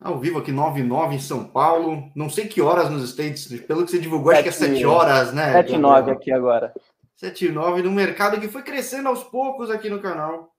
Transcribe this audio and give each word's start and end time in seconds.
Ao 0.00 0.18
vivo 0.18 0.38
aqui, 0.38 0.52
9 0.52 0.82
9 0.82 1.16
em 1.16 1.20
São 1.20 1.44
Paulo. 1.44 2.10
Não 2.14 2.30
sei 2.30 2.46
que 2.46 2.62
horas 2.62 2.88
nos 2.88 3.08
States, 3.10 3.48
pelo 3.62 3.84
que 3.84 3.90
você 3.90 3.98
divulgou, 3.98 4.30
acho 4.30 4.44
que 4.44 4.48
é 4.48 4.52
7 4.52 4.84
horas, 4.86 5.32
né? 5.32 5.52
7 5.52 5.74
e 5.74 5.78
9 5.78 6.10
aqui 6.12 6.30
agora. 6.30 6.72
7 7.16 7.46
e 7.46 7.52
9 7.52 7.82
no 7.82 7.90
mercado 7.90 8.40
que 8.40 8.46
foi 8.46 8.62
crescendo 8.62 9.08
aos 9.08 9.24
poucos 9.24 9.70
aqui 9.70 9.90
no 9.90 10.00
canal. 10.00 10.54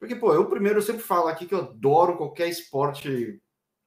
Porque, 0.00 0.14
pô, 0.14 0.32
eu 0.32 0.46
primeiro 0.46 0.78
eu 0.78 0.82
sempre 0.82 1.02
falo 1.02 1.28
aqui 1.28 1.44
que 1.44 1.54
eu 1.54 1.58
adoro 1.58 2.16
qualquer 2.16 2.48
esporte. 2.48 3.38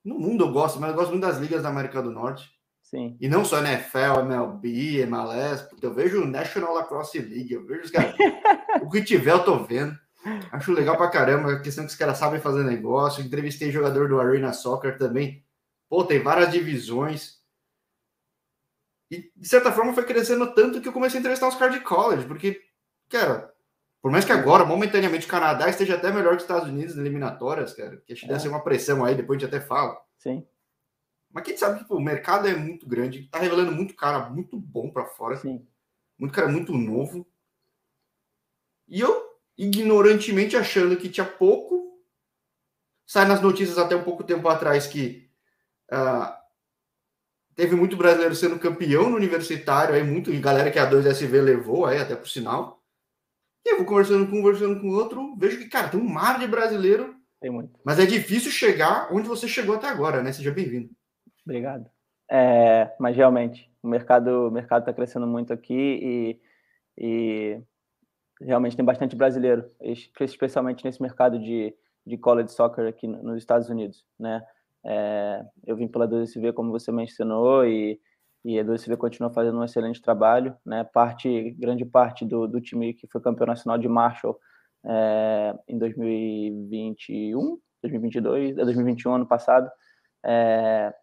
No 0.05 0.19
mundo 0.19 0.45
eu 0.45 0.51
gosto, 0.51 0.79
mas 0.79 0.91
eu 0.91 0.95
gosto 0.95 1.09
muito 1.09 1.23
das 1.23 1.37
ligas 1.37 1.63
da 1.63 1.69
América 1.69 2.01
do 2.01 2.11
Norte. 2.11 2.47
Sim. 2.83 3.17
E 3.19 3.29
não 3.29 3.45
só 3.45 3.59
NFL, 3.59 4.19
MLB, 4.19 4.99
MLS, 5.01 5.67
porque 5.69 5.85
eu 5.85 5.93
vejo 5.93 6.21
o 6.21 6.27
National 6.27 6.73
Lacrosse 6.73 7.19
League, 7.19 7.53
eu 7.53 7.65
vejo 7.65 7.83
os 7.83 7.91
caras. 7.91 8.13
o 8.83 8.89
que 8.89 9.01
tiver 9.01 9.31
eu 9.31 9.43
tô 9.43 9.63
vendo. 9.63 9.97
Acho 10.51 10.71
legal 10.71 10.97
pra 10.97 11.09
caramba, 11.09 11.53
a 11.53 11.61
questão 11.61 11.83
que 11.83 11.91
os 11.91 11.97
caras 11.97 12.17
sabem 12.17 12.39
fazer 12.39 12.63
negócio. 12.63 13.23
Entrevistei 13.23 13.71
jogador 13.71 14.07
do 14.07 14.19
Arena 14.19 14.53
Soccer 14.53 14.97
também. 14.97 15.43
Pô, 15.89 16.03
tem 16.03 16.21
várias 16.21 16.51
divisões. 16.51 17.41
E, 19.09 19.31
de 19.35 19.47
certa 19.47 19.71
forma, 19.71 19.93
foi 19.93 20.05
crescendo 20.05 20.53
tanto 20.53 20.79
que 20.79 20.87
eu 20.87 20.93
comecei 20.93 21.17
a 21.17 21.19
entrevistar 21.19 21.47
os 21.47 21.55
caras 21.55 21.75
de 21.75 21.81
college, 21.81 22.25
porque, 22.25 22.61
cara, 23.09 23.53
por 24.01 24.09
mais 24.09 24.23
que 24.23 24.31
agora, 24.31 24.63
momentaneamente, 24.63 25.27
o 25.27 25.29
Canadá 25.29 25.69
esteja 25.69 25.95
até 25.95 26.11
melhor 26.11 26.31
que 26.31 26.37
os 26.37 26.43
Estados 26.43 26.69
Unidos 26.69 26.95
nas 26.95 27.05
eliminatórias, 27.05 27.73
cara, 27.73 27.97
que 27.97 28.15
que 28.15 28.25
deve 28.25 28.37
é. 28.37 28.39
ser 28.39 28.47
uma 28.47 28.63
pressão 28.63 29.03
aí, 29.03 29.15
depois 29.15 29.37
a 29.37 29.45
gente 29.45 29.53
até 29.53 29.65
fala. 29.65 29.99
Sim. 30.17 30.47
Mas 31.29 31.43
quem 31.43 31.57
sabe 31.57 31.75
que 31.75 31.81
tipo, 31.83 31.95
o 31.95 32.01
mercado 32.01 32.47
é 32.47 32.55
muito 32.55 32.87
grande, 32.87 33.27
tá 33.27 33.39
revelando 33.39 33.71
muito 33.71 33.95
cara 33.95 34.29
muito 34.29 34.57
bom 34.57 34.89
para 34.89 35.05
fora. 35.05 35.37
Sim. 35.37 35.65
Muito 36.17 36.33
cara 36.33 36.47
muito 36.47 36.73
novo. 36.73 37.27
E 38.87 38.99
eu 38.99 39.30
ignorantemente 39.57 40.55
achando 40.55 40.97
que 40.97 41.09
tinha 41.09 41.25
pouco. 41.25 41.99
Sai 43.05 43.27
nas 43.27 43.41
notícias 43.41 43.77
até 43.77 43.95
um 43.95 44.03
pouco 44.03 44.23
tempo 44.23 44.47
atrás 44.47 44.87
que 44.87 45.29
uh, 45.91 46.33
teve 47.55 47.75
muito 47.75 47.97
brasileiro 47.97 48.33
sendo 48.35 48.59
campeão 48.59 49.09
no 49.09 49.17
universitário, 49.17 49.93
aí 49.93 50.03
muito, 50.03 50.31
galera 50.39 50.71
que 50.71 50.79
a 50.79 50.89
2SV 50.89 51.41
levou, 51.41 51.85
aí 51.85 51.99
até 51.99 52.15
por 52.15 52.27
sinal. 52.27 52.81
E 53.65 53.73
eu 53.73 53.77
vou 53.77 53.85
conversando 53.85 54.27
com 54.27 54.37
um, 54.37 54.41
conversando 54.41 54.79
com 54.79 54.89
outro, 54.89 55.35
vejo 55.37 55.57
que, 55.59 55.67
cara, 55.67 55.89
tem 55.89 55.99
um 55.99 56.09
mar 56.09 56.39
de 56.39 56.47
brasileiro. 56.47 57.15
Tem 57.39 57.51
muito. 57.51 57.79
Mas 57.83 57.99
é 57.99 58.05
difícil 58.05 58.51
chegar 58.51 59.13
onde 59.13 59.27
você 59.27 59.47
chegou 59.47 59.75
até 59.75 59.87
agora, 59.87 60.23
né? 60.23 60.31
Seja 60.31 60.51
bem-vindo. 60.51 60.89
Obrigado. 61.45 61.89
É, 62.29 62.93
mas 62.99 63.15
realmente, 63.15 63.69
o 63.83 63.87
mercado 63.87 64.47
o 64.47 64.51
mercado 64.51 64.83
está 64.83 64.93
crescendo 64.93 65.27
muito 65.27 65.51
aqui 65.51 65.73
e, 65.73 66.41
e 66.97 67.61
realmente 68.41 68.75
tem 68.75 68.85
bastante 68.85 69.15
brasileiro, 69.15 69.69
especialmente 70.19 70.83
nesse 70.83 71.01
mercado 71.01 71.39
de, 71.39 71.73
de 72.05 72.17
college 72.17 72.51
soccer 72.51 72.87
aqui 72.87 73.07
nos 73.07 73.37
Estados 73.37 73.69
Unidos, 73.69 74.05
né? 74.19 74.43
É, 74.83 75.45
eu 75.65 75.75
vim 75.75 75.87
pela 75.87 76.07
2SV, 76.07 76.53
como 76.53 76.71
você 76.71 76.91
mencionou, 76.91 77.65
e, 77.65 77.99
e 78.43 78.59
a 78.59 78.65
2SV 78.65 78.97
continua 78.97 79.31
fazendo 79.31 79.59
um 79.59 79.63
excelente 79.63 80.01
trabalho, 80.01 80.55
né? 80.65 80.83
Parte, 80.83 81.51
grande 81.51 81.85
parte 81.85 82.25
do, 82.25 82.47
do 82.47 82.59
time 82.59 82.93
que 82.93 83.07
foi 83.07 83.21
campeão 83.21 83.47
nacional 83.47 83.77
de 83.77 83.87
Marshall 83.87 84.39
é, 84.83 85.55
em 85.67 85.77
2021, 85.77 87.59
2022, 87.83 88.55
2021, 88.55 89.13
ano 89.13 89.27
passado, 89.27 89.69
é, 90.25 90.93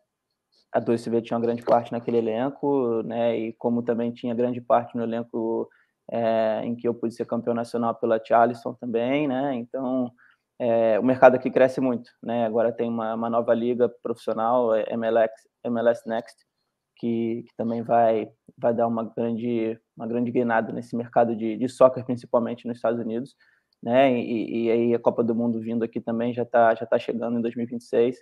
a 0.73 0.81
2CV 0.81 1.23
tinha 1.23 1.37
uma 1.37 1.45
grande 1.45 1.63
parte 1.63 1.93
naquele 1.93 2.19
elenco, 2.19 3.03
né? 3.05 3.39
E 3.39 3.53
como 3.55 3.83
também 3.83 4.13
tinha 4.13 4.35
grande 4.35 4.61
parte 4.61 4.97
no 4.97 5.03
elenco 5.05 5.69
é, 6.11 6.63
em 6.65 6.75
que 6.75 6.89
eu 6.89 6.95
pude 6.95 7.15
ser 7.15 7.27
campeão 7.27 7.55
nacional 7.55 7.95
pela 7.95 8.23
Charleston 8.23 8.75
também, 8.75 9.29
né? 9.29 9.55
Então, 9.55 10.11
é, 10.59 10.99
o 10.99 11.03
mercado 11.03 11.37
aqui 11.37 11.51
cresce 11.51 11.81
muito, 11.81 12.11
né? 12.23 12.47
Agora 12.47 12.73
tem 12.73 12.89
uma, 12.89 13.15
uma 13.15 13.31
nova 13.31 13.55
liga 13.55 13.89
profissional, 14.03 14.75
MLS, 14.75 15.33
MLS 15.65 16.09
Next, 16.09 16.37
que, 16.97 17.45
que, 17.47 17.55
também 17.57 17.83
vai 17.83 18.29
vai 18.57 18.75
dar 18.75 18.87
uma 18.89 19.05
grande 19.05 19.79
uma 19.97 20.07
grande 20.07 20.31
guinada 20.33 20.73
nesse 20.73 20.97
mercado 20.97 21.37
de, 21.37 21.57
de 21.57 21.69
soccer, 21.69 22.05
principalmente 22.05 22.67
nos 22.67 22.79
Estados 22.79 23.01
Unidos, 23.01 23.37
né? 23.83 24.13
E, 24.13 24.67
e 24.67 24.71
aí 24.71 24.95
a 24.95 24.99
Copa 24.99 25.23
do 25.23 25.35
Mundo 25.35 25.61
vindo 25.61 25.85
aqui 25.85 26.01
também 26.01 26.33
já 26.35 26.43
está 26.43 26.75
já 26.75 26.87
tá 26.87 26.99
chegando 26.99 27.39
em 27.39 27.43
2026. 27.43 28.19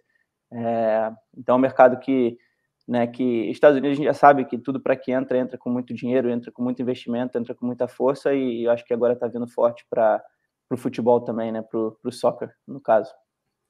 É, 0.53 1.13
então, 1.37 1.55
é 1.55 1.59
um 1.59 1.61
mercado 1.61 1.99
que 1.99 2.39
né, 2.87 3.07
que 3.07 3.51
Estados 3.51 3.79
Unidos 3.79 3.97
a 3.97 3.97
gente 3.97 4.07
já 4.07 4.15
sabe 4.15 4.45
que 4.45 4.57
tudo 4.57 4.81
para 4.81 4.95
que 4.95 5.11
entra, 5.11 5.39
entra 5.39 5.59
com 5.59 5.69
muito 5.69 5.93
dinheiro, 5.93 6.31
entra 6.31 6.53
com 6.53 6.63
muito 6.63 6.81
investimento, 6.81 7.37
entra 7.37 7.55
com 7.55 7.67
muita 7.67 7.89
força 7.89 8.33
e 8.33 8.65
eu 8.65 8.71
acho 8.71 8.85
que 8.85 8.95
agora 8.95 9.15
está 9.15 9.27
vindo 9.27 9.47
forte 9.49 9.85
para 9.91 10.23
o 10.71 10.77
futebol 10.77 11.21
também, 11.21 11.51
né, 11.51 11.63
para 11.63 11.79
o 11.79 12.13
soccer, 12.13 12.51
no 12.67 12.81
caso. 12.81 13.13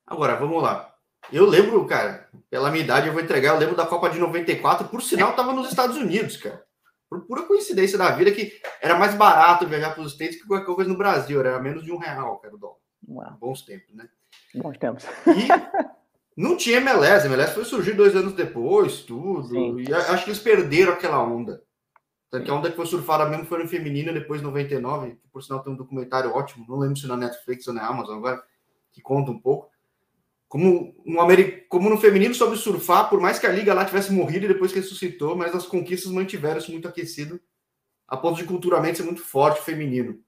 Agora, 0.07 0.37
vamos 0.37 0.63
lá. 0.63 0.93
Eu 1.33 1.47
lembro, 1.47 1.85
cara, 1.87 2.29
pela 2.51 2.71
minha 2.71 2.85
idade 2.85 3.09
eu 3.09 3.13
vou 3.13 3.23
entregar, 3.23 3.55
eu 3.55 3.59
lembro 3.59 3.75
da 3.75 3.87
Copa 3.87 4.11
de 4.11 4.19
94, 4.19 4.89
por 4.89 5.03
sinal 5.03 5.31
estava 5.31 5.53
nos 5.53 5.69
Estados 5.69 5.97
Unidos, 5.97 6.37
cara. 6.37 6.65
Por 7.09 7.25
pura 7.27 7.45
coincidência 7.45 7.97
da 7.97 8.11
vida 8.11 8.33
que 8.33 8.53
era 8.83 8.97
mais 8.97 9.15
barato 9.15 9.67
viajar 9.67 9.95
para 9.95 10.03
os 10.03 10.13
States 10.13 10.41
que 10.41 10.47
qualquer 10.47 10.75
coisa 10.75 10.91
no 10.91 10.99
Brasil, 10.99 11.41
era 11.41 11.59
menos 11.61 11.85
de 11.85 11.93
um 11.93 11.99
real, 11.99 12.39
cara, 12.39 12.55
o 12.55 12.59
dólar. 12.59 12.77
Uau. 13.09 13.37
Bons 13.41 13.63
tempos, 13.63 13.95
né? 13.95 14.09
Bons 14.55 14.77
tempos. 14.77 15.05
E 15.27 15.47
Não 16.37 16.57
tinha 16.57 16.77
MLS, 16.77 17.27
a 17.27 17.31
MLS 17.31 17.55
foi 17.55 17.65
surgir 17.65 17.95
dois 17.95 18.15
anos 18.15 18.35
depois, 18.35 19.01
tudo. 19.01 19.49
Sim. 19.49 19.81
E 19.81 19.93
acho 19.93 20.25
que 20.25 20.31
eles 20.31 20.41
perderam 20.41 20.93
aquela 20.93 21.23
onda. 21.23 21.63
Tanto 22.31 22.53
a 22.53 22.55
onda 22.55 22.71
que 22.71 22.77
foi 22.77 22.85
surfada 22.85 23.25
mesmo 23.25 23.47
foi 23.47 23.63
no 23.63 23.69
feminino, 23.69 24.13
depois 24.13 24.43
99, 24.43 25.13
que 25.13 25.29
por 25.29 25.43
sinal 25.43 25.63
tem 25.63 25.73
um 25.73 25.77
documentário 25.77 26.31
ótimo, 26.31 26.67
não 26.69 26.79
lembro 26.79 26.99
se 26.99 27.07
na 27.07 27.17
Netflix 27.17 27.67
ou 27.67 27.73
na 27.73 27.87
Amazon 27.87 28.19
agora, 28.19 28.43
que 28.93 29.01
conta 29.01 29.31
um 29.31 29.39
pouco. 29.39 29.71
Como, 30.47 30.95
um 31.07 31.21
Ameri... 31.21 31.65
como 31.69 31.89
no 31.89 31.97
feminino 31.97 32.35
sobre 32.35 32.59
surfar, 32.59 33.09
por 33.09 33.21
mais 33.21 33.39
que 33.39 33.47
a 33.47 33.53
liga 33.53 33.73
lá 33.73 33.85
tivesse 33.85 34.13
morrido 34.13 34.45
e 34.45 34.49
depois 34.49 34.73
ressuscitou, 34.73 35.35
mas 35.35 35.55
as 35.55 35.67
conquistas 35.67 36.13
mantiveram-se 36.13 36.71
muito 36.71 36.87
aquecido, 36.87 37.41
a 38.07 38.17
ponto 38.17 38.37
de 38.37 38.45
culturalmente 38.45 38.99
ser 38.99 39.05
muito 39.05 39.23
forte 39.23 39.63
feminino. 39.63 40.21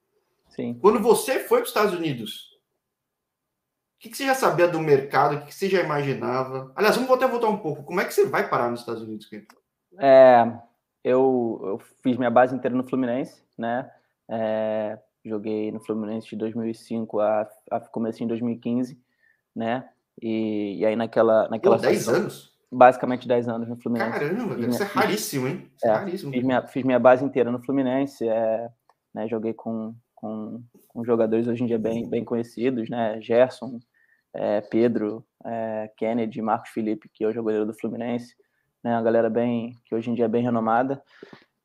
Sim. 0.48 0.78
Quando 0.80 1.00
você 1.00 1.40
foi 1.40 1.58
para 1.58 1.64
os 1.64 1.68
Estados 1.68 1.94
Unidos, 1.94 2.47
o 2.47 2.47
que, 3.98 4.08
que, 4.08 4.16
você 4.16 4.26
já 4.26 4.34
sabia 4.34 4.68
do 4.68 4.80
mercado? 4.80 5.36
O 5.36 5.40
que, 5.40 5.46
que, 5.46 5.54
você 5.54 5.68
já 5.68 5.82
imaginava? 5.82 6.72
Aliás, 6.76 6.96
vamos 6.96 7.10
até 7.10 7.26
voltar 7.26 7.48
um 7.48 7.58
pouco. 7.58 7.82
Como 7.82 8.00
é 8.00 8.04
que 8.04 8.14
você 8.14 8.26
vai 8.26 8.48
parar 8.48 8.70
nos 8.70 8.80
Estados 8.80 9.02
Unidos, 9.02 9.28
É, 9.98 10.52
eu, 11.02 11.60
eu, 11.64 11.78
fiz 12.02 12.16
minha 12.16 12.30
base 12.30 12.54
inteira 12.54 12.76
no 12.76 12.84
Fluminense, 12.84 13.42
né? 13.56 13.90
É, 14.28 14.98
joguei 15.24 15.72
no 15.72 15.80
Fluminense 15.80 16.28
de 16.28 16.36
2005 16.36 17.18
a, 17.20 17.48
a 17.70 17.80
começo 17.80 18.22
em 18.22 18.26
2015, 18.26 19.00
né? 19.54 19.88
E, 20.20 20.78
e 20.78 20.86
aí 20.86 20.94
naquela... 20.94 21.48
naquela 21.48 21.76
Pô, 21.76 21.82
10 21.82 22.08
anos? 22.08 22.58
Basicamente 22.70 23.26
10 23.26 23.48
anos 23.48 23.68
no 23.68 23.76
Fluminense. 23.76 24.18
Caramba, 24.18 24.54
deve 24.54 24.72
ser 24.72 24.84
raríssimo, 24.84 25.48
hein? 25.48 25.70
É, 25.82 25.90
raríssimo. 25.90 26.32
Fiz 26.32 26.42
minha, 26.44 26.66
fiz 26.66 26.84
minha 26.84 26.98
base 26.98 27.24
inteira 27.24 27.50
no 27.50 27.62
Fluminense, 27.62 28.28
é, 28.28 28.68
né, 29.14 29.26
joguei 29.26 29.54
com, 29.54 29.94
com, 30.14 30.62
jogadores 31.06 31.46
hoje 31.46 31.62
em 31.62 31.66
dia 31.66 31.78
bem, 31.78 32.08
bem 32.08 32.24
conhecidos, 32.24 32.88
né? 32.88 33.20
Gerson, 33.20 33.78
é, 34.34 34.60
Pedro, 34.60 35.24
é, 35.44 35.90
Kennedy, 35.96 36.40
Marcos 36.42 36.70
Felipe, 36.70 37.08
que 37.12 37.26
hoje 37.26 37.38
é 37.38 37.42
goleiro 37.42 37.66
do 37.66 37.74
Fluminense, 37.74 38.34
né? 38.82 38.94
Uma 38.94 39.02
galera 39.02 39.30
bem 39.30 39.74
que 39.84 39.94
hoje 39.94 40.10
em 40.10 40.14
dia 40.14 40.26
é 40.26 40.28
bem 40.28 40.42
renomada. 40.42 41.02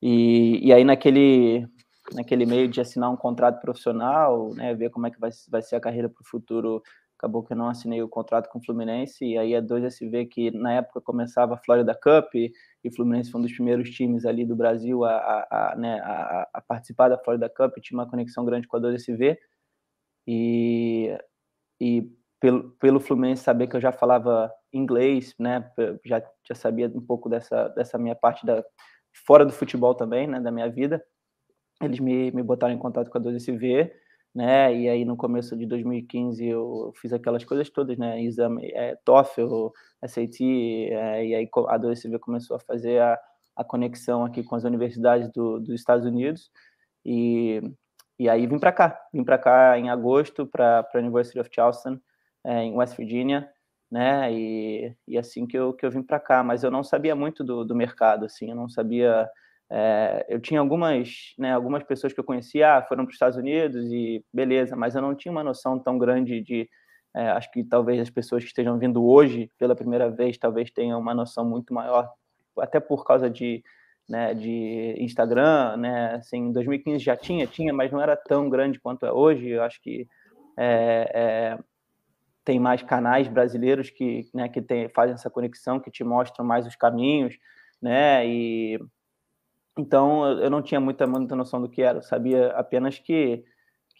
E, 0.01 0.59
e 0.67 0.73
aí 0.73 0.83
naquele 0.83 1.67
naquele 2.11 2.45
meio 2.45 2.67
de 2.67 2.81
assinar 2.81 3.09
um 3.09 3.15
contrato 3.15 3.61
profissional, 3.61 4.53
né? 4.53 4.73
Ver 4.75 4.89
como 4.89 5.07
é 5.07 5.11
que 5.11 5.19
vai, 5.19 5.29
vai 5.49 5.61
ser 5.61 5.75
a 5.75 5.81
carreira 5.81 6.09
para 6.09 6.21
o 6.21 6.27
futuro 6.27 6.81
acabou 7.23 7.41
que 7.41 7.53
eu 7.53 7.57
não 7.57 7.69
assinei 7.69 8.03
o 8.03 8.09
contrato 8.09 8.49
com 8.49 8.59
o 8.59 8.63
Fluminense, 8.63 9.23
e 9.23 9.37
aí 9.37 9.55
a 9.55 9.61
2SV, 9.61 10.27
que 10.27 10.51
na 10.51 10.73
época 10.73 10.99
começava 10.99 11.53
a 11.53 11.57
Florida 11.57 11.95
Cup, 11.95 12.35
e 12.35 12.51
o 12.85 12.93
Fluminense 12.93 13.31
foi 13.31 13.39
um 13.39 13.43
dos 13.43 13.53
primeiros 13.53 13.89
times 13.89 14.25
ali 14.25 14.45
do 14.45 14.57
Brasil 14.57 15.05
a, 15.05 15.15
a, 15.15 15.71
a, 15.71 15.75
né, 15.77 16.01
a 16.01 16.61
participar 16.67 17.07
da 17.07 17.17
Florida 17.17 17.47
Cup, 17.47 17.77
tinha 17.79 17.97
uma 17.97 18.09
conexão 18.09 18.43
grande 18.43 18.67
com 18.67 18.75
a 18.75 18.81
2SV, 18.81 19.37
e, 20.27 21.17
e 21.79 22.11
pelo, 22.41 22.71
pelo 22.71 22.99
Fluminense 22.99 23.41
saber 23.41 23.67
que 23.67 23.77
eu 23.77 23.81
já 23.81 23.93
falava 23.93 24.51
inglês, 24.73 25.33
né, 25.39 25.71
já, 26.03 26.21
já 26.45 26.55
sabia 26.55 26.91
um 26.93 27.01
pouco 27.01 27.29
dessa, 27.29 27.69
dessa 27.69 27.97
minha 27.97 28.15
parte 28.15 28.45
da, 28.45 28.61
fora 29.25 29.45
do 29.45 29.53
futebol 29.53 29.95
também, 29.95 30.27
né, 30.27 30.41
da 30.41 30.51
minha 30.51 30.69
vida, 30.69 31.01
eles 31.81 32.01
me, 32.01 32.31
me 32.31 32.43
botaram 32.43 32.73
em 32.73 32.79
contato 32.79 33.09
com 33.09 33.17
a 33.17 33.21
2SV, 33.21 33.91
né? 34.33 34.75
E 34.75 34.89
aí 34.89 35.05
no 35.05 35.15
começo 35.15 35.55
de 35.55 35.65
2015 35.65 36.45
eu 36.45 36.91
fiz 36.95 37.13
aquelas 37.13 37.43
coisas 37.43 37.69
todas, 37.69 37.97
né? 37.97 38.21
Exame 38.21 38.71
é, 38.73 38.95
TOEFL, 39.05 39.67
SAT, 40.05 40.41
é, 40.41 41.25
e 41.25 41.35
aí 41.35 41.49
a 41.67 41.79
2CV 41.79 42.19
começou 42.19 42.55
a 42.55 42.59
fazer 42.59 43.01
a, 43.01 43.19
a 43.55 43.63
conexão 43.63 44.25
aqui 44.25 44.43
com 44.43 44.55
as 44.55 44.63
universidades 44.63 45.29
do, 45.31 45.59
dos 45.59 45.75
Estados 45.75 46.05
Unidos 46.05 46.49
e, 47.05 47.61
e 48.17 48.29
aí 48.29 48.47
vim 48.47 48.59
para 48.59 48.71
cá, 48.71 48.99
vim 49.13 49.23
para 49.23 49.37
cá 49.37 49.77
em 49.77 49.89
agosto 49.89 50.47
para 50.47 50.87
a 50.93 50.97
University 50.97 51.39
of 51.39 51.49
Charleston, 51.53 51.99
é, 52.43 52.63
em 52.63 52.75
West 52.75 52.97
Virginia, 52.97 53.49
né? 53.91 54.33
E, 54.33 54.95
e 55.07 55.17
assim 55.17 55.45
que 55.45 55.57
eu, 55.57 55.73
que 55.73 55.85
eu 55.85 55.91
vim 55.91 56.01
para 56.01 56.19
cá, 56.19 56.43
mas 56.43 56.63
eu 56.63 56.71
não 56.71 56.83
sabia 56.83 57.15
muito 57.15 57.43
do, 57.43 57.63
do 57.63 57.75
mercado, 57.75 58.25
assim, 58.25 58.49
eu 58.49 58.55
não 58.55 58.67
sabia 58.67 59.29
é, 59.75 60.25
eu 60.29 60.39
tinha 60.39 60.59
algumas, 60.59 61.33
né, 61.37 61.51
algumas 61.51 61.83
pessoas 61.83 62.13
que 62.13 62.19
eu 62.19 62.23
conhecia, 62.23 62.77
ah, 62.77 62.83
foram 62.83 63.05
para 63.05 63.09
os 63.09 63.15
Estados 63.15 63.37
Unidos 63.37 63.91
e 63.91 64.23
beleza, 64.31 64.75
mas 64.75 64.93
eu 64.95 65.01
não 65.01 65.15
tinha 65.15 65.31
uma 65.31 65.43
noção 65.43 65.79
tão 65.79 65.97
grande 65.97 66.41
de, 66.41 66.69
É, 67.15 67.29
acho 67.31 67.51
que 67.51 67.63
talvez 67.63 67.99
as 67.99 68.09
pessoas 68.09 68.43
que 68.43 68.49
estejam 68.49 68.77
vindo 68.79 69.03
hoje 69.05 69.49
pela 69.59 69.75
primeira 69.75 70.09
vez, 70.09 70.37
talvez 70.37 70.71
tenham 70.71 70.99
uma 70.99 71.13
noção 71.13 71.45
muito 71.47 71.73
maior, 71.73 72.11
até 72.59 72.79
por 72.79 73.05
causa 73.05 73.29
de, 73.29 73.63
né, 74.09 74.33
de 74.33 74.95
Instagram, 74.99 75.77
né? 75.77 76.15
Assim, 76.15 76.37
em 76.49 76.51
2015 76.51 77.03
já 77.03 77.15
tinha, 77.15 77.47
tinha, 77.47 77.73
mas 77.73 77.91
não 77.91 78.01
era 78.01 78.15
tão 78.15 78.49
grande 78.49 78.79
quanto 78.79 79.05
é 79.05 79.11
hoje. 79.11 79.49
Eu 79.49 79.63
acho 79.63 79.79
que 79.81 80.07
é, 80.57 81.11
é, 81.13 81.59
tem 82.43 82.59
mais 82.59 82.81
canais 82.83 83.27
brasileiros 83.27 83.89
que, 83.89 84.27
né, 84.33 84.49
que 84.49 84.61
tem, 84.61 84.89
fazem 84.89 85.13
essa 85.13 85.29
conexão, 85.29 85.79
que 85.79 85.91
te 85.91 86.03
mostram 86.03 86.45
mais 86.45 86.65
os 86.67 86.75
caminhos, 86.75 87.37
né? 87.81 88.25
E 88.27 88.79
então 89.77 90.25
eu 90.39 90.49
não 90.49 90.61
tinha 90.61 90.79
muita, 90.79 91.07
muita 91.07 91.35
noção 91.35 91.61
do 91.61 91.69
que 91.69 91.81
era. 91.81 91.99
Eu 91.99 92.03
sabia 92.03 92.47
apenas 92.51 92.99
que 92.99 93.43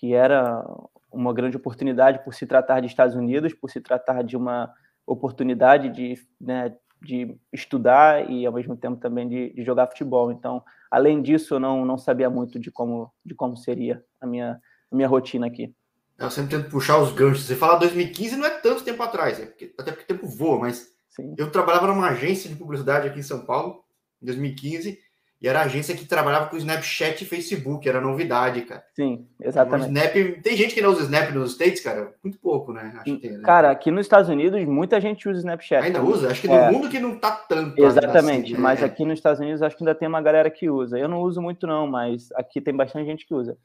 que 0.04 0.14
era 0.14 0.62
uma 1.10 1.34
grande 1.34 1.56
oportunidade 1.56 2.24
por 2.26 2.34
se 2.34 2.46
tratar 2.46 2.82
de 2.82 2.88
Estados 2.88 3.16
Unidos, 3.16 3.54
por 3.54 3.70
se 3.70 3.80
tratar 3.80 4.22
de 4.22 4.36
uma 4.36 4.70
oportunidade 5.08 5.90
de, 5.90 6.16
né, 6.42 6.76
de 7.02 7.38
estudar 7.54 8.30
e 8.30 8.46
ao 8.46 8.52
mesmo 8.52 8.76
tempo 8.76 8.98
também 8.98 9.30
de, 9.30 9.54
de, 9.54 9.64
jogar 9.64 9.88
futebol. 9.88 10.30
Então, 10.30 10.62
além 10.92 11.22
disso, 11.22 11.54
eu 11.54 11.60
não, 11.60 11.86
não 11.86 11.98
sabia 11.98 12.30
muito 12.30 12.60
de 12.60 12.70
como, 12.70 13.14
de 13.26 13.34
como 13.34 13.56
seria 13.56 14.04
a 14.20 14.28
minha, 14.28 14.60
a 14.92 14.96
minha 14.96 15.08
rotina 15.08 15.48
aqui. 15.48 15.74
Eu 16.18 16.30
sempre 16.30 16.58
tento 16.58 16.70
puxar 16.70 16.98
os 16.98 17.14
ganchos. 17.14 17.46
Você 17.46 17.56
fala 17.56 17.80
2015 17.80 18.36
não 18.36 18.46
é 18.46 18.50
tanto 18.50 18.84
tempo 18.84 19.02
atrás, 19.04 19.40
é 19.40 19.46
porque, 19.46 19.74
até 19.80 19.92
porque 19.92 20.04
o 20.04 20.18
tempo 20.18 20.28
voa, 20.28 20.60
mas 20.60 20.88
Sim. 21.10 21.34
eu 21.38 21.52
trabalhava 21.52 21.88
numa 21.88 22.10
agência 22.10 22.50
de 22.50 22.58
publicidade 22.58 23.08
aqui 23.08 23.20
em 23.20 23.24
São 23.24 23.46
Paulo, 23.46 23.84
em 24.22 24.26
2015, 24.26 25.00
e 25.44 25.48
era 25.48 25.60
a 25.60 25.64
agência 25.64 25.94
que 25.94 26.06
trabalhava 26.06 26.48
com 26.48 26.56
Snapchat 26.56 27.22
e 27.22 27.28
Facebook, 27.28 27.88
era 27.88 28.00
novidade, 28.00 28.62
cara. 28.62 28.82
Sim, 28.96 29.28
exatamente. 29.42 29.90
Snap, 29.90 30.42
tem 30.42 30.56
gente 30.56 30.74
que 30.74 30.82
não 30.82 30.92
usa 30.92 31.02
Snap 31.02 31.32
nos 31.32 31.52
States, 31.52 31.84
cara? 31.84 32.14
Muito 32.24 32.40
pouco, 32.40 32.72
né? 32.72 32.94
Acho 32.96 33.04
que 33.04 33.18
tem, 33.18 33.32
né? 33.32 33.44
Cara, 33.44 33.70
aqui 33.70 33.92
nos 33.92 34.06
Estados 34.06 34.30
Unidos, 34.30 34.64
muita 34.64 35.02
gente 35.02 35.28
usa 35.28 35.40
Snapchat. 35.40 35.84
Ainda 35.84 36.02
usa? 36.02 36.32
Acho 36.32 36.40
que 36.40 36.48
no 36.48 36.54
é. 36.54 36.72
mundo 36.72 36.88
que 36.88 36.98
não 36.98 37.20
tá 37.20 37.32
tanto. 37.32 37.78
Exatamente, 37.78 38.46
assim, 38.46 38.54
né? 38.54 38.60
mas 38.60 38.82
aqui 38.82 39.04
nos 39.04 39.20
Estados 39.20 39.42
Unidos 39.42 39.62
acho 39.62 39.76
que 39.76 39.84
ainda 39.84 39.94
tem 39.94 40.08
uma 40.08 40.22
galera 40.22 40.50
que 40.50 40.70
usa. 40.70 40.98
Eu 40.98 41.10
não 41.10 41.22
uso 41.22 41.42
muito 41.42 41.68
não, 41.68 41.86
mas 41.88 42.32
aqui 42.36 42.62
tem 42.62 42.74
bastante 42.74 43.06
gente 43.06 43.28
que 43.28 43.34
usa. 43.34 43.58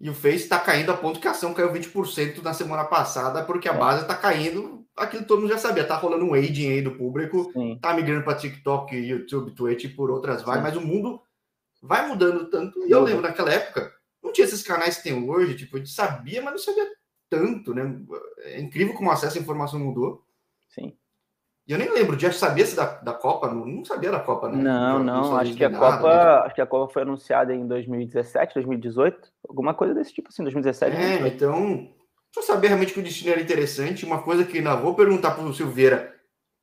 E 0.00 0.08
o 0.08 0.14
Face 0.14 0.36
está 0.36 0.58
caindo 0.58 0.90
a 0.90 0.96
ponto 0.96 1.20
que 1.20 1.28
a 1.28 1.32
ação 1.32 1.52
caiu 1.52 1.70
20% 1.70 2.42
na 2.42 2.54
semana 2.54 2.84
passada, 2.84 3.44
porque 3.44 3.68
a 3.68 3.74
é. 3.74 3.78
base 3.78 4.02
está 4.02 4.14
caindo, 4.14 4.86
aquilo 4.96 5.24
todo 5.24 5.40
mundo 5.40 5.50
já 5.50 5.58
sabia, 5.58 5.84
tá 5.84 5.96
rolando 5.96 6.24
um 6.24 6.32
aging 6.32 6.70
aí 6.70 6.82
do 6.82 6.92
público, 6.92 7.50
Sim. 7.52 7.78
tá 7.80 7.92
migrando 7.92 8.24
para 8.24 8.36
TikTok, 8.36 8.96
YouTube, 8.96 9.52
Twitch 9.52 9.84
e 9.84 9.88
por 9.88 10.10
outras 10.10 10.42
vai, 10.42 10.62
mas 10.62 10.76
o 10.76 10.80
mundo 10.80 11.20
vai 11.86 12.06
mudando 12.06 12.50
tanto. 12.50 12.86
E 12.86 12.90
eu 12.90 13.02
lembro 13.02 13.22
naquela 13.22 13.52
época, 13.52 13.92
não 14.22 14.32
tinha 14.32 14.46
esses 14.46 14.62
canais 14.62 14.96
que 14.96 15.04
tem 15.04 15.28
hoje, 15.28 15.56
tipo, 15.56 15.76
a 15.76 15.78
gente 15.78 15.90
sabia, 15.90 16.42
mas 16.42 16.52
não 16.52 16.58
sabia 16.58 16.86
tanto, 17.30 17.74
né? 17.74 18.00
É 18.38 18.60
incrível 18.60 18.94
como 18.94 19.08
o 19.08 19.12
acesso 19.12 19.38
à 19.38 19.40
informação 19.40 19.78
mudou. 19.78 20.24
Sim. 20.68 20.96
E 21.66 21.72
eu 21.72 21.78
nem 21.78 21.90
lembro, 21.90 22.18
já 22.18 22.30
sabia 22.30 22.64
se 22.64 22.76
da, 22.76 22.84
da 22.84 23.12
Copa, 23.12 23.48
não, 23.48 23.66
não 23.66 23.84
sabia 23.84 24.10
da 24.10 24.20
Copa, 24.20 24.48
né? 24.48 24.62
Não, 24.62 25.02
não, 25.02 25.36
acho 25.36 25.54
que 25.54 25.64
a 25.64 25.68
nada, 25.68 25.96
Copa, 25.96 26.14
né? 26.14 26.46
acho 26.46 26.54
que 26.54 26.60
a 26.60 26.66
Copa 26.66 26.92
foi 26.92 27.02
anunciada 27.02 27.52
em 27.52 27.66
2017, 27.66 28.54
2018, 28.54 29.32
alguma 29.48 29.74
coisa 29.74 29.92
desse 29.92 30.14
tipo 30.14 30.28
assim, 30.28 30.44
2017. 30.44 30.94
É, 30.94 31.18
2018. 31.18 31.34
então, 31.34 31.92
só 32.32 32.42
saber 32.42 32.68
realmente 32.68 32.92
que 32.92 33.00
o 33.00 33.02
destino 33.02 33.32
era 33.32 33.40
interessante, 33.40 34.06
uma 34.06 34.22
coisa 34.22 34.44
que 34.44 34.58
ainda 34.58 34.76
vou 34.76 34.94
perguntar 34.94 35.32
para 35.32 35.42
o 35.42 35.52
Silveira, 35.52 36.14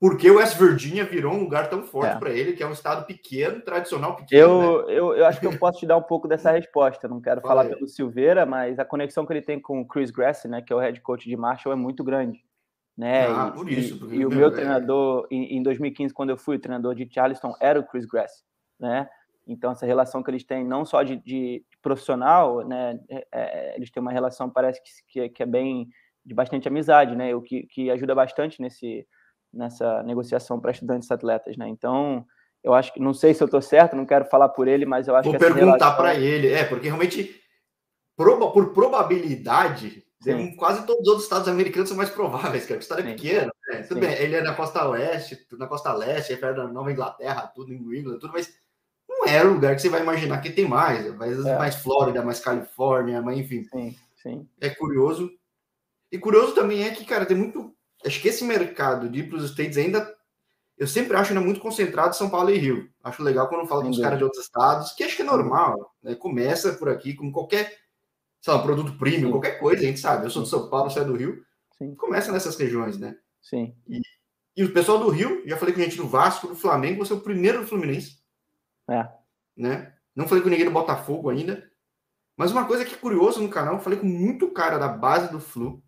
por 0.03 0.17
que 0.17 0.29
o 0.29 0.35
West 0.35 0.57
Virginia 0.57 1.05
virou 1.05 1.33
um 1.33 1.39
lugar 1.39 1.69
tão 1.69 1.81
forte 1.81 2.17
é. 2.17 2.19
para 2.19 2.29
ele, 2.29 2.51
que 2.51 2.61
é 2.61 2.67
um 2.67 2.73
estado 2.73 3.05
pequeno, 3.05 3.61
tradicional 3.61 4.17
pequeno. 4.17 4.41
Eu, 4.41 4.85
né? 4.85 4.93
eu, 4.93 5.15
eu 5.15 5.25
acho 5.25 5.39
que 5.39 5.45
eu 5.47 5.57
posso 5.57 5.79
te 5.79 5.85
dar 5.85 5.95
um 5.95 6.01
pouco 6.01 6.27
dessa 6.27 6.51
resposta. 6.51 7.07
Não 7.07 7.21
quero 7.21 7.39
falar 7.39 7.63
pelo 7.63 7.87
Silveira, 7.87 8.45
mas 8.45 8.77
a 8.79 8.83
conexão 8.83 9.25
que 9.25 9.31
ele 9.31 9.41
tem 9.41 9.61
com 9.61 9.79
o 9.79 9.87
Chris 9.87 10.11
Grass, 10.11 10.43
né, 10.43 10.61
que 10.61 10.73
é 10.73 10.75
o 10.75 10.79
head 10.79 10.99
coach 10.99 11.25
de 11.25 11.37
Marshall, 11.37 11.71
é 11.71 11.77
muito 11.77 12.03
grande. 12.03 12.43
Né? 12.97 13.27
Ah, 13.27 13.47
e, 13.47 13.57
por 13.57 13.71
isso. 13.71 14.05
E, 14.11 14.17
e 14.17 14.25
o 14.25 14.29
meu 14.29 14.49
é. 14.49 14.51
treinador, 14.51 15.25
em, 15.31 15.55
em 15.55 15.63
2015, 15.63 16.13
quando 16.13 16.31
eu 16.31 16.37
fui 16.37 16.57
o 16.57 16.59
treinador 16.59 16.93
de 16.95 17.07
Charleston, 17.09 17.55
era 17.61 17.79
o 17.79 17.87
Chris 17.87 18.05
Grass. 18.05 18.43
Né? 18.77 19.07
Então, 19.47 19.71
essa 19.71 19.85
relação 19.85 20.21
que 20.21 20.29
eles 20.29 20.43
têm, 20.43 20.65
não 20.65 20.83
só 20.83 21.01
de, 21.01 21.15
de 21.15 21.63
profissional, 21.81 22.67
né, 22.67 22.99
é, 23.09 23.27
é 23.31 23.75
eles 23.77 23.89
têm 23.89 24.01
uma 24.01 24.11
relação, 24.11 24.49
parece 24.49 24.81
que, 25.07 25.29
que, 25.29 25.41
é 25.43 25.45
bem 25.45 25.87
de 26.25 26.35
bastante 26.35 26.67
amizade, 26.67 27.15
né? 27.15 27.33
O 27.33 27.41
que, 27.41 27.63
que 27.67 27.89
ajuda 27.89 28.13
bastante 28.13 28.61
nesse 28.61 29.07
nessa 29.53 30.01
negociação 30.03 30.59
para 30.59 30.71
estudantes 30.71 31.11
atletas, 31.11 31.55
né? 31.57 31.67
Então, 31.67 32.25
eu 32.63 32.73
acho 32.73 32.93
que 32.93 32.99
não 32.99 33.13
sei 33.13 33.33
se 33.33 33.43
eu 33.43 33.45
estou 33.45 33.61
certo, 33.61 33.95
não 33.95 34.05
quero 34.05 34.25
falar 34.25 34.49
por 34.49 34.67
ele, 34.67 34.85
mas 34.85 35.07
eu 35.07 35.15
acho 35.15 35.29
Vou 35.29 35.37
que 35.37 35.45
Vou 35.45 35.53
perguntar 35.53 35.77
relação... 35.77 35.97
para 35.97 36.15
ele, 36.15 36.51
é, 36.51 36.63
porque 36.63 36.87
realmente 36.87 37.39
proba, 38.15 38.51
por 38.51 38.73
probabilidade, 38.73 40.03
quase 40.57 40.85
todos 40.85 41.01
os 41.01 41.07
outros 41.07 41.23
estados 41.23 41.47
americanos 41.47 41.89
são 41.89 41.97
mais 41.97 42.09
prováveis, 42.09 42.65
cara. 42.65 42.79
O 42.79 42.81
estado 42.81 43.01
é 43.01 43.03
Sim. 43.03 43.15
pequeno, 43.15 43.51
né? 43.67 43.81
Tudo 43.83 43.95
Sim. 43.95 44.07
bem, 44.07 44.13
ele 44.13 44.35
é 44.35 44.41
na 44.41 44.53
costa 44.53 44.87
oeste, 44.87 45.45
na 45.53 45.67
costa 45.67 45.93
leste, 45.93 46.33
é 46.33 46.37
perto 46.37 46.57
da 46.57 46.67
Nova 46.67 46.91
Inglaterra, 46.91 47.51
tudo 47.53 47.73
em 47.73 47.79
New 47.79 47.93
England, 47.93 48.19
tudo, 48.19 48.33
mas 48.33 48.53
não 49.07 49.25
é 49.25 49.43
o 49.43 49.53
lugar 49.53 49.75
que 49.75 49.81
você 49.81 49.89
vai 49.89 50.01
imaginar 50.01 50.41
que 50.41 50.49
tem 50.49 50.67
mais, 50.67 51.13
mais, 51.15 51.45
é. 51.45 51.57
mais 51.57 51.75
Flórida, 51.75 52.23
mais 52.23 52.39
Califórnia, 52.39 53.21
mas 53.21 53.37
enfim. 53.37 53.63
Sim, 53.65 53.95
sim. 54.15 54.49
É 54.61 54.69
curioso. 54.69 55.29
E 56.11 56.17
curioso 56.17 56.53
também 56.55 56.83
é 56.83 56.91
que, 56.91 57.03
cara, 57.05 57.25
tem 57.25 57.35
muito 57.35 57.75
acho 58.05 58.21
que 58.21 58.27
esse 58.27 58.43
mercado 58.43 59.09
de 59.09 59.19
ir 59.19 59.29
para 59.29 59.37
os 59.37 59.49
States 59.49 59.77
ainda. 59.77 60.15
Eu 60.75 60.87
sempre 60.87 61.15
acho 61.15 61.31
ainda 61.31 61.45
muito 61.45 61.61
concentrado 61.61 62.09
em 62.09 62.17
São 62.17 62.29
Paulo 62.29 62.49
e 62.49 62.57
Rio. 62.57 62.89
Acho 63.03 63.21
legal 63.21 63.47
quando 63.47 63.61
eu 63.61 63.67
falo 63.67 63.83
com 63.83 63.89
os 63.89 63.99
caras 63.99 64.17
de 64.17 64.23
outros 64.23 64.43
estados, 64.43 64.91
que 64.93 65.03
acho 65.03 65.15
que 65.15 65.21
é 65.21 65.25
normal. 65.25 65.93
Né? 66.01 66.15
Começa 66.15 66.73
por 66.73 66.89
aqui, 66.89 67.13
com 67.13 67.31
qualquer 67.31 67.77
sei 68.43 68.53
lá, 68.53 68.61
produto 68.61 68.97
premium, 68.97 69.27
Sim. 69.27 69.31
qualquer 69.31 69.57
coisa, 69.57 69.81
a 69.81 69.85
gente 69.85 69.99
sabe. 69.99 70.25
Eu 70.25 70.29
sou 70.29 70.43
de 70.43 70.49
São 70.49 70.69
Paulo, 70.69 70.89
você 70.89 70.99
é 70.99 71.05
do 71.05 71.15
Rio. 71.15 71.45
Sim. 71.77 71.95
Começa 71.95 72.29
nessas 72.31 72.57
regiões, 72.57 72.99
né? 72.99 73.15
Sim. 73.41 73.73
E, 73.87 74.01
e, 74.57 74.63
o 74.65 74.73
pessoal 74.73 74.99
do 74.99 75.09
Rio, 75.09 75.41
já 75.45 75.55
falei 75.55 75.73
com 75.73 75.79
gente 75.79 75.95
do 75.95 76.07
Vasco, 76.07 76.47
do 76.47 76.55
Flamengo, 76.55 77.05
você 77.05 77.13
é 77.13 77.15
o 77.15 77.21
primeiro 77.21 77.61
do 77.61 77.67
Fluminense. 77.67 78.17
É. 78.89 79.07
Né? 79.55 79.93
Não 80.15 80.27
falei 80.27 80.43
com 80.43 80.49
ninguém 80.49 80.65
do 80.65 80.71
Botafogo 80.71 81.29
ainda. 81.29 81.69
Mas 82.35 82.51
uma 82.51 82.65
coisa 82.65 82.83
que 82.83 82.95
é 82.95 82.97
curioso 82.97 83.41
no 83.41 83.49
canal, 83.49 83.79
falei 83.79 83.99
com 83.99 84.07
muito 84.07 84.51
cara 84.51 84.77
da 84.77 84.87
base 84.87 85.31
do 85.31 85.39
Flu, 85.39 85.82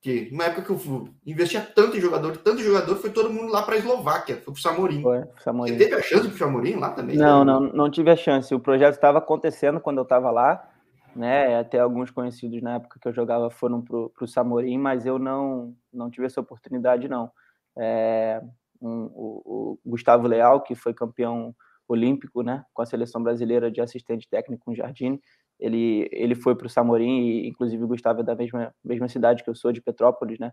que 0.00 0.30
numa 0.30 0.44
época 0.44 0.62
que 0.62 0.78
Flu 0.78 1.14
investia 1.26 1.60
tanto 1.60 1.96
em 1.96 2.00
jogador, 2.00 2.36
tanto 2.38 2.62
jogador, 2.62 2.96
foi 2.96 3.10
todo 3.10 3.30
mundo 3.30 3.52
lá 3.52 3.62
para 3.62 3.74
a 3.74 3.78
Eslováquia, 3.78 4.36
foi 4.36 4.44
para 4.44 4.52
o 4.52 4.56
Samorim. 4.56 5.02
Foi, 5.02 5.24
Samorim. 5.44 5.72
Você 5.72 5.78
teve 5.78 5.94
a 5.94 6.02
chance 6.02 6.26
para 6.26 6.34
o 6.34 6.38
Samorim 6.38 6.76
lá 6.76 6.90
também? 6.90 7.16
Não, 7.16 7.44
não, 7.44 7.60
não 7.60 7.90
tive 7.90 8.10
a 8.10 8.16
chance. 8.16 8.54
O 8.54 8.60
projeto 8.60 8.94
estava 8.94 9.18
acontecendo 9.18 9.78
quando 9.78 9.98
eu 9.98 10.04
estava 10.04 10.30
lá, 10.30 10.66
né? 11.14 11.58
Até 11.58 11.78
alguns 11.78 12.10
conhecidos 12.10 12.62
na 12.62 12.76
época 12.76 12.98
que 12.98 13.08
eu 13.08 13.12
jogava 13.12 13.50
foram 13.50 13.82
para 13.82 14.24
o 14.24 14.26
Samorim, 14.26 14.78
mas 14.78 15.04
eu 15.04 15.18
não, 15.18 15.74
não 15.92 16.08
tive 16.08 16.26
essa 16.26 16.40
oportunidade, 16.40 17.06
não. 17.06 17.30
É, 17.76 18.40
um, 18.80 19.10
o, 19.14 19.42
o, 19.44 19.78
Gustavo 19.84 20.26
Leal, 20.26 20.62
que 20.62 20.74
foi 20.74 20.94
campeão 20.94 21.54
olímpico, 21.86 22.42
né, 22.42 22.64
com 22.72 22.82
a 22.82 22.86
seleção 22.86 23.22
brasileira 23.22 23.70
de 23.70 23.80
assistente 23.80 24.28
técnico 24.28 24.64
com 24.64 24.74
Jardine, 24.74 25.20
ele, 25.60 26.08
ele 26.10 26.34
foi 26.34 26.54
para 26.54 26.66
o 26.66 26.70
Samorim, 26.70 27.20
e 27.20 27.48
inclusive 27.48 27.82
o 27.84 27.88
Gustavo 27.88 28.20
é 28.20 28.24
da 28.24 28.34
mesma, 28.34 28.74
mesma 28.84 29.08
cidade 29.08 29.44
que 29.44 29.50
eu 29.50 29.54
sou, 29.54 29.72
de 29.72 29.80
Petrópolis, 29.80 30.38
né? 30.38 30.52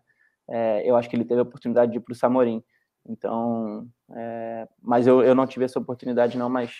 É, 0.49 0.89
eu 0.89 0.95
acho 0.95 1.09
que 1.09 1.15
ele 1.15 1.25
teve 1.25 1.39
a 1.39 1.43
oportunidade 1.43 1.91
de 1.91 1.97
ir 1.97 2.01
para 2.01 2.13
o 2.13 2.15
Samorim. 2.15 2.63
Então, 3.09 3.87
é, 4.11 4.67
mas 4.81 5.07
eu, 5.07 5.23
eu 5.23 5.33
não 5.33 5.47
tive 5.47 5.65
essa 5.65 5.79
oportunidade 5.79 6.37
não, 6.37 6.49
mas 6.49 6.71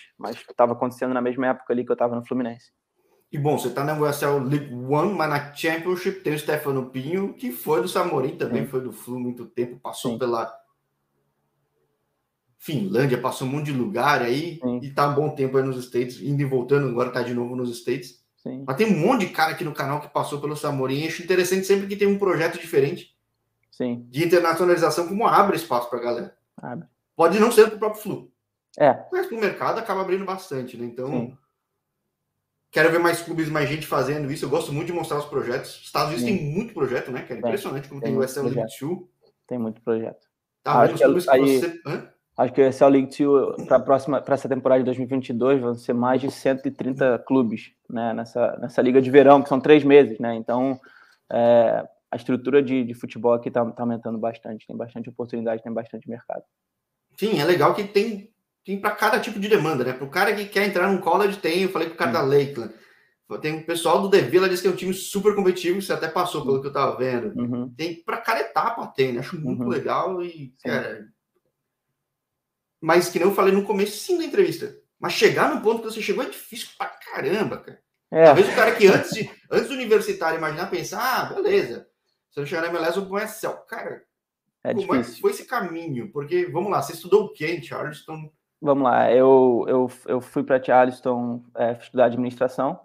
estava 0.48 0.72
acontecendo 0.72 1.14
na 1.14 1.22
mesma 1.22 1.48
época 1.48 1.72
ali 1.72 1.84
que 1.84 1.90
eu 1.90 1.94
estava 1.94 2.14
no 2.14 2.24
Fluminense. 2.24 2.70
E 3.30 3.38
bom, 3.38 3.58
você 3.58 3.68
está 3.68 3.84
na 3.84 3.98
USL 3.98 4.38
League 4.44 4.72
One, 4.72 5.14
mas 5.14 5.28
na 5.28 5.52
Championship 5.52 6.20
tem 6.20 6.34
o 6.34 6.38
Stefano 6.38 6.90
Pinho, 6.90 7.34
que 7.34 7.52
foi 7.52 7.82
do 7.82 7.88
Samorim, 7.88 8.36
também 8.36 8.64
Sim. 8.64 8.70
foi 8.70 8.80
do 8.80 8.92
Flu 8.92 9.18
muito 9.18 9.44
tempo, 9.46 9.78
passou 9.78 10.12
Sim. 10.12 10.18
pela 10.18 10.50
Finlândia, 12.58 13.20
passou 13.20 13.46
um 13.46 13.50
monte 13.50 13.66
de 13.66 13.72
lugar 13.72 14.22
aí 14.22 14.58
Sim. 14.62 14.80
e 14.82 14.90
tá 14.90 15.08
um 15.08 15.14
bom 15.14 15.30
tempo 15.30 15.58
aí 15.58 15.62
nos 15.62 15.76
States, 15.84 16.22
indo 16.22 16.40
e 16.40 16.44
voltando, 16.46 16.88
agora 16.88 17.10
tá 17.10 17.22
de 17.22 17.34
novo 17.34 17.54
nos 17.54 17.70
States. 17.70 18.17
Sim. 18.38 18.64
Mas 18.66 18.76
tem 18.76 18.86
um 18.86 18.98
monte 18.98 19.26
de 19.26 19.32
cara 19.32 19.52
aqui 19.52 19.64
no 19.64 19.74
canal 19.74 20.00
que 20.00 20.08
passou 20.08 20.40
pelo 20.40 20.56
Samorim. 20.56 21.06
Acho 21.06 21.22
interessante 21.22 21.66
sempre 21.66 21.86
que 21.86 21.96
tem 21.96 22.08
um 22.08 22.18
projeto 22.18 22.58
diferente 22.58 23.16
Sim. 23.70 24.06
de 24.08 24.24
internacionalização, 24.24 25.08
como 25.08 25.26
abre 25.26 25.56
espaço 25.56 25.90
para 25.90 26.00
galera. 26.00 26.36
Abre. 26.56 26.86
Pode 27.16 27.38
não 27.40 27.50
ser 27.50 27.66
para 27.66 27.76
o 27.76 27.78
próprio 27.78 28.02
Flu. 28.02 28.32
É. 28.78 29.04
Mas 29.10 29.26
para 29.26 29.36
o 29.36 29.40
mercado 29.40 29.78
acaba 29.78 30.02
abrindo 30.02 30.24
bastante, 30.24 30.76
né? 30.76 30.86
Então, 30.86 31.08
Sim. 31.08 31.38
quero 32.70 32.92
ver 32.92 33.00
mais 33.00 33.20
clubes, 33.20 33.48
mais 33.48 33.68
gente 33.68 33.86
fazendo 33.86 34.30
isso. 34.30 34.44
Eu 34.44 34.50
gosto 34.50 34.72
muito 34.72 34.86
de 34.86 34.92
mostrar 34.92 35.18
os 35.18 35.26
projetos. 35.26 35.80
Estados 35.82 36.12
Unidos 36.14 36.24
tem 36.24 36.54
muito 36.54 36.72
projeto, 36.72 37.10
né? 37.10 37.22
Que 37.22 37.32
é 37.32 37.36
impressionante 37.36 37.88
como 37.88 38.00
tem, 38.00 38.12
tem 38.12 38.18
o 38.18 38.22
SL 38.22 38.42
League 38.42 38.72
2. 38.80 39.00
Tem 39.48 39.58
muito 39.58 39.80
projeto. 39.82 40.28
Tá 40.62 40.86
vendo 40.86 40.94
os 40.94 41.02
clubes 41.02 41.24
que, 41.24 41.30
aí... 41.30 41.58
você. 41.58 41.82
Acho 42.38 42.52
que 42.52 42.62
o 42.62 42.68
ESL 42.68 42.86
League 42.88 43.10
2 43.18 43.66
para 43.66 43.80
próxima 43.80 44.22
para 44.22 44.34
essa 44.34 44.48
temporada 44.48 44.80
de 44.80 44.84
2022 44.84 45.60
vão 45.60 45.74
ser 45.74 45.92
mais 45.92 46.20
de 46.20 46.30
130 46.30 47.18
clubes, 47.26 47.72
né, 47.90 48.14
nessa 48.14 48.56
nessa 48.60 48.80
liga 48.80 49.02
de 49.02 49.10
verão, 49.10 49.42
que 49.42 49.48
são 49.48 49.60
três 49.60 49.82
meses, 49.82 50.20
né? 50.20 50.36
Então, 50.36 50.78
é, 51.32 51.84
a 52.10 52.16
estrutura 52.16 52.62
de, 52.62 52.84
de 52.84 52.94
futebol 52.94 53.32
aqui 53.32 53.48
está 53.48 53.64
tá 53.64 53.82
aumentando 53.82 54.18
bastante, 54.18 54.66
tem 54.68 54.76
bastante 54.76 55.08
oportunidade, 55.08 55.64
tem 55.64 55.72
bastante 55.72 56.08
mercado. 56.08 56.44
Sim, 57.18 57.40
é 57.40 57.44
legal 57.44 57.74
que 57.74 57.82
tem 57.84 58.30
tem 58.64 58.78
para 58.78 58.90
cada 58.92 59.18
tipo 59.18 59.40
de 59.40 59.48
demanda, 59.48 59.82
né? 59.82 59.92
Para 59.94 60.04
o 60.06 60.10
cara 60.10 60.32
que 60.34 60.44
quer 60.44 60.66
entrar 60.68 60.92
num 60.92 61.00
college 61.00 61.38
tem, 61.38 61.62
eu 61.62 61.70
falei 61.70 61.88
com 61.88 61.94
o 61.94 61.98
cara 61.98 62.12
Sim. 62.12 62.16
da 62.18 62.22
Lakeland. 62.22 62.72
Tem 63.42 63.54
um 63.54 63.62
pessoal 63.62 64.00
do 64.00 64.08
Devila 64.08 64.48
diz 64.48 64.60
que 64.60 64.68
é 64.68 64.70
um 64.70 64.76
time 64.76 64.94
super 64.94 65.34
competitivo, 65.34 65.82
você 65.82 65.92
até 65.92 66.06
passou 66.08 66.44
pelo 66.44 66.60
que 66.62 66.68
eu 66.68 66.72
tava 66.72 66.96
vendo. 66.96 67.38
Uhum. 67.38 67.68
Tem 67.76 67.96
para 68.02 68.18
cada 68.18 68.40
etapa 68.40 68.86
tem, 68.86 69.12
né? 69.12 69.20
Acho 69.20 69.38
muito 69.40 69.64
Uhum. 69.64 69.68
legal 69.68 70.22
e, 70.22 70.54
cara, 70.62 71.06
mas 72.80 73.08
que 73.08 73.18
nem 73.18 73.28
eu 73.28 73.34
falei 73.34 73.52
no 73.52 73.64
começo 73.64 73.96
sim 73.98 74.18
da 74.18 74.24
entrevista. 74.24 74.74
Mas 74.98 75.12
chegar 75.12 75.54
no 75.54 75.60
ponto 75.62 75.78
que 75.82 75.84
você 75.92 76.02
chegou 76.02 76.24
é 76.24 76.28
difícil 76.28 76.68
pra 76.76 76.86
caramba, 76.88 77.58
cara. 77.58 77.80
É, 78.10 78.24
Talvez 78.26 78.48
o 78.48 78.54
cara 78.54 78.74
que 78.74 78.86
antes, 78.86 79.10
de- 79.10 79.30
antes 79.50 79.68
do 79.68 79.74
universitário 79.74 80.38
imaginar 80.38 80.70
pensar, 80.70 81.00
ah, 81.00 81.34
beleza, 81.34 81.86
se 82.30 82.40
eu 82.40 82.46
chegar 82.46 82.62
na 82.62 82.68
MLS, 82.68 82.96
eu 82.96 83.04
vou 83.04 83.26
céu. 83.28 83.52
Cara, 83.68 84.02
é 84.64 84.74
como 84.74 84.94
é 84.94 84.96
que 84.96 85.02
difícil. 85.02 85.20
foi 85.20 85.30
esse 85.30 85.44
caminho? 85.46 86.10
Porque, 86.10 86.46
vamos 86.46 86.70
lá, 86.70 86.80
você 86.82 86.94
estudou 86.94 87.26
o 87.26 87.32
quê 87.32 87.54
em 87.54 87.62
Charleston? 87.62 88.30
Vamos 88.60 88.82
lá, 88.84 89.12
eu, 89.12 89.64
eu, 89.68 89.90
eu 90.06 90.20
fui 90.20 90.42
para 90.42 90.60
Charleston 90.62 91.44
é, 91.56 91.72
estudar 91.72 92.06
administração 92.06 92.80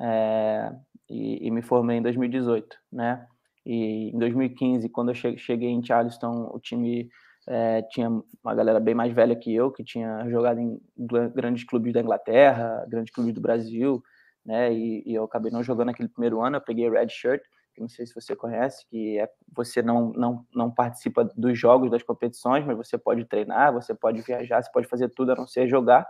é, 0.00 0.72
e, 1.08 1.46
e 1.46 1.50
me 1.50 1.60
formei 1.60 1.98
em 1.98 2.02
2018, 2.02 2.76
né? 2.90 3.26
E 3.64 4.10
em 4.14 4.18
2015, 4.18 4.88
quando 4.88 5.10
eu 5.10 5.14
che- 5.14 5.36
cheguei 5.36 5.68
em 5.68 5.84
Charleston, 5.84 6.50
o 6.52 6.58
time 6.58 7.08
é, 7.48 7.82
tinha 7.82 8.08
uma 8.08 8.54
galera 8.54 8.78
bem 8.80 8.94
mais 8.94 9.12
velha 9.12 9.34
que 9.36 9.54
eu, 9.54 9.70
que 9.70 9.84
tinha 9.84 10.28
jogado 10.30 10.60
em 10.60 10.80
gr- 10.96 11.28
grandes 11.34 11.64
clubes 11.64 11.92
da 11.92 12.00
Inglaterra, 12.00 12.84
grandes 12.88 13.12
clubes 13.12 13.34
do 13.34 13.40
Brasil, 13.40 14.02
né? 14.44 14.72
E, 14.72 15.02
e 15.06 15.14
eu 15.14 15.24
acabei 15.24 15.50
não 15.50 15.62
jogando 15.62 15.90
aquele 15.90 16.08
primeiro 16.08 16.40
ano, 16.40 16.56
eu 16.56 16.60
peguei 16.60 16.88
red 16.88 17.08
shirt, 17.08 17.42
que 17.74 17.80
não 17.80 17.88
sei 17.88 18.06
se 18.06 18.14
você 18.14 18.36
conhece, 18.36 18.86
que 18.88 19.18
é 19.18 19.28
você 19.54 19.82
não, 19.82 20.12
não, 20.12 20.46
não 20.54 20.70
participa 20.70 21.24
dos 21.36 21.58
jogos, 21.58 21.90
das 21.90 22.02
competições, 22.02 22.64
mas 22.66 22.76
você 22.76 22.98
pode 22.98 23.24
treinar, 23.24 23.72
você 23.72 23.94
pode 23.94 24.20
viajar, 24.22 24.62
você 24.62 24.70
pode 24.70 24.86
fazer 24.88 25.08
tudo 25.10 25.32
a 25.32 25.36
não 25.36 25.46
ser 25.46 25.68
jogar, 25.68 26.06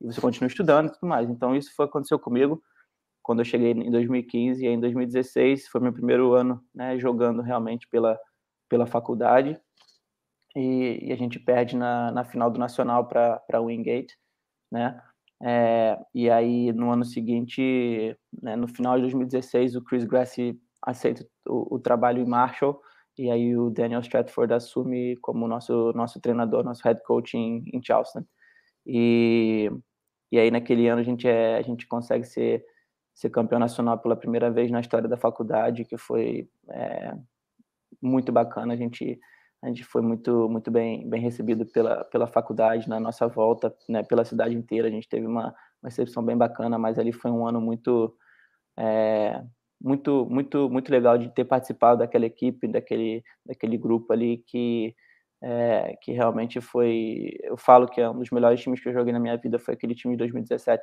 e 0.00 0.06
você 0.06 0.20
continua 0.20 0.48
estudando 0.48 0.88
e 0.88 0.92
tudo 0.92 1.06
mais. 1.08 1.30
Então, 1.30 1.54
isso 1.54 1.74
foi 1.74 1.86
aconteceu 1.86 2.18
comigo 2.18 2.62
quando 3.22 3.40
eu 3.40 3.44
cheguei 3.44 3.72
em 3.72 3.90
2015, 3.90 4.64
e 4.64 4.68
em 4.68 4.78
2016 4.78 5.68
foi 5.68 5.80
meu 5.80 5.92
primeiro 5.92 6.34
ano 6.34 6.62
né, 6.74 6.98
jogando 6.98 7.42
realmente 7.42 7.88
pela, 7.88 8.18
pela 8.68 8.86
faculdade, 8.86 9.58
e, 10.54 11.08
e 11.08 11.12
a 11.12 11.16
gente 11.16 11.38
perde 11.38 11.76
na, 11.76 12.10
na 12.12 12.24
final 12.24 12.50
do 12.50 12.58
Nacional 12.58 13.06
para 13.06 13.42
a 13.52 13.60
Wingate, 13.60 14.16
né? 14.70 15.00
É, 15.42 15.98
e 16.14 16.30
aí, 16.30 16.72
no 16.72 16.90
ano 16.90 17.04
seguinte, 17.04 18.16
né, 18.42 18.56
no 18.56 18.68
final 18.68 18.96
de 18.96 19.02
2016, 19.02 19.76
o 19.76 19.84
Chris 19.84 20.04
Grassi 20.04 20.58
aceita 20.80 21.26
o, 21.46 21.76
o 21.76 21.78
trabalho 21.78 22.22
em 22.22 22.26
Marshall, 22.26 22.80
e 23.18 23.30
aí 23.30 23.56
o 23.56 23.70
Daniel 23.70 24.00
Stratford 24.00 24.54
assume 24.54 25.16
como 25.18 25.46
nosso 25.46 25.92
nosso 25.92 26.20
treinador, 26.20 26.64
nosso 26.64 26.82
head 26.84 27.00
coach 27.04 27.36
em, 27.36 27.64
em 27.72 27.82
Charleston. 27.82 28.24
E, 28.86 29.70
e 30.32 30.38
aí, 30.38 30.50
naquele 30.50 30.88
ano, 30.88 31.00
a 31.00 31.04
gente, 31.04 31.28
é, 31.28 31.56
a 31.56 31.62
gente 31.62 31.86
consegue 31.86 32.24
ser, 32.24 32.64
ser 33.14 33.30
campeão 33.30 33.58
nacional 33.58 33.98
pela 33.98 34.16
primeira 34.16 34.50
vez 34.50 34.70
na 34.70 34.80
história 34.80 35.08
da 35.08 35.16
faculdade, 35.16 35.84
que 35.84 35.96
foi 35.96 36.48
é, 36.70 37.14
muito 38.02 38.32
bacana. 38.32 38.74
A 38.74 38.76
gente, 38.76 39.18
a 39.64 39.68
gente 39.68 39.82
foi 39.82 40.02
muito, 40.02 40.46
muito 40.46 40.70
bem, 40.70 41.08
bem 41.08 41.22
recebido 41.22 41.64
pela, 41.64 42.04
pela 42.04 42.26
faculdade 42.26 42.86
na 42.86 43.00
nossa 43.00 43.26
volta, 43.26 43.74
né, 43.88 44.02
pela 44.02 44.22
cidade 44.22 44.54
inteira. 44.54 44.88
A 44.88 44.90
gente 44.90 45.08
teve 45.08 45.26
uma, 45.26 45.46
uma 45.82 45.88
recepção 45.88 46.22
bem 46.22 46.36
bacana, 46.36 46.78
mas 46.78 46.98
ali 46.98 47.12
foi 47.12 47.30
um 47.30 47.46
ano 47.46 47.62
muito, 47.62 48.14
é, 48.76 49.42
muito, 49.80 50.26
muito, 50.30 50.68
muito 50.68 50.90
legal 50.90 51.16
de 51.16 51.30
ter 51.30 51.46
participado 51.46 52.00
daquela 52.00 52.26
equipe, 52.26 52.68
daquele, 52.68 53.24
daquele 53.44 53.78
grupo 53.78 54.12
ali 54.12 54.44
que 54.46 54.94
é, 55.42 55.96
que 56.00 56.12
realmente 56.12 56.60
foi, 56.60 57.32
eu 57.42 57.56
falo 57.56 57.86
que 57.86 58.00
é 58.00 58.08
um 58.08 58.18
dos 58.18 58.30
melhores 58.30 58.60
times 58.60 58.80
que 58.80 58.88
eu 58.88 58.94
joguei 58.94 59.12
na 59.12 59.20
minha 59.20 59.36
vida 59.36 59.58
foi 59.58 59.74
aquele 59.74 59.94
time 59.94 60.14
de 60.14 60.18
2017. 60.18 60.82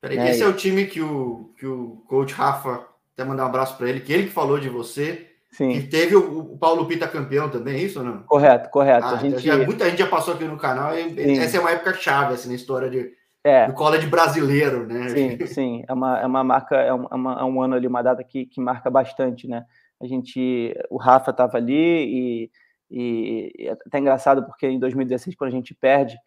Peraí, 0.00 0.18
É, 0.18 0.30
esse 0.30 0.42
é 0.42 0.46
o 0.46 0.52
time 0.52 0.86
que 0.86 1.00
o, 1.00 1.52
que 1.58 1.66
o 1.66 2.04
coach 2.08 2.32
Rafa, 2.32 2.86
até 3.12 3.24
mandar 3.24 3.44
um 3.44 3.48
abraço 3.48 3.76
para 3.76 3.88
ele, 3.88 4.00
que 4.00 4.12
ele 4.12 4.24
que 4.24 4.30
falou 4.30 4.60
de 4.60 4.68
você, 4.68 5.35
Sim, 5.50 5.70
que 5.80 5.86
teve 5.86 6.14
o, 6.16 6.52
o 6.52 6.58
Paulo 6.58 6.86
Pita 6.86 7.08
campeão 7.08 7.48
também, 7.48 7.76
é 7.76 7.82
isso 7.82 8.00
ou 8.00 8.04
não? 8.04 8.22
correto, 8.24 8.68
correto. 8.70 9.06
Ah, 9.06 9.12
a 9.12 9.16
gente 9.16 9.38
já- 9.38 9.56
muita 9.58 9.88
gente 9.88 9.98
já 9.98 10.06
passou 10.06 10.34
aqui 10.34 10.44
no 10.44 10.58
canal 10.58 10.94
e 10.94 11.14
Sim. 11.14 11.38
essa 11.40 11.56
é 11.56 11.60
uma 11.60 11.70
época 11.70 11.94
chave 11.94 12.34
assim, 12.34 12.48
na 12.48 12.54
história 12.54 12.90
de, 12.90 13.10
é, 13.44 13.66
do 13.66 13.72
college 13.72 14.06
brasileiro, 14.06 14.86
né? 14.86 15.08
Sim, 15.08 15.46
sim, 15.46 15.84
é 15.88 15.92
uma, 15.92 16.18
é 16.20 16.26
uma 16.26 16.44
marca, 16.44 16.76
é, 16.76 16.92
um- 16.92 17.06
é 17.10 17.14
uma- 17.14 17.40
é 17.40 17.44
um 17.44 17.62
ano 17.62 17.74
ali, 17.74 17.86
uma 17.86 18.02
data 18.02 18.22
que, 18.24 18.44
que 18.46 18.60
marca 18.60 18.90
bastante, 18.90 19.46
né? 19.48 19.64
A 20.00 20.06
gente, 20.06 20.74
o 20.90 20.98
Rafa 20.98 21.30
estava 21.30 21.56
ali 21.56 21.72
e, 21.74 22.50
e, 22.90 23.52
e 23.58 23.68
é 23.68 23.72
até 23.72 23.98
engraçado 23.98 24.44
porque 24.44 24.66
em 24.66 24.78
2016, 24.78 25.34
quando 25.36 25.48
a 25.48 25.52
gente 25.54 25.74
perde, 25.74 26.18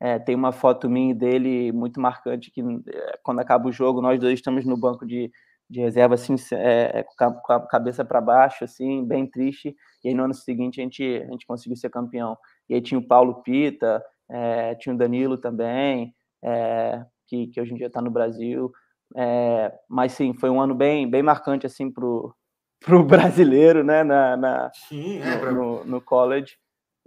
é, 0.00 0.18
tem 0.18 0.34
uma 0.34 0.52
foto 0.52 0.88
minha 0.88 1.10
e 1.10 1.14
dele 1.14 1.72
muito 1.72 2.00
marcante 2.00 2.50
que 2.50 2.60
é, 2.62 3.18
quando 3.22 3.40
acaba 3.40 3.68
o 3.68 3.72
jogo, 3.72 4.00
nós 4.00 4.18
dois 4.18 4.34
estamos 4.34 4.64
no 4.64 4.76
banco 4.78 5.04
de, 5.04 5.30
de 5.70 5.80
reserva, 5.80 6.14
assim, 6.14 6.34
é, 6.52 7.04
com 7.16 7.24
a- 7.24 7.32
com 7.32 7.52
a 7.52 7.66
cabeça 7.66 8.04
para 8.04 8.20
baixo, 8.20 8.64
assim, 8.64 9.04
bem 9.04 9.26
triste, 9.26 9.74
e 10.04 10.08
aí 10.08 10.14
no 10.14 10.24
ano 10.24 10.34
seguinte 10.34 10.80
a 10.80 10.84
gente, 10.84 11.04
a 11.04 11.30
gente 11.30 11.46
conseguiu 11.46 11.76
ser 11.76 11.90
campeão. 11.90 12.36
E 12.68 12.74
aí 12.74 12.80
tinha 12.80 12.98
o 12.98 13.06
Paulo 13.06 13.42
Pita, 13.42 14.02
é, 14.30 14.74
tinha 14.76 14.94
o 14.94 14.98
Danilo 14.98 15.36
também, 15.38 16.14
é, 16.42 17.04
que, 17.26 17.48
que 17.48 17.60
hoje 17.60 17.72
em 17.72 17.76
dia 17.76 17.88
está 17.88 18.00
no 18.00 18.10
Brasil. 18.10 18.72
É, 19.16 19.72
mas 19.88 20.12
sim, 20.12 20.34
foi 20.34 20.50
um 20.50 20.60
ano 20.60 20.74
bem, 20.74 21.08
bem 21.10 21.22
marcante 21.22 21.66
assim 21.66 21.90
para 21.90 22.04
o 22.06 22.34
brasileiro, 23.06 23.82
né, 23.84 24.04
na, 24.04 24.36
na- 24.36 24.70
Sim, 24.74 25.20
é, 25.20 25.52
no, 25.52 25.52
no, 25.52 25.84
no 25.84 26.00
college. 26.00 26.56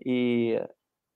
E, 0.05 0.59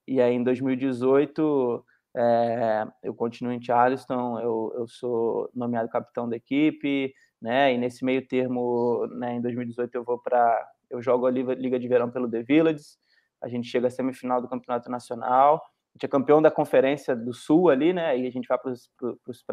e 0.06 0.20
aí 0.20 0.34
em 0.34 0.42
2018 0.42 1.84
é, 2.16 2.86
eu 3.02 3.14
continuo 3.14 3.52
em 3.52 3.62
Charleston, 3.62 4.38
eu, 4.40 4.72
eu 4.76 4.88
sou 4.88 5.50
nomeado 5.54 5.88
capitão 5.88 6.28
da 6.28 6.36
equipe, 6.36 7.12
né? 7.46 7.72
E 7.72 7.78
nesse 7.78 8.04
meio 8.04 8.26
termo, 8.26 9.06
né, 9.06 9.34
em 9.34 9.40
2018 9.40 9.94
eu 9.94 10.02
vou 10.02 10.18
para 10.18 10.68
eu 10.90 11.00
jogo 11.00 11.26
a 11.26 11.30
Liga, 11.30 11.78
de 11.78 11.88
Verão 11.88 12.10
pelo 12.10 12.28
The 12.28 12.42
Villages. 12.42 12.98
A 13.40 13.48
gente 13.48 13.68
chega 13.68 13.86
à 13.86 13.90
semifinal 13.90 14.42
do 14.42 14.48
Campeonato 14.48 14.90
Nacional. 14.90 15.56
A 15.56 15.92
gente 15.94 16.06
é 16.06 16.08
campeão 16.08 16.42
da 16.42 16.50
Conferência 16.50 17.14
do 17.14 17.32
Sul 17.32 17.70
ali, 17.70 17.92
né? 17.92 18.18
E 18.18 18.26
a 18.26 18.30
gente 18.30 18.48
vai 18.48 18.58
para 18.58 18.72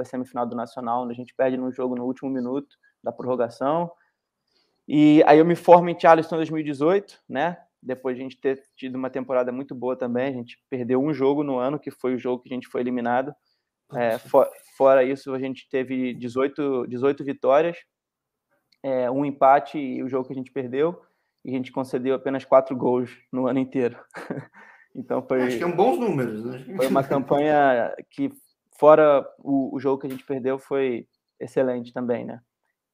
a 0.02 0.06
semifinal 0.06 0.48
do 0.48 0.56
Nacional, 0.56 1.04
onde 1.04 1.14
a 1.14 1.16
gente 1.16 1.36
perde 1.36 1.56
no 1.56 1.72
jogo 1.72 1.96
no 1.96 2.06
último 2.06 2.30
minuto 2.30 2.76
da 3.04 3.12
prorrogação. 3.12 3.92
E 4.88 5.24
aí 5.28 5.38
eu 5.38 5.46
me 5.46 5.56
formo 5.56 5.90
em 5.90 6.00
Charleston 6.00 6.36
em 6.36 6.40
2018, 6.40 7.22
né? 7.30 7.58
Depois 7.82 8.16
de 8.16 8.22
a 8.22 8.24
gente 8.24 8.40
ter 8.40 8.64
tido 8.76 8.96
uma 8.96 9.10
temporada 9.10 9.52
muito 9.52 9.76
boa 9.76 9.96
também, 9.96 10.28
a 10.28 10.32
gente 10.32 10.58
perdeu 10.70 11.00
um 11.02 11.14
jogo 11.14 11.44
no 11.44 11.58
ano, 11.58 11.80
que 11.80 11.92
foi 11.92 12.16
o 12.16 12.20
jogo 12.20 12.42
que 12.42 12.50
a 12.52 12.56
gente 12.56 12.68
foi 12.68 12.82
eliminado. 12.82 13.34
É, 13.96 14.18
for, 14.18 14.48
fora 14.78 15.04
isso, 15.04 15.34
a 15.34 15.40
gente 15.40 15.68
teve 15.70 16.14
18, 16.14 16.88
18 16.88 17.24
vitórias, 17.24 17.78
é, 18.82 19.10
um 19.10 19.26
empate 19.26 19.78
e 19.78 20.04
o 20.04 20.10
jogo 20.10 20.28
que 20.28 20.34
a 20.34 20.36
gente 20.36 20.52
perdeu, 20.52 21.02
e 21.44 21.52
a 21.52 21.54
gente 21.54 21.72
concedeu 21.72 22.16
apenas 22.16 22.46
quatro 22.46 22.76
gols 22.76 23.10
no 23.32 23.48
ano 23.48 23.60
inteiro. 23.60 23.98
então 24.96 25.22
foi, 25.22 25.44
acho 25.44 25.58
que 25.58 25.66
um 25.66 25.76
bons 25.76 26.00
números, 26.00 26.46
né? 26.46 26.66
foi 26.76 26.88
uma 26.88 27.04
campanha 27.04 27.94
que, 28.10 28.32
fora 28.78 29.26
o, 29.40 29.76
o 29.76 29.80
jogo 29.80 30.02
que 30.02 30.08
a 30.08 30.10
gente 30.10 30.26
perdeu, 30.26 30.58
foi 30.58 31.08
excelente 31.40 31.94
também, 31.94 32.26
né? 32.26 32.40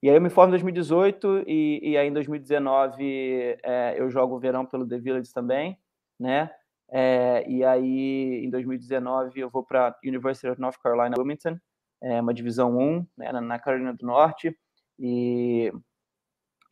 E 0.02 0.10
aí 0.10 0.16
eu 0.16 0.22
me 0.22 0.30
formo 0.30 0.50
em 0.50 0.52
2018 0.52 1.44
e, 1.46 1.92
e 1.92 1.98
aí 1.98 2.08
em 2.08 2.14
2019 2.14 3.58
é, 3.62 3.96
eu 3.98 4.10
jogo 4.10 4.36
o 4.36 4.40
verão 4.40 4.66
pelo 4.66 4.88
The 4.88 4.98
Village 4.98 5.34
também, 5.34 5.78
né? 6.18 6.50
É, 6.92 7.46
e 7.48 7.64
aí 7.64 8.44
em 8.46 8.50
2019 8.50 9.40
eu 9.40 9.50
vou 9.50 9.64
para 9.64 9.96
University 10.04 10.48
of 10.48 10.60
North 10.60 10.78
Carolina 10.82 11.16
Wilmington, 11.18 11.58
é 12.02 12.22
uma 12.22 12.34
divisão 12.34 12.76
1, 12.78 13.06
né, 13.18 13.32
na, 13.32 13.42
na 13.42 13.60
Carolina 13.60 13.94
do 13.94 14.06
Norte, 14.06 14.58
e, 14.98 15.72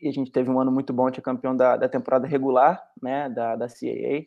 e 0.01 0.07
a 0.07 0.12
gente 0.12 0.31
teve 0.31 0.50
um 0.50 0.59
ano 0.59 0.71
muito 0.71 0.91
bom, 0.93 1.09
tinha 1.12 1.24
campeão 1.24 1.55
da, 1.55 1.77
da 1.77 1.88
temporada 1.89 2.25
regular, 2.27 2.81
né, 3.01 3.29
da, 3.29 3.55
da 3.55 3.67
CAA. 3.67 4.25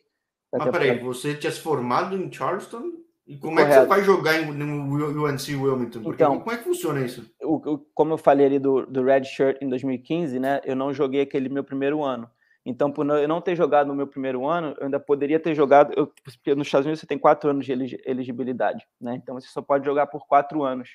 Da 0.51 0.59
Mas 0.59 0.63
temporada- 0.65 0.79
peraí, 0.79 0.99
você 1.03 1.33
tinha 1.35 1.51
se 1.51 1.59
formado 1.59 2.15
em 2.15 2.31
Charleston? 2.31 2.83
E 3.27 3.37
como 3.37 3.59
é 3.59 3.63
que 3.63 3.69
você 3.69 3.85
Correto. 3.85 3.89
vai 3.89 4.03
jogar 4.03 4.39
em, 4.41 4.51
no 4.51 5.25
UNC 5.25 5.55
Wilmington? 5.55 6.01
Porque 6.01 6.23
Então- 6.23 6.39
como 6.39 6.51
é 6.51 6.57
que 6.57 6.63
funciona 6.63 6.99
isso? 7.01 7.31
o, 7.43 7.55
o- 7.55 7.77
como 7.93 8.13
eu 8.13 8.17
falei 8.17 8.45
ali 8.47 8.59
do, 8.59 8.85
do 8.85 9.03
Red 9.03 9.23
Shirt 9.25 9.61
em 9.61 9.69
2015, 9.69 10.39
né? 10.39 10.59
Eu 10.65 10.75
não 10.75 10.93
joguei 10.93 11.21
aquele 11.21 11.47
meu 11.47 11.63
primeiro 11.63 12.03
ano. 12.03 12.29
Então, 12.65 12.91
por 12.91 13.07
eu 13.09 13.27
não 13.27 13.41
ter 13.41 13.55
jogado 13.55 13.87
no 13.87 13.95
meu 13.95 14.05
primeiro 14.05 14.45
ano, 14.45 14.75
eu 14.79 14.85
ainda 14.85 14.99
poderia 14.99 15.39
ter 15.39 15.55
jogado. 15.55 15.93
Eu, 15.97 16.07
porque 16.23 16.53
nos 16.53 16.67
Estados 16.67 16.85
Unidos 16.85 16.99
você 16.99 17.07
tem 17.07 17.17
quatro 17.17 17.49
anos 17.49 17.65
de 17.65 17.71
elegibilidade, 18.05 18.85
né? 18.99 19.15
Então 19.15 19.33
você 19.33 19.47
só 19.47 19.61
pode 19.61 19.83
jogar 19.85 20.07
por 20.07 20.27
quatro 20.27 20.63
anos 20.63 20.89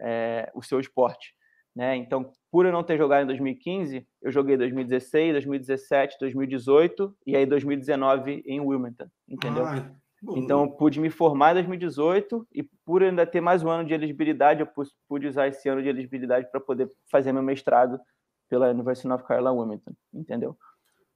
é, 0.00 0.50
o 0.54 0.62
seu 0.62 0.80
esporte, 0.80 1.32
né? 1.74 1.94
Então, 1.94 2.32
por 2.50 2.66
eu 2.66 2.72
não 2.72 2.82
ter 2.82 2.98
jogado 2.98 3.22
em 3.22 3.26
2015, 3.26 4.06
eu 4.20 4.32
joguei 4.32 4.56
2016, 4.56 5.32
2017, 5.34 6.16
2018 6.18 7.16
e 7.24 7.36
aí 7.36 7.46
2019 7.46 8.42
em 8.44 8.60
Wilmington, 8.60 9.06
entendeu? 9.28 9.64
Ah. 9.64 9.90
Então, 10.34 10.62
eu 10.62 10.70
pude 10.70 10.98
me 10.98 11.10
formar 11.10 11.52
em 11.52 11.54
2018 11.54 12.48
e, 12.52 12.64
por 12.84 13.02
ainda 13.02 13.24
ter 13.26 13.40
mais 13.40 13.62
um 13.62 13.68
ano 13.68 13.86
de 13.86 13.94
elegibilidade, 13.94 14.60
eu 14.60 14.66
pu- 14.66 14.82
pude 15.06 15.28
usar 15.28 15.46
esse 15.46 15.68
ano 15.68 15.82
de 15.82 15.88
elegibilidade 15.88 16.50
para 16.50 16.58
poder 16.58 16.90
fazer 17.08 17.32
meu 17.32 17.42
mestrado 17.42 18.00
pela 18.48 18.70
University 18.70 19.06
of 19.08 19.22
Carolina 19.24 19.52
Wilmington, 19.52 19.92
entendeu? 20.12 20.56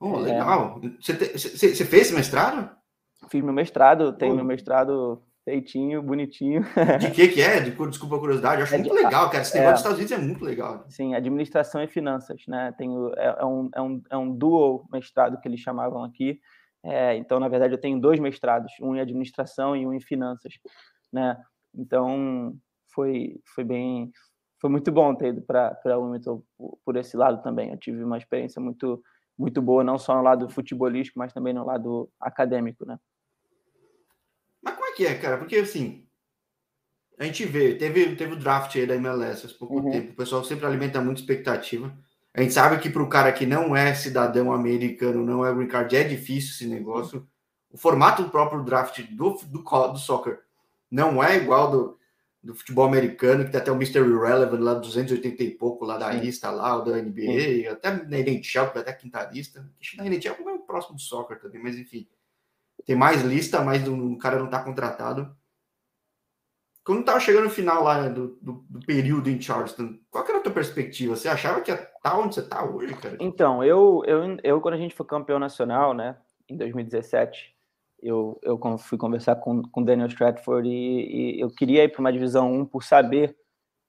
Oh, 0.00 0.16
legal. 0.18 0.80
Você, 1.00 1.14
te- 1.14 1.38
você- 1.38 1.74
você 1.74 1.84
fez 1.84 2.10
mestrado? 2.10 2.74
Fiz 3.28 3.42
meu 3.44 3.52
mestrado, 3.52 4.12
tenho 4.14 4.32
Pô. 4.32 4.36
meu 4.36 4.44
mestrado 4.46 5.22
feitinho, 5.44 6.02
bonitinho. 6.02 6.62
De 6.98 7.10
que 7.10 7.28
que 7.28 7.42
é? 7.42 7.60
De, 7.60 7.70
desculpa 7.70 8.16
a 8.16 8.18
curiosidade, 8.18 8.60
eu 8.60 8.64
acho 8.64 8.74
é 8.74 8.78
muito 8.78 8.94
legal, 8.94 9.28
cara. 9.28 9.42
Esse 9.42 9.54
negócio 9.58 9.68
é, 9.68 9.72
dos 9.72 9.80
Estados 9.80 9.98
Unidos 9.98 10.12
é 10.12 10.18
muito 10.18 10.44
legal. 10.44 10.84
Sim, 10.88 11.14
administração 11.14 11.82
e 11.82 11.86
finanças, 11.88 12.42
né? 12.48 12.72
Tem, 12.78 12.90
é, 13.16 13.36
é, 13.40 13.44
um, 13.44 13.70
é, 13.74 13.82
um, 13.82 14.02
é 14.10 14.16
um 14.16 14.34
dual 14.34 14.86
mestrado 14.92 15.38
que 15.40 15.46
eles 15.48 15.60
chamavam 15.60 16.02
aqui. 16.02 16.40
É, 16.82 17.14
então, 17.16 17.38
na 17.38 17.48
verdade, 17.48 17.74
eu 17.74 17.80
tenho 17.80 18.00
dois 18.00 18.18
mestrados, 18.18 18.72
um 18.80 18.96
em 18.96 19.00
administração 19.00 19.76
e 19.76 19.86
um 19.86 19.92
em 19.92 20.00
finanças, 20.00 20.54
né? 21.12 21.36
Então, 21.74 22.54
foi, 22.94 23.38
foi 23.54 23.64
bem, 23.64 24.10
foi 24.60 24.70
muito 24.70 24.90
bom 24.90 25.14
ter 25.14 25.28
ido 25.28 25.42
para 25.42 25.68
a 25.68 25.74
por 26.84 26.96
esse 26.96 27.16
lado 27.16 27.42
também. 27.42 27.70
Eu 27.70 27.76
tive 27.78 28.02
uma 28.02 28.16
experiência 28.18 28.60
muito 28.62 29.02
muito 29.40 29.62
boa, 29.62 29.82
não 29.82 29.98
só 29.98 30.14
no 30.14 30.22
lado 30.22 30.48
futebolístico, 30.50 31.18
mas 31.18 31.32
também 31.32 31.54
no 31.54 31.64
lado 31.64 32.10
acadêmico, 32.20 32.84
né? 32.84 32.98
Mas 34.62 34.74
como 34.74 34.86
é 34.86 34.92
que 34.92 35.06
é, 35.06 35.14
cara? 35.14 35.38
Porque 35.38 35.56
assim, 35.56 36.06
a 37.18 37.24
gente 37.24 37.46
vê, 37.46 37.74
teve, 37.74 38.14
teve 38.16 38.34
o 38.34 38.38
draft 38.38 38.76
aí 38.76 38.86
da 38.86 38.96
MLS 38.96 39.46
há 39.46 39.58
pouco 39.58 39.78
uhum. 39.78 39.90
tempo, 39.90 40.12
o 40.12 40.16
pessoal 40.16 40.44
sempre 40.44 40.66
alimenta 40.66 41.00
muita 41.00 41.22
expectativa. 41.22 41.90
A 42.34 42.42
gente 42.42 42.52
sabe 42.52 42.78
que 42.78 42.90
para 42.90 43.02
o 43.02 43.08
cara 43.08 43.32
que 43.32 43.46
não 43.46 43.74
é 43.74 43.94
cidadão 43.94 44.52
americano, 44.52 45.24
não 45.24 45.44
é 45.44 45.52
green 45.54 45.66
card, 45.66 45.96
é 45.96 46.04
difícil 46.04 46.50
esse 46.50 46.66
negócio. 46.66 47.26
O 47.72 47.78
formato 47.78 48.22
do 48.22 48.30
próprio 48.30 48.62
draft 48.62 49.00
do, 49.10 49.38
do, 49.46 49.62
do 49.62 49.98
soccer 49.98 50.40
não 50.90 51.24
é 51.24 51.36
igual 51.36 51.70
do, 51.70 51.98
do 52.42 52.54
futebol 52.54 52.86
americano, 52.86 53.44
que 53.44 53.50
tem 53.50 53.60
até 53.60 53.70
o 53.70 53.74
Mr. 53.74 53.98
Irrelevant 53.98 54.60
lá, 54.60 54.74
280 54.74 55.42
e 55.42 55.50
pouco 55.50 55.84
lá 55.84 55.98
da 55.98 56.10
Sim. 56.12 56.20
lista, 56.20 56.50
lá, 56.50 56.76
o 56.76 56.82
da 56.82 56.96
NBA, 56.96 57.40
Sim. 57.40 57.66
até 57.66 57.90
na 57.92 58.18
NHL, 58.18 58.68
que 58.68 58.74
vai 58.74 58.82
até 58.82 58.92
quinta 58.92 59.22
lista. 59.30 59.68
Na 59.96 60.06
NHL 60.06 60.48
é 60.48 60.52
o 60.52 60.60
próximo 60.60 60.96
do 60.96 61.02
soccer 61.02 61.38
também, 61.38 61.62
mas 61.62 61.76
enfim. 61.76 62.08
Tem 62.86 62.96
mais 62.96 63.22
lista, 63.22 63.62
mas 63.62 63.86
o 63.86 64.16
cara 64.16 64.38
não 64.38 64.46
está 64.46 64.62
contratado. 64.62 65.36
Quando 66.82 67.00
estava 67.00 67.20
chegando 67.20 67.44
no 67.44 67.50
final 67.50 67.84
lá 67.84 68.08
do, 68.08 68.38
do, 68.40 68.64
do, 68.68 68.80
período 68.80 69.28
em 69.28 69.40
Charleston, 69.40 69.98
qual 70.10 70.26
era 70.26 70.38
a 70.38 70.40
tua 70.40 70.52
perspectiva? 70.52 71.14
Você 71.14 71.28
achava 71.28 71.60
que 71.60 71.70
ia 71.70 71.74
estar 71.74 72.00
tá 72.00 72.18
onde 72.18 72.34
você 72.34 72.40
está 72.40 72.64
hoje, 72.64 72.94
cara? 72.94 73.18
Então, 73.20 73.62
eu, 73.62 74.02
eu, 74.06 74.38
eu, 74.42 74.60
quando 74.62 74.74
a 74.74 74.78
gente 74.78 74.94
foi 74.94 75.04
campeão 75.04 75.38
nacional, 75.38 75.92
né, 75.92 76.16
em 76.48 76.56
2017, 76.56 77.54
eu, 78.02 78.38
eu 78.42 78.58
fui 78.78 78.96
conversar 78.96 79.36
com 79.36 79.62
o 79.74 79.84
Daniel 79.84 80.08
Stratford 80.08 80.68
e, 80.68 81.36
e 81.36 81.40
eu 81.40 81.50
queria 81.50 81.84
ir 81.84 81.88
para 81.88 82.00
uma 82.00 82.12
divisão 82.12 82.52
1 82.52 82.66
por 82.66 82.82
saber 82.82 83.36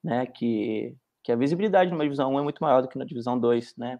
né, 0.03 0.25
que, 0.25 0.95
que 1.23 1.31
a 1.31 1.35
visibilidade 1.35 1.91
numa 1.91 2.03
divisão 2.03 2.33
1 2.33 2.39
é 2.39 2.43
muito 2.43 2.59
maior 2.59 2.81
do 2.81 2.87
que 2.87 2.97
na 2.97 3.05
divisão 3.05 3.39
2. 3.39 3.75
Né? 3.77 3.99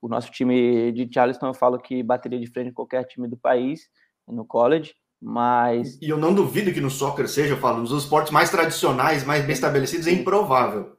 O 0.00 0.08
nosso 0.08 0.30
time 0.30 0.92
de 0.92 1.08
Charleston, 1.12 1.48
eu 1.48 1.54
falo 1.54 1.78
que 1.78 2.02
bateria 2.02 2.40
de 2.40 2.46
frente 2.46 2.70
com 2.70 2.76
qualquer 2.76 3.04
time 3.04 3.28
do 3.28 3.36
país, 3.36 3.88
no 4.26 4.44
college, 4.44 4.94
mas... 5.20 5.98
E 6.02 6.08
eu 6.08 6.16
não 6.16 6.34
duvido 6.34 6.72
que 6.72 6.80
no 6.80 6.90
soccer 6.90 7.28
seja, 7.28 7.54
eu 7.54 7.58
falo, 7.58 7.78
nos 7.78 7.92
esportes 7.92 8.32
mais 8.32 8.50
tradicionais, 8.50 9.24
mais 9.24 9.44
bem 9.44 9.52
estabelecidos, 9.52 10.06
é 10.06 10.12
improvável. 10.12 10.96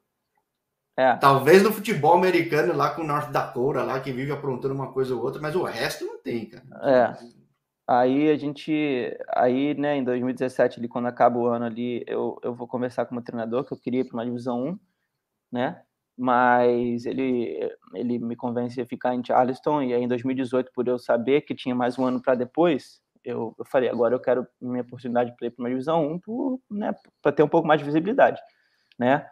É. 0.96 1.16
Talvez 1.16 1.64
no 1.64 1.72
futebol 1.72 2.14
americano, 2.14 2.74
lá 2.74 2.92
com 2.92 3.02
o 3.02 3.08
North 3.08 3.32
Dakota, 3.32 3.84
lá 3.84 4.00
que 4.00 4.12
vive 4.12 4.32
aprontando 4.32 4.76
uma 4.76 4.94
coisa 4.94 5.16
ou 5.16 5.22
outra, 5.22 5.42
mas 5.42 5.56
o 5.56 5.64
resto 5.64 6.06
não 6.06 6.22
tem, 6.22 6.46
cara. 6.46 6.64
É. 6.84 7.43
Aí 8.00 8.30
a 8.30 8.36
gente, 8.38 8.72
aí, 9.30 9.74
né, 9.76 9.98
em 9.98 10.04
2017, 10.04 10.80
ali, 10.80 10.88
quando 10.88 11.08
acaba 11.08 11.38
o 11.38 11.48
ano 11.48 11.66
ali, 11.66 12.04
eu, 12.08 12.40
eu 12.44 12.54
vou 12.54 12.68
conversar 12.68 13.06
com 13.06 13.16
o 13.16 13.22
treinador, 13.22 13.64
que 13.66 13.74
eu 13.74 13.78
queria 13.78 14.02
ir 14.02 14.06
para 14.06 14.18
uma 14.18 14.26
divisão 14.26 14.64
1, 14.64 14.80
né? 15.52 15.82
Mas 16.18 17.06
ele, 17.06 17.72
ele 17.94 18.20
me 18.20 18.36
convence 18.36 18.80
a 18.82 18.86
ficar 18.86 19.16
em 19.16 19.24
Charleston, 19.24 19.82
e 19.84 19.94
aí 19.94 20.04
em 20.04 20.08
2018, 20.08 20.72
por 20.74 20.88
eu 20.88 21.00
saber 21.00 21.42
que 21.42 21.56
tinha 21.56 21.76
mais 21.76 21.98
um 22.00 22.06
ano 22.06 22.22
para 22.22 22.36
depois, 22.36 23.02
eu, 23.24 23.56
eu 23.58 23.66
falei, 23.66 23.90
agora 23.90 24.16
eu 24.16 24.20
quero 24.20 24.48
minha 24.62 24.82
oportunidade 24.84 25.36
para 25.38 25.48
ir 25.48 25.52
para 25.52 25.64
uma 25.64 25.70
divisão 25.70 26.06
1 26.14 26.20
para 26.20 26.32
né, 26.72 26.94
ter 27.36 27.44
um 27.44 27.48
pouco 27.48 27.68
mais 27.68 27.80
de 27.80 27.86
visibilidade, 27.86 28.42
né? 29.00 29.28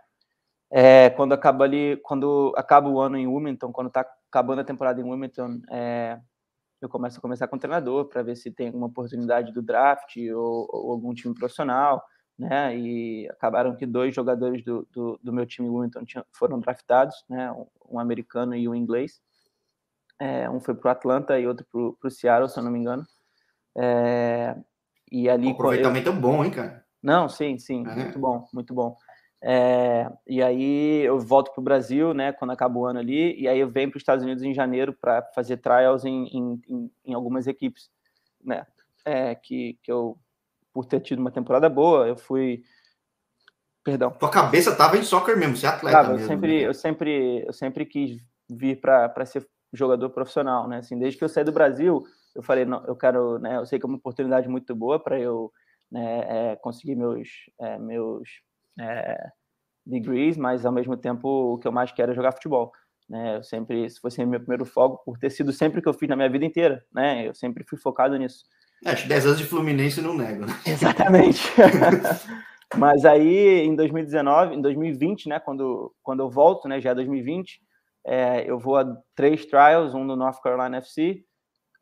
É, 0.72 1.10
quando 1.12 1.34
acaba 1.34 1.65
ali, 1.65 1.98
quando 2.03 2.53
acaba 2.56 2.89
o 2.89 3.00
ano 3.00 3.18
em 3.18 3.27
Wilmington, 3.27 3.72
quando 3.74 3.88
está 3.88 4.06
acabando 4.30 4.62
a 4.62 4.63
temporada 4.63 5.01
em 5.01 5.03
Wilmington, 5.03 5.60
é, 5.70 6.18
eu 6.82 6.90
começo 6.90 7.18
a 7.18 7.22
conversar 7.22 7.48
com 7.48 7.56
o 7.56 7.60
treinador 7.60 8.06
para 8.06 8.24
ver 8.24 8.36
se 8.36 8.52
tem 8.52 8.68
alguma 8.68 8.88
oportunidade 8.88 9.54
do 9.54 9.62
draft 9.62 10.18
ou, 10.18 10.68
ou, 10.72 10.92
algum 10.92 11.14
time 11.14 11.34
profissional, 11.34 12.03
né? 12.38 12.75
E 12.75 13.29
acabaram 13.29 13.75
que 13.75 13.86
dois 13.86 14.16
jogadores 14.16 14.64
do, 14.64 14.88
do, 14.92 15.20
do 15.22 15.32
meu 15.32 15.46
time 15.46 15.70
Wilmington 15.70 16.03
foram 16.32 16.60
draftados, 16.60 17.24
né? 17.29 17.51
Um, 17.51 17.68
um 17.92 18.00
americano 18.00 18.55
e 18.55 18.68
um 18.68 18.75
inglês. 18.75 19.22
É, 20.20 20.50
um 20.50 20.60
foi 20.60 20.75
para 20.75 20.90
o 20.90 20.92
Atlanta 20.92 21.40
e 21.40 21.48
outro 21.48 21.66
para 22.00 22.08
o 22.08 22.12
Seattle, 22.12 22.50
se 22.50 22.60
eu 22.60 22.64
não 22.64 22.72
me 22.72 22.79
engano. 22.79 23.05
É, 23.77 24.55
e 25.12 25.29
ali. 25.29 25.48
O 25.48 25.51
aproveitamento 25.51 26.10
eu... 26.10 26.14
é 26.14 26.16
bom, 26.16 26.44
hein, 26.44 26.51
cara? 26.51 26.86
Não, 27.01 27.27
sim, 27.27 27.58
sim, 27.58 27.86
é. 27.88 27.96
muito 27.96 28.20
bom, 28.20 28.48
muito 28.53 28.74
bom. 28.74 28.96
É, 29.44 30.08
e 30.27 30.42
aí 30.42 31.01
eu 31.01 31.20
volto 31.20 31.51
para 31.51 31.62
o 31.62 31.64
Brasil, 31.64 32.14
né, 32.14 32.32
quando 32.32 32.51
acaba 32.51 32.77
o 32.77 32.86
ano 32.86 33.00
ali, 33.00 33.40
e 33.40 33.48
aí 33.48 33.60
eu 33.60 33.68
venho 33.68 33.90
para 33.90 33.98
os 33.98 34.01
Estados 34.01 34.24
Unidos 34.24 34.44
em 34.44 34.54
janeiro 34.54 34.94
para 34.94 35.24
fazer 35.34 35.58
trials 35.58 36.06
em, 36.06 36.25
em, 36.27 36.92
em, 37.04 37.14
algumas 37.14 37.48
equipes, 37.48 37.90
né, 38.44 38.68
é, 39.04 39.34
que, 39.34 39.80
que 39.82 39.92
eu, 39.92 40.16
por 40.72 40.86
ter 40.86 41.00
tido 41.00 41.20
uma 41.20 41.32
temporada 41.32 41.68
boa, 41.68 42.08
eu 42.08 42.16
fui, 42.16 42.64
perdão. 43.84 44.12
Tua 44.12 44.30
cabeça 44.30 44.75
tava 44.75 44.96
em 44.98 45.04
soccer 45.04 45.36
mesmo, 45.36 45.58
você 45.58 45.66
é 45.66 45.70
atleta 45.70 45.98
tava, 45.98 46.10
mesmo. 46.14 46.24
Eu 46.24 46.27
sempre, 46.27 46.60
né? 46.60 46.68
eu 46.68 46.74
sempre, 46.74 47.46
eu 47.48 47.54
sempre 47.54 47.86
quis 47.88 48.22
vir 48.48 48.80
para 48.80 49.25
ser 49.25 49.48
jogador 49.74 50.12
profissional, 50.12 50.68
né, 50.68 50.77
assim, 50.77 51.00
desde 51.00 51.18
que 51.18 51.24
eu 51.24 51.30
saí 51.30 51.44
do 51.44 51.51
Brasil, 51.51 52.04
eu 52.36 52.44
falei, 52.44 52.64
não, 52.64 52.86
eu 52.86 52.96
quero, 52.96 53.40
né, 53.40 53.58
eu 53.58 53.66
sei 53.66 53.80
que 53.80 53.86
é 53.88 53.90
uma 53.90 53.98
oportunidade 53.98 54.48
muito 54.48 54.75
boa 54.75 55.00
para 55.00 55.20
eu, 55.20 55.51
né, 55.90 56.51
é, 56.51 56.56
conseguir 56.58 56.96
meus, 56.96 57.27
é, 57.60 57.80
meus 57.80 58.30
é, 58.79 59.29
degrees, 59.86 60.38
mas 60.38 60.66
ao 60.66 60.72
mesmo 60.72 60.96
tempo 60.96 61.53
o 61.53 61.57
que 61.57 61.68
eu 61.68 61.72
mais 61.72 61.92
quero 61.92 62.12
é 62.12 62.16
jogar 62.16 62.31
futebol. 62.31 62.72
Né? 63.10 63.38
Eu 63.38 63.44
sempre, 63.44 63.90
se 63.90 64.00
fosse 64.00 64.25
meu 64.25 64.40
primeiro 64.40 64.66
foco, 64.66 65.03
por 65.03 65.18
ter 65.18 65.29
sido 65.29 65.51
sempre 65.51 65.79
o 65.79 65.81
que 65.81 65.90
eu 65.90 65.94
fiz 65.94 66.07
na 66.07 66.16
minha 66.16 66.29
vida 66.29 66.46
inteira, 66.46 66.81
né? 66.94 67.27
Eu 67.27 67.34
sempre 67.34 67.66
fui 67.68 67.77
focado 67.77 68.18
nisso. 68.18 68.46
É, 68.86 68.92
acho 68.92 69.03
que 69.03 69.10
10 69.10 69.25
anos 69.25 69.38
de 69.38 69.44
Fluminense 69.44 70.01
não 70.01 70.16
nego, 70.16 70.46
né? 70.46 70.53
Exatamente. 70.66 71.42
mas 72.77 73.03
aí, 73.03 73.66
em 73.66 73.75
2019, 73.75 74.55
em 74.55 74.62
2020, 74.62 75.27
né, 75.27 75.40
quando, 75.40 75.94
quando 76.01 76.22
eu 76.22 76.29
volto, 76.29 76.70
né, 76.70 76.79
já 76.79 76.94
2020, 76.94 77.60
é, 78.05 78.50
eu 78.50 78.57
vou 78.57 78.77
a 78.77 78.86
três 79.14 79.46
trials, 79.46 79.94
um 79.94 80.05
no 80.05 80.16
North 80.16 80.42
Carolina 80.42 80.77
FC, 80.77 81.24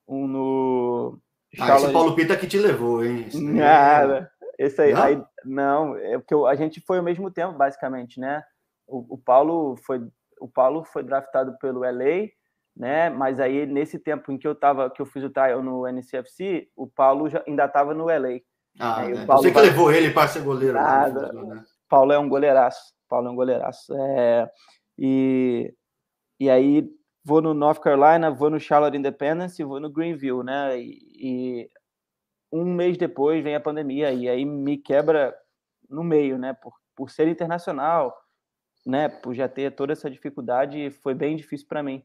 um 0.08 0.28
no... 0.28 1.19
Ah, 1.60 1.75
esse 1.78 1.91
Paulo 1.91 2.15
Pita 2.15 2.36
que 2.36 2.47
te 2.47 2.58
levou, 2.58 3.04
hein? 3.04 3.28
Nada. 3.34 4.32
Esse 4.60 4.82
aí, 4.82 4.93
não, 4.93 5.02
aí, 5.02 5.24
não 5.45 5.95
é 5.95 6.17
porque 6.17 6.36
a 6.36 6.54
gente 6.54 6.82
foi 6.82 6.98
ao 6.98 7.04
mesmo 7.04 7.32
tempo, 7.32 7.58
basicamente, 7.58 8.19
né? 8.19 8.43
O, 8.86 9.15
o, 9.15 9.17
Paulo 9.17 9.78
foi 9.78 10.06
o 10.41 10.50
Paulo 10.50 10.84
foi 10.84 11.02
draftado 11.02 11.58
pelo 11.60 11.80
LA, 11.80 12.28
né? 12.76 13.10
Mas 13.10 13.39
aí 13.39 13.65
nesse 13.65 13.98
tempo 13.98 14.34
em 14.34 14.38
que 14.38 14.45
eu 14.45 14.54
tava, 14.54 14.89
que 14.89 15.02
eu 15.02 15.06
fiz 15.06 15.24
o 15.24 15.30
trial 15.30 15.63
no 15.63 15.88
NCFC, 15.88 16.67
o 16.76 16.88
Paulo 16.88 17.30
já, 17.30 17.41
ainda 17.48 17.63
estava 17.63 17.93
no 17.93 18.08
LA. 18.08 18.41
Ah, 18.78 19.08
né? 19.08 19.26
Paulo 19.26 19.43
você 19.43 19.52
que 19.52 19.62
levou 19.62 19.93
ele 19.93 20.12
para 20.12 20.28
ser 20.28 20.41
goleiro. 20.41 20.74
Nada. 20.74 21.32
Né? 21.32 21.63
Paulo 21.88 22.12
é 22.12 22.19
um 22.19 22.28
goleiraço. 22.28 22.93
Paulo 23.08 23.30
é 23.30 23.32
um 23.32 23.36
goleiraço. 23.36 23.93
É, 23.95 24.50
e 24.98 25.74
e 26.38 26.50
aí 26.50 26.86
vou 27.24 27.41
no 27.41 27.54
North 27.54 27.80
Carolina, 27.80 28.30
vou 28.30 28.50
no 28.50 28.60
Charlotte 28.60 28.98
Independence 28.98 29.62
e 29.62 29.65
vou 29.65 29.80
no 29.80 29.89
Greenville, 29.89 30.43
né? 30.43 30.78
E, 30.78 31.00
e 31.15 31.69
um 32.51 32.65
mês 32.65 32.97
depois 32.97 33.43
vem 33.43 33.55
a 33.55 33.59
pandemia 33.59 34.12
e 34.12 34.27
aí 34.27 34.45
me 34.45 34.77
quebra 34.77 35.35
no 35.89 36.03
meio, 36.03 36.38
né? 36.38 36.53
Por, 36.53 36.73
por 36.95 37.09
ser 37.09 37.27
internacional, 37.27 38.15
né? 38.85 39.09
Por 39.09 39.33
já 39.33 39.47
ter 39.47 39.75
toda 39.75 39.93
essa 39.93 40.09
dificuldade, 40.09 40.89
foi 40.89 41.13
bem 41.13 41.35
difícil 41.35 41.67
para 41.67 41.83
mim 41.83 42.03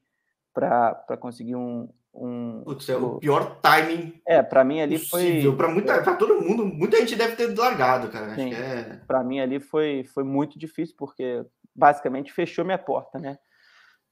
para 0.55 1.17
conseguir 1.19 1.57
um, 1.57 1.89
um 2.15 2.63
Putz, 2.65 2.89
é 2.89 2.97
o 2.97 3.19
pior 3.19 3.59
timing. 3.61 4.21
É, 4.27 4.41
para 4.41 4.63
mim 4.63 4.81
ali 4.81 4.99
possível. 4.99 5.51
foi 5.51 5.57
para 5.57 5.69
muita, 5.69 6.03
para 6.03 6.15
todo 6.15 6.41
mundo, 6.41 6.65
muita 6.65 6.99
gente 6.99 7.17
deve 7.17 7.35
ter 7.35 7.59
largado, 7.59 8.09
cara. 8.09 8.41
É... 8.41 9.01
Para 9.07 9.25
mim 9.25 9.41
ali 9.41 9.59
foi 9.59 10.05
foi 10.05 10.23
muito 10.23 10.57
difícil 10.57 10.95
porque 10.97 11.45
basicamente 11.75 12.33
fechou 12.33 12.65
minha 12.65 12.79
porta, 12.79 13.19
né? 13.19 13.37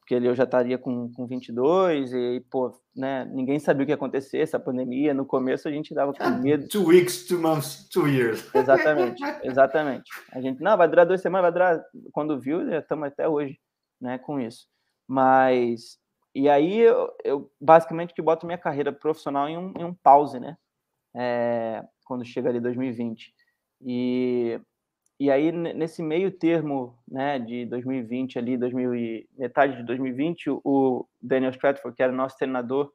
Porque 0.03 0.17
eu 0.17 0.35
já 0.35 0.43
estaria 0.43 0.77
com, 0.77 1.13
com 1.13 1.27
22 1.27 2.13
e, 2.13 2.45
pô, 2.51 2.77
né, 2.95 3.25
ninguém 3.27 3.61
sabia 3.61 3.85
o 3.85 3.87
que 3.87 3.93
ia 3.93 3.95
acontecer, 3.95 4.39
essa 4.39 4.59
pandemia. 4.59 5.15
No 5.15 5.25
começo 5.25 5.69
a 5.69 5.71
gente 5.71 5.95
dava 5.95 6.13
com 6.13 6.29
medo. 6.43 6.67
Two 6.67 6.87
weeks, 6.87 7.25
two 7.25 7.39
months, 7.39 7.89
two 7.89 8.09
years. 8.09 8.53
Exatamente, 8.53 9.23
exatamente. 9.47 10.11
A 10.33 10.41
gente, 10.41 10.61
não, 10.61 10.77
vai 10.77 10.89
durar 10.89 11.07
duas 11.07 11.23
semanas, 11.23 11.45
vai 11.45 11.53
durar. 11.53 11.85
Quando 12.11 12.41
viu, 12.41 12.69
já 12.69 12.81
estamos 12.81 13.07
até 13.07 13.29
hoje, 13.29 13.61
né, 14.01 14.19
com 14.19 14.41
isso. 14.41 14.67
Mas, 15.07 15.99
e 16.35 16.49
aí 16.49 16.81
eu, 16.81 17.09
eu 17.25 17.53
basicamente 17.61 18.13
que 18.13 18.21
boto 18.21 18.45
minha 18.45 18.59
carreira 18.59 18.93
profissional 18.93 19.49
em 19.49 19.57
um, 19.57 19.73
em 19.79 19.85
um 19.85 19.95
pause, 19.95 20.41
né, 20.41 20.57
é, 21.15 21.85
quando 22.05 22.25
chega 22.25 22.49
ali 22.49 22.59
2020. 22.59 23.33
E 23.83 24.61
e 25.23 25.31
aí, 25.31 25.53
nesse 25.53 26.03
meio 26.03 26.33
termo, 26.33 26.99
né, 27.07 27.39
de 27.39 27.65
2020 27.67 28.41
ali, 28.41 28.57
2000 28.57 28.95
e, 28.97 29.29
metade 29.39 29.77
de 29.77 29.85
2020, 29.85 30.51
o 30.65 31.07
Daniel 31.23 31.53
Stratford, 31.53 31.97
que 31.97 32.03
era 32.03 32.11
nosso 32.11 32.37
treinador 32.37 32.93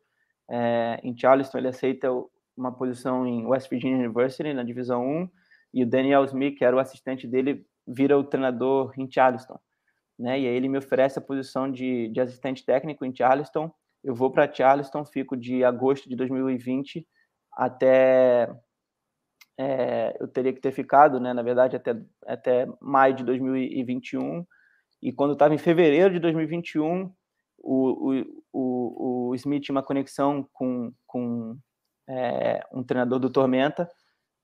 é, 0.49 0.99
em 1.05 1.17
Charleston, 1.17 1.57
ele 1.57 1.69
aceita 1.69 2.09
uma 2.57 2.69
posição 2.69 3.25
em 3.25 3.45
West 3.45 3.69
Virginia 3.69 3.99
University, 3.99 4.53
na 4.53 4.63
Divisão 4.63 5.07
1, 5.07 5.29
e 5.75 5.83
o 5.83 5.87
Daniel 5.87 6.25
Smith, 6.25 6.57
que 6.57 6.65
era 6.65 6.75
o 6.75 6.79
assistente 6.79 7.25
dele, 7.25 7.65
vira 7.87 8.19
o 8.19 8.25
treinador 8.25 8.91
em 8.97 9.09
Charleston. 9.09 9.57
Né? 10.19 10.41
E 10.41 10.47
aí 10.49 10.53
ele 10.53 10.67
me 10.67 10.79
oferece 10.79 11.17
a 11.17 11.21
posição 11.21 11.71
de, 11.71 12.09
de 12.09 12.19
assistente 12.19 12.65
técnico 12.65 13.05
em 13.05 13.15
Charleston. 13.15 13.71
Eu 14.03 14.13
vou 14.13 14.29
para 14.31 14.53
Charleston, 14.53 15.05
fico 15.05 15.37
de 15.37 15.63
agosto 15.63 16.09
de 16.09 16.15
2020 16.17 17.07
até 17.53 18.53
é, 19.57 20.15
eu 20.19 20.27
teria 20.27 20.53
que 20.53 20.61
ter 20.61 20.71
ficado, 20.71 21.19
né, 21.19 21.33
na 21.33 21.41
verdade, 21.41 21.75
até, 21.75 21.95
até 22.25 22.67
maio 22.79 23.15
de 23.15 23.23
2021. 23.23 24.45
E 25.01 25.11
quando 25.11 25.33
estava 25.33 25.53
em 25.53 25.57
fevereiro 25.57 26.13
de 26.13 26.19
2021, 26.19 27.11
o, 27.59 28.11
o, 28.11 28.43
o, 28.53 29.29
o 29.29 29.35
Smith 29.35 29.63
tinha 29.63 29.75
uma 29.75 29.83
conexão 29.83 30.47
com, 30.53 30.91
com 31.05 31.57
é, 32.07 32.63
um 32.71 32.83
treinador 32.83 33.19
do 33.19 33.29
Tormenta 33.29 33.89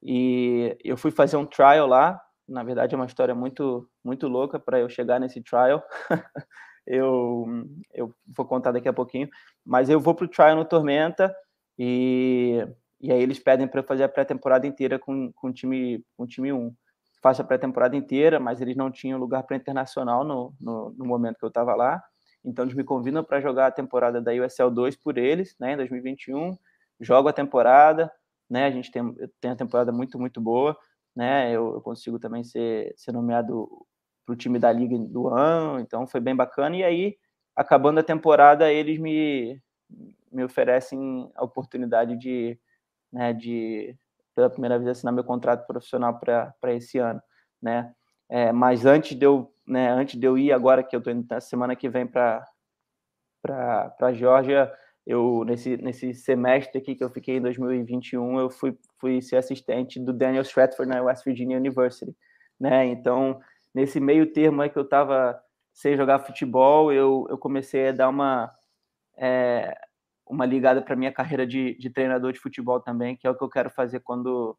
e 0.02 0.76
eu 0.84 0.98
fui 0.98 1.12
fazer 1.12 1.38
um 1.38 1.46
trial 1.46 1.88
lá. 1.88 2.20
Na 2.48 2.64
verdade, 2.64 2.94
é 2.94 2.98
uma 2.98 3.06
história 3.06 3.34
muito, 3.34 3.90
muito 4.04 4.28
louca 4.28 4.60
para 4.60 4.80
eu 4.80 4.90
chegar 4.90 5.20
nesse 5.20 5.42
trial. 5.42 5.82
eu, 6.86 7.46
eu 7.94 8.14
vou 8.36 8.46
contar 8.46 8.72
daqui 8.72 8.90
a 8.90 8.94
pouquinho. 8.94 9.30
Mas 9.66 9.90
eu 9.90 10.00
vou 10.00 10.14
para 10.14 10.26
o 10.26 10.30
trial 10.30 10.56
no 10.56 10.66
Tormenta 10.66 11.34
e 11.80 12.68
e 13.04 13.12
aí 13.12 13.22
eles 13.22 13.38
pedem 13.38 13.68
para 13.68 13.82
eu 13.82 13.84
fazer 13.84 14.06
a 14.06 14.10
pré-temporada 14.10 14.66
inteira 14.66 14.98
com, 14.98 15.30
com, 15.34 15.50
o 15.50 15.54
time, 15.54 16.02
com 16.16 16.24
o 16.24 16.28
time 16.28 16.54
1. 16.54 16.74
Faço 17.22 17.42
a 17.42 17.46
pré-temporada 17.46 17.98
inteira, 17.98 18.40
mas 18.40 18.62
eles 18.62 18.78
não 18.78 18.90
tinham 18.90 19.20
lugar 19.20 19.44
para 19.44 19.58
internacional 19.58 20.24
no, 20.24 20.54
no, 20.58 20.92
no, 20.92 21.06
momento 21.06 21.38
que 21.38 21.44
eu 21.44 21.50
estava 21.50 21.76
lá. 21.76 22.02
Então 22.46 22.64
eles 22.64 22.74
me 22.74 22.84
convidam 22.86 23.22
para 23.22 23.42
jogar 23.42 23.68
a 23.68 23.72
temporada 23.72 24.22
da 24.22 24.32
USL 24.32 24.72
2 24.72 24.96
por 24.96 25.18
eles, 25.18 25.54
né, 25.60 25.74
em 25.74 25.78
2021. 25.78 26.58
Jogo 27.02 27.28
a 27.28 27.34
temporada, 27.34 28.10
né, 28.50 28.68
a 28.68 28.72
gente 28.72 28.90
tem, 28.90 29.14
tem 29.42 29.52
a 29.52 29.56
temporada 29.56 29.92
muito, 29.92 30.18
muito 30.18 30.40
boa. 30.40 30.78
Né, 31.14 31.52
eu, 31.52 31.74
eu 31.74 31.82
consigo 31.82 32.18
também 32.18 32.42
ser, 32.46 32.94
ser 32.96 33.12
nomeado 33.12 33.68
para 34.26 34.32
o 34.32 34.38
time 34.38 34.58
da 34.58 34.72
liga 34.72 34.98
do 34.98 35.28
ano, 35.28 35.82
então 35.82 36.08
foi 36.08 36.22
bem 36.22 36.34
bacana. 36.38 36.78
E 36.78 36.86
aí, 36.86 37.18
acabando 37.54 38.00
a 38.00 38.04
temporada, 38.04 38.72
eles 38.72 38.98
me, 38.98 39.62
me 40.32 40.42
oferecem 40.42 41.30
a 41.36 41.44
oportunidade 41.44 42.18
de 42.18 42.58
né, 43.14 43.32
de 43.32 43.96
pela 44.36 44.50
primeira 44.50 44.78
vez 44.80 44.90
assinar 44.90 45.14
meu 45.14 45.24
contrato 45.24 45.66
profissional 45.68 46.20
para 46.20 46.74
esse 46.74 46.98
ano, 46.98 47.22
né? 47.62 47.94
É, 48.30 48.52
mas 48.52 48.86
antes 48.86 49.16
de 49.16 49.26
eu, 49.26 49.54
né, 49.68 49.92
antes 49.92 50.20
de 50.20 50.26
eu 50.26 50.38
ir 50.38 50.52
agora 50.52 50.84
que 50.84 50.96
eu 50.96 50.98
estou 50.98 51.14
indo 51.14 51.28
na 51.30 51.40
semana 51.40 51.76
que 51.76 51.88
vem 51.88 52.08
para 52.08 52.44
para 53.44 53.94
a 54.02 54.14
Geórgia, 54.14 54.74
eu 55.06 55.44
nesse 55.46 55.78
nesse 55.78 56.14
semestre 56.14 56.80
aqui 56.80 56.96
que 56.96 57.04
eu 57.04 57.10
fiquei 57.10 57.38
em 57.38 57.42
2021, 57.42 58.40
eu 58.40 58.50
fui 58.50 58.78
fui 59.00 59.22
ser 59.22 59.38
assistente 59.38 60.00
do 60.00 60.14
Daniel 60.14 60.42
Stratford 60.44 60.90
na 60.90 61.04
West 61.04 61.26
Virginia 61.26 61.58
University, 61.58 62.16
né? 62.60 62.86
Então, 62.86 63.40
nesse 63.74 64.00
meio 64.00 64.32
termo 64.34 64.62
aí 64.62 64.70
que 64.70 64.80
eu 64.80 64.84
estava 64.84 65.40
sem 65.74 65.98
jogar 65.98 66.20
futebol, 66.20 66.92
eu, 66.92 67.28
eu 67.30 67.38
comecei 67.38 67.90
a 67.90 67.92
dar 67.92 68.10
uma 68.10 68.52
é, 69.18 69.78
uma 70.26 70.46
ligada 70.46 70.82
para 70.82 70.96
minha 70.96 71.12
carreira 71.12 71.46
de, 71.46 71.76
de 71.78 71.90
treinador 71.90 72.32
de 72.32 72.40
futebol 72.40 72.80
também, 72.80 73.16
que 73.16 73.28
é 73.28 73.30
o 73.30 73.36
que 73.36 73.44
eu 73.44 73.50
quero 73.50 73.70
fazer 73.70 74.00
quando, 74.00 74.58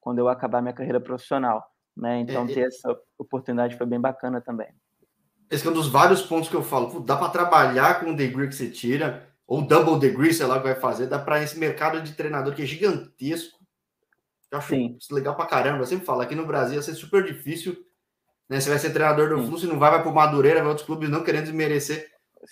quando 0.00 0.18
eu 0.18 0.28
acabar 0.28 0.62
minha 0.62 0.74
carreira 0.74 1.00
profissional. 1.00 1.64
Né? 1.96 2.20
Então, 2.20 2.44
é, 2.44 2.54
ter 2.54 2.66
essa 2.66 2.96
oportunidade 3.18 3.76
foi 3.76 3.86
bem 3.86 4.00
bacana 4.00 4.40
também. 4.40 4.68
Esse 5.50 5.66
é 5.66 5.70
um 5.70 5.74
dos 5.74 5.88
vários 5.88 6.22
pontos 6.22 6.48
que 6.48 6.54
eu 6.54 6.62
falo. 6.62 7.00
Dá 7.00 7.16
para 7.16 7.28
trabalhar 7.28 8.00
com 8.00 8.12
o 8.12 8.16
degree 8.16 8.48
que 8.48 8.54
você 8.54 8.70
tira, 8.70 9.28
ou 9.46 9.62
double 9.62 9.98
degree, 9.98 10.32
sei 10.32 10.46
lá 10.46 10.54
o 10.54 10.58
que 10.58 10.68
vai 10.68 10.76
fazer. 10.76 11.08
Dá 11.08 11.18
para 11.18 11.42
esse 11.42 11.58
mercado 11.58 12.00
de 12.00 12.12
treinador 12.12 12.54
que 12.54 12.62
é 12.62 12.66
gigantesco. 12.66 13.58
Eu 14.50 14.58
acho 14.58 14.68
Sim. 14.68 14.96
legal 15.10 15.34
para 15.34 15.46
caramba. 15.46 15.82
Eu 15.82 15.86
sempre 15.86 16.06
falo, 16.06 16.20
aqui 16.20 16.34
no 16.34 16.46
Brasil 16.46 16.76
vai 16.76 16.82
ser 16.82 16.94
super 16.94 17.24
difícil. 17.24 17.76
Né? 18.48 18.60
Você 18.60 18.70
vai 18.70 18.78
ser 18.78 18.90
treinador 18.90 19.28
do 19.28 19.44
Fluxo, 19.44 19.66
não 19.66 19.78
vai, 19.78 19.90
vai 19.90 20.02
para 20.02 20.10
o 20.10 20.14
Madureira, 20.14 20.60
vai 20.60 20.68
outros 20.68 20.86
clubes 20.86 21.10
não 21.10 21.24
querendo 21.24 21.44
desmerecer 21.44 22.08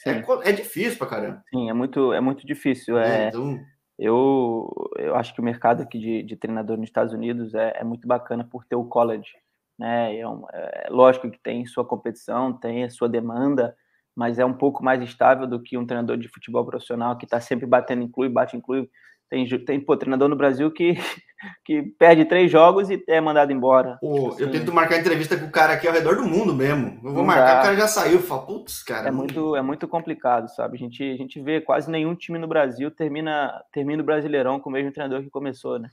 é, 0.06 0.50
é, 0.50 0.52
difícil 0.52 0.98
pra 0.98 1.06
caramba. 1.06 1.42
Sim, 1.50 1.68
é 1.70 1.72
muito, 1.72 2.12
é 2.12 2.20
muito 2.20 2.46
difícil. 2.46 2.98
É, 2.98 3.24
é, 3.24 3.28
então... 3.28 3.58
eu, 3.98 4.70
eu 4.96 5.14
acho 5.16 5.34
que 5.34 5.40
o 5.40 5.44
mercado 5.44 5.82
aqui 5.82 5.98
de, 5.98 6.22
de 6.22 6.36
treinador 6.36 6.76
nos 6.76 6.88
Estados 6.88 7.12
Unidos 7.12 7.54
é, 7.54 7.72
é 7.76 7.84
muito 7.84 8.06
bacana 8.06 8.44
por 8.44 8.64
ter 8.64 8.76
o 8.76 8.84
college. 8.84 9.30
Né? 9.78 10.18
É, 10.18 10.28
um, 10.28 10.44
é 10.52 10.88
lógico 10.90 11.30
que 11.30 11.38
tem 11.38 11.64
sua 11.66 11.84
competição, 11.84 12.52
tem 12.52 12.84
a 12.84 12.90
sua 12.90 13.08
demanda, 13.08 13.76
mas 14.14 14.38
é 14.38 14.44
um 14.44 14.54
pouco 14.54 14.82
mais 14.82 15.00
estável 15.02 15.46
do 15.46 15.62
que 15.62 15.78
um 15.78 15.86
treinador 15.86 16.16
de 16.16 16.28
futebol 16.28 16.64
profissional 16.64 17.16
que 17.16 17.24
está 17.24 17.40
sempre 17.40 17.66
batendo 17.66 18.02
em 18.02 18.08
clube, 18.08 18.34
bate 18.34 18.56
em 18.56 18.60
clube. 18.60 18.90
Tem, 19.28 19.46
tem 19.64 19.80
pô, 19.80 19.96
treinador 19.96 20.28
no 20.28 20.36
Brasil 20.36 20.70
que, 20.70 20.94
que 21.64 21.82
perde 21.82 22.24
três 22.24 22.50
jogos 22.50 22.88
e 22.88 23.02
é 23.06 23.20
mandado 23.20 23.52
embora. 23.52 23.98
Pô, 24.00 24.28
assim, 24.28 24.42
eu 24.42 24.50
tento 24.50 24.72
marcar 24.72 24.98
entrevista 24.98 25.36
com 25.36 25.46
o 25.46 25.50
cara 25.50 25.74
aqui 25.74 25.86
ao 25.86 25.92
redor 25.92 26.16
do 26.16 26.24
mundo 26.24 26.54
mesmo. 26.54 26.98
Eu 27.04 27.12
vou 27.12 27.24
marcar, 27.24 27.54
dá. 27.54 27.60
o 27.60 27.62
cara 27.64 27.76
já 27.76 27.86
saiu. 27.86 28.20
Fala, 28.20 28.46
putz, 28.46 28.82
cara. 28.82 29.08
É 29.08 29.10
muito, 29.10 29.54
é 29.54 29.60
muito 29.60 29.86
complicado, 29.86 30.48
sabe? 30.48 30.76
A 30.76 30.78
gente, 30.78 31.02
a 31.02 31.16
gente 31.16 31.40
vê 31.40 31.60
quase 31.60 31.90
nenhum 31.90 32.14
time 32.14 32.38
no 32.38 32.48
Brasil 32.48 32.90
termina, 32.90 33.62
termina 33.70 34.02
o 34.02 34.06
Brasileirão 34.06 34.58
com 34.58 34.70
o 34.70 34.72
mesmo 34.72 34.92
treinador 34.92 35.22
que 35.22 35.30
começou, 35.30 35.78
né? 35.78 35.90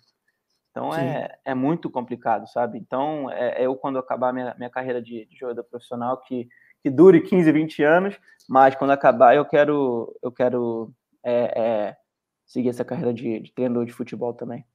Então 0.72 0.94
é, 0.94 1.30
é 1.46 1.56
muito 1.56 1.90
complicado, 1.90 2.48
sabe? 2.50 2.78
Então, 2.78 3.32
é, 3.32 3.62
é 3.62 3.66
eu, 3.66 3.76
quando 3.76 3.98
acabar 3.98 4.34
minha, 4.34 4.54
minha 4.58 4.70
carreira 4.70 5.02
de, 5.02 5.26
de 5.26 5.38
jogador 5.38 5.64
profissional, 5.64 6.18
que, 6.18 6.50
que 6.84 6.90
dure 6.90 7.22
15, 7.22 7.50
20 7.50 7.84
anos, 7.84 8.20
mas 8.48 8.76
quando 8.76 8.92
acabar 8.92 9.36
eu 9.36 9.46
quero, 9.46 10.14
eu 10.22 10.34
quero 10.34 10.92
é, 11.24 11.54
é 11.56 11.98
seguir 12.46 12.70
essa 12.70 12.86
carreira 12.86 13.14
de, 13.14 13.40
de 13.40 13.54
treinador 13.54 13.86
de 13.86 13.94
futebol 13.94 14.34
também. 14.34 14.66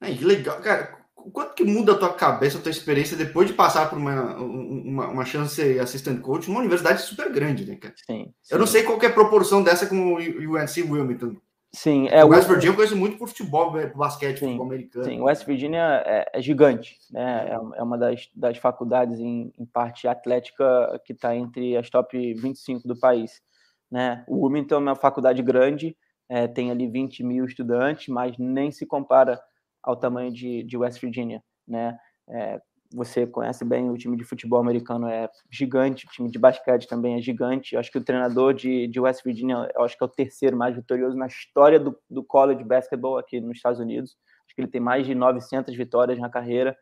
É, 0.00 0.12
que 0.14 0.24
legal, 0.24 0.60
cara. 0.60 0.98
Quanto 1.14 1.54
que 1.54 1.64
muda 1.64 1.92
a 1.92 1.98
tua 1.98 2.14
cabeça, 2.14 2.56
a 2.56 2.62
tua 2.62 2.70
experiência 2.70 3.14
depois 3.16 3.46
de 3.46 3.52
passar 3.52 3.90
por 3.90 3.98
uma, 3.98 4.36
uma, 4.36 5.08
uma 5.08 5.24
chance 5.26 5.54
de 5.54 5.62
ser 5.62 5.80
assistant 5.80 6.20
coach 6.22 6.48
numa 6.48 6.60
universidade 6.60 7.02
super 7.02 7.30
grande, 7.30 7.66
né, 7.66 7.76
cara? 7.76 7.94
Sim, 8.06 8.32
sim. 8.42 8.54
Eu 8.54 8.58
não 8.58 8.66
sei 8.66 8.82
qual 8.82 9.00
é 9.02 9.06
a 9.06 9.12
proporção 9.12 9.62
dessa 9.62 9.86
com 9.86 10.14
o 10.14 10.16
UNC 10.16 10.82
Wilmington. 10.82 11.36
Sim, 11.72 12.08
é 12.08 12.24
o 12.24 12.28
West 12.28 12.48
Virginia 12.48 12.72
eu 12.72 12.74
conheço 12.74 12.96
muito 12.96 13.16
por 13.16 13.28
futebol, 13.28 13.70
por 13.70 13.96
basquete, 13.96 14.38
sim, 14.38 14.46
futebol 14.46 14.66
americano. 14.66 15.04
Sim, 15.04 15.20
West 15.20 15.46
Virginia 15.46 16.02
é, 16.04 16.30
é 16.34 16.42
gigante, 16.42 16.98
né? 17.10 17.48
É, 17.48 17.78
é, 17.78 17.82
uma 17.82 17.96
das, 17.96 18.28
das 18.34 18.58
faculdades 18.58 19.20
em, 19.20 19.52
em 19.56 19.64
parte 19.64 20.08
atlética 20.08 21.00
que 21.04 21.12
está 21.12 21.36
entre 21.36 21.76
as 21.76 21.88
top 21.88 22.34
25 22.34 22.88
do 22.88 22.98
país, 22.98 23.40
né? 23.88 24.24
O 24.26 24.44
Wilmington 24.44 24.76
é 24.76 24.78
uma 24.78 24.96
faculdade 24.96 25.42
grande, 25.42 25.96
é, 26.30 26.46
tem 26.46 26.70
ali 26.70 26.86
20 26.86 27.24
mil 27.24 27.44
estudantes, 27.44 28.06
mas 28.06 28.38
nem 28.38 28.70
se 28.70 28.86
compara 28.86 29.42
ao 29.82 29.96
tamanho 29.96 30.32
de, 30.32 30.62
de 30.62 30.76
West 30.76 31.00
Virginia, 31.00 31.42
né? 31.66 31.98
É, 32.28 32.60
você 32.92 33.26
conhece 33.26 33.64
bem 33.64 33.90
o 33.90 33.96
time 33.96 34.16
de 34.16 34.24
futebol 34.24 34.60
americano 34.60 35.08
é 35.08 35.28
gigante, 35.50 36.06
o 36.06 36.10
time 36.10 36.30
de 36.30 36.38
basquete 36.38 36.88
também 36.88 37.16
é 37.16 37.20
gigante. 37.20 37.74
Eu 37.74 37.80
acho 37.80 37.90
que 37.90 37.98
o 37.98 38.04
treinador 38.04 38.54
de, 38.54 38.86
de 38.86 39.00
West 39.00 39.24
Virginia, 39.24 39.70
acho 39.78 39.96
que 39.96 40.02
é 40.02 40.06
o 40.06 40.10
terceiro 40.10 40.56
mais 40.56 40.74
vitorioso 40.74 41.16
na 41.16 41.26
história 41.26 41.78
do, 41.78 41.96
do 42.08 42.22
college 42.22 42.64
basketball 42.64 43.18
aqui 43.18 43.40
nos 43.40 43.56
Estados 43.56 43.80
Unidos. 43.80 44.16
Acho 44.44 44.54
que 44.54 44.60
ele 44.60 44.70
tem 44.70 44.80
mais 44.80 45.06
de 45.06 45.14
900 45.14 45.74
vitórias 45.76 46.18
na 46.18 46.28
carreira. 46.28 46.76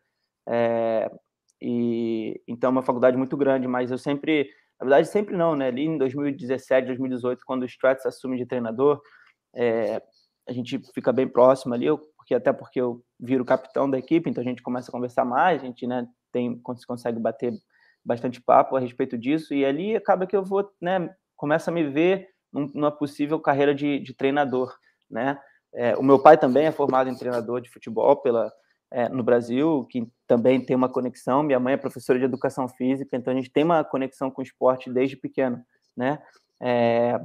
É, 0.47 1.11
e 1.61 2.41
então 2.47 2.69
é 2.69 2.71
uma 2.71 2.83
faculdade 2.83 3.17
muito 3.17 3.37
grande, 3.37 3.67
mas 3.67 3.91
eu 3.91 3.97
sempre, 3.97 4.49
na 4.79 4.85
verdade 4.85 5.07
sempre 5.07 5.35
não, 5.35 5.55
né? 5.55 5.67
Ali 5.67 5.85
em 5.85 5.97
2017, 5.97 6.87
2018, 6.87 7.43
quando 7.45 7.63
o 7.63 7.65
Stratz 7.65 8.05
assume 8.05 8.37
de 8.37 8.47
treinador, 8.47 8.99
é, 9.55 10.01
a 10.47 10.53
gente 10.53 10.79
fica 10.93 11.11
bem 11.11 11.27
próximo 11.27 11.73
ali, 11.73 11.85
eu, 11.85 11.97
porque 12.17 12.33
até 12.33 12.51
porque 12.51 12.79
eu 12.79 13.03
viro 13.19 13.45
capitão 13.45 13.89
da 13.89 13.97
equipe, 13.97 14.29
então 14.29 14.41
a 14.41 14.45
gente 14.45 14.61
começa 14.61 14.89
a 14.89 14.91
conversar 14.91 15.25
mais, 15.25 15.61
a 15.61 15.65
gente 15.65 15.85
né, 15.85 16.07
tem, 16.31 16.59
consegue 16.61 17.19
bater 17.19 17.53
bastante 18.03 18.41
papo 18.41 18.75
a 18.75 18.79
respeito 18.79 19.17
disso, 19.17 19.53
e 19.53 19.65
ali 19.65 19.95
acaba 19.95 20.25
que 20.25 20.35
eu 20.35 20.43
vou, 20.43 20.69
né, 20.81 21.13
começa 21.35 21.69
a 21.69 21.73
me 21.73 21.83
ver 21.87 22.27
numa 22.51 22.91
possível 22.91 23.39
carreira 23.39 23.73
de, 23.75 23.99
de 23.99 24.13
treinador, 24.13 24.75
né? 25.09 25.39
É, 25.71 25.95
o 25.95 26.03
meu 26.03 26.19
pai 26.19 26.35
também 26.35 26.65
é 26.65 26.71
formado 26.71 27.09
em 27.09 27.15
treinador 27.15 27.61
de 27.61 27.69
futebol 27.69 28.17
pela, 28.17 28.51
é, 28.91 29.07
no 29.09 29.23
Brasil, 29.23 29.85
que 29.89 30.07
também 30.27 30.63
tem 30.63 30.75
uma 30.75 30.89
conexão. 30.89 31.43
Minha 31.43 31.59
mãe 31.59 31.75
é 31.75 31.77
professora 31.77 32.17
de 32.17 32.25
educação 32.25 32.67
física, 32.67 33.15
então 33.15 33.31
a 33.31 33.35
gente 33.35 33.51
tem 33.51 33.63
uma 33.63 33.83
conexão 33.83 34.31
com 34.31 34.41
o 34.41 34.43
esporte 34.43 34.91
desde 34.91 35.15
pequeno, 35.15 35.63
né? 35.95 36.19
É, 36.61 37.19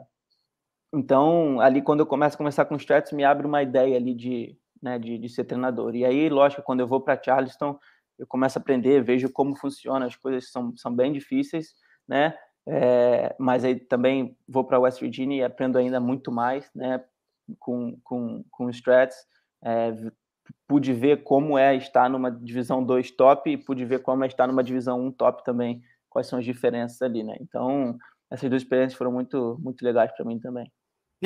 então, 0.94 1.60
ali 1.60 1.82
quando 1.82 2.00
eu 2.00 2.06
começo 2.06 2.34
a 2.34 2.38
conversar 2.38 2.64
com 2.64 2.76
Strats, 2.76 3.12
me 3.12 3.24
abre 3.24 3.46
uma 3.46 3.62
ideia 3.62 3.96
ali 3.96 4.14
de, 4.14 4.56
né, 4.82 4.98
de, 4.98 5.18
de 5.18 5.28
ser 5.28 5.44
treinador. 5.44 5.94
E 5.94 6.04
aí, 6.04 6.28
lógico, 6.28 6.62
quando 6.62 6.80
eu 6.80 6.86
vou 6.86 7.00
para 7.00 7.20
Charleston, 7.22 7.78
eu 8.18 8.26
começo 8.26 8.58
a 8.58 8.60
aprender, 8.60 9.02
vejo 9.02 9.30
como 9.30 9.56
funciona, 9.56 10.06
as 10.06 10.16
coisas 10.16 10.50
são, 10.50 10.76
são 10.76 10.94
bem 10.94 11.12
difíceis, 11.12 11.74
né? 12.06 12.36
É, 12.66 13.34
mas 13.38 13.64
aí 13.64 13.76
também 13.76 14.36
vou 14.48 14.64
para 14.64 14.78
West 14.78 15.00
Virginia 15.00 15.42
e 15.42 15.44
aprendo 15.44 15.78
ainda 15.78 16.00
muito 16.00 16.30
mais, 16.32 16.70
né? 16.74 17.02
Com, 17.58 17.98
com, 18.02 18.44
com 18.50 18.70
Strats. 18.70 19.16
É, 19.62 19.92
pude 20.66 20.92
ver 20.92 21.24
como 21.24 21.58
é 21.58 21.74
estar 21.76 22.08
numa 22.08 22.30
divisão 22.30 22.84
2 22.84 23.10
top 23.10 23.50
e 23.50 23.56
pude 23.56 23.84
ver 23.84 24.00
como 24.00 24.24
é 24.24 24.26
estar 24.26 24.46
numa 24.46 24.62
divisão 24.62 25.00
1 25.00 25.06
um 25.06 25.12
top 25.12 25.44
também, 25.44 25.82
quais 26.08 26.26
são 26.26 26.38
as 26.38 26.44
diferenças 26.44 27.00
ali, 27.02 27.22
né? 27.22 27.36
Então, 27.40 27.98
essas 28.30 28.48
duas 28.48 28.62
experiências 28.62 28.96
foram 28.96 29.12
muito, 29.12 29.58
muito 29.60 29.84
legais 29.84 30.12
para 30.12 30.24
mim 30.24 30.38
também. 30.38 30.70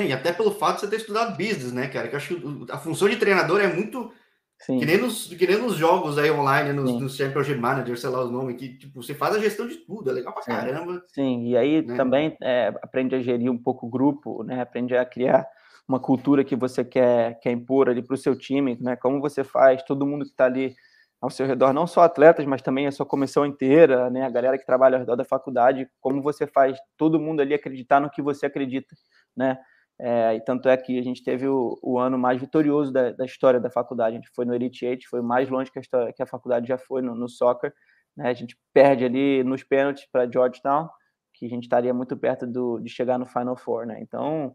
E 0.06 0.12
até 0.12 0.32
pelo 0.32 0.52
fato 0.52 0.76
de 0.76 0.80
você 0.82 0.88
ter 0.88 0.96
estudado 0.96 1.36
business, 1.36 1.72
né, 1.72 1.88
cara? 1.88 2.08
Que 2.08 2.14
eu 2.14 2.18
acho 2.18 2.34
que 2.34 2.72
a 2.72 2.78
função 2.78 3.08
de 3.08 3.16
treinador 3.16 3.60
é 3.60 3.66
muito 3.66 4.12
Sim. 4.60 4.80
Que, 4.80 4.86
nem 4.86 4.98
nos, 4.98 5.26
que 5.28 5.46
nem 5.46 5.56
nos 5.56 5.76
jogos 5.76 6.18
aí 6.18 6.30
online, 6.30 6.72
nos, 6.72 7.00
nos 7.00 7.16
Championship 7.16 7.60
Manager, 7.60 7.96
sei 7.96 8.10
lá 8.10 8.24
os 8.24 8.30
nomes, 8.30 8.56
que 8.56 8.76
tipo, 8.76 9.00
você 9.00 9.14
faz 9.14 9.36
a 9.36 9.38
gestão 9.38 9.68
de 9.68 9.76
tudo, 9.76 10.10
é 10.10 10.12
legal 10.12 10.34
pra 10.34 10.42
caramba. 10.42 11.00
Sim, 11.06 11.46
e 11.46 11.56
aí 11.56 11.80
né? 11.82 11.96
também 11.96 12.36
é, 12.42 12.74
aprende 12.82 13.14
a 13.14 13.20
gerir 13.20 13.50
um 13.50 13.56
pouco 13.56 13.86
o 13.86 13.88
grupo, 13.88 14.42
né? 14.42 14.60
Aprende 14.60 14.96
a 14.96 15.04
criar 15.04 15.46
uma 15.86 16.00
cultura 16.00 16.42
que 16.42 16.56
você 16.56 16.84
quer, 16.84 17.38
quer 17.38 17.52
impor 17.52 17.88
ali 17.88 18.02
para 18.02 18.14
o 18.14 18.18
seu 18.18 18.36
time, 18.36 18.76
né? 18.80 18.96
Como 18.96 19.20
você 19.20 19.44
faz, 19.44 19.82
todo 19.84 20.04
mundo 20.04 20.24
que 20.24 20.32
está 20.32 20.46
ali 20.46 20.74
ao 21.20 21.30
seu 21.30 21.46
redor, 21.46 21.72
não 21.72 21.86
só 21.86 22.02
atletas, 22.02 22.44
mas 22.44 22.60
também 22.60 22.86
a 22.86 22.92
sua 22.92 23.06
comissão 23.06 23.46
inteira, 23.46 24.10
né? 24.10 24.24
A 24.24 24.30
galera 24.30 24.58
que 24.58 24.66
trabalha 24.66 24.96
ao 24.96 25.00
redor 25.00 25.14
da 25.14 25.24
faculdade, 25.24 25.88
como 26.00 26.20
você 26.20 26.48
faz 26.48 26.76
todo 26.96 27.18
mundo 27.18 27.40
ali 27.40 27.54
acreditar 27.54 28.00
no 28.00 28.10
que 28.10 28.20
você 28.20 28.46
acredita, 28.46 28.94
né? 29.36 29.56
É, 30.00 30.36
e 30.36 30.40
tanto 30.40 30.68
é 30.68 30.76
que 30.76 30.96
a 30.98 31.02
gente 31.02 31.24
teve 31.24 31.48
o, 31.48 31.76
o 31.82 31.98
ano 31.98 32.16
mais 32.16 32.40
vitorioso 32.40 32.92
da, 32.92 33.10
da, 33.10 33.24
história 33.24 33.58
da 33.58 33.70
faculdade. 33.70 34.16
A 34.16 34.20
gente 34.20 34.30
foi 34.34 34.44
no 34.44 34.54
Elite 34.54 34.86
Eight, 34.86 35.08
foi 35.08 35.20
mais 35.20 35.48
longe 35.48 35.72
que 35.72 35.78
a, 35.78 35.82
história, 35.82 36.12
que 36.12 36.22
a 36.22 36.26
faculdade 36.26 36.68
já 36.68 36.78
foi 36.78 37.02
no, 37.02 37.14
no 37.14 37.28
soccer. 37.28 37.74
Né? 38.16 38.28
A 38.30 38.34
gente 38.34 38.56
perde 38.72 39.04
ali 39.04 39.42
nos 39.42 39.64
pênaltis 39.64 40.06
para 40.10 40.30
Georgetown, 40.30 40.88
que 41.34 41.46
a 41.46 41.48
gente 41.48 41.64
estaria 41.64 41.92
muito 41.92 42.16
perto 42.16 42.46
do, 42.46 42.78
de 42.78 42.88
chegar 42.88 43.18
no 43.18 43.26
Final 43.26 43.56
Four. 43.56 43.86
Né? 43.86 43.98
Então, 44.00 44.54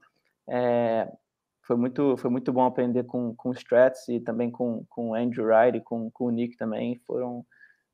é, 0.50 1.12
foi 1.64 1.76
muito, 1.76 2.16
foi 2.16 2.30
muito 2.30 2.54
bom 2.54 2.66
aprender 2.66 3.04
com, 3.04 3.36
com 3.36 3.50
o 3.50 3.54
Strats 3.54 4.08
e 4.08 4.22
também 4.22 4.50
com, 4.50 4.86
com 4.90 5.10
o 5.10 5.16
Andrew 5.16 5.46
Wright 5.46 5.78
e 5.78 5.82
com, 5.82 6.10
com 6.12 6.26
o 6.26 6.32
Nick 6.32 6.56
também. 6.56 7.02
Foram, 7.06 7.46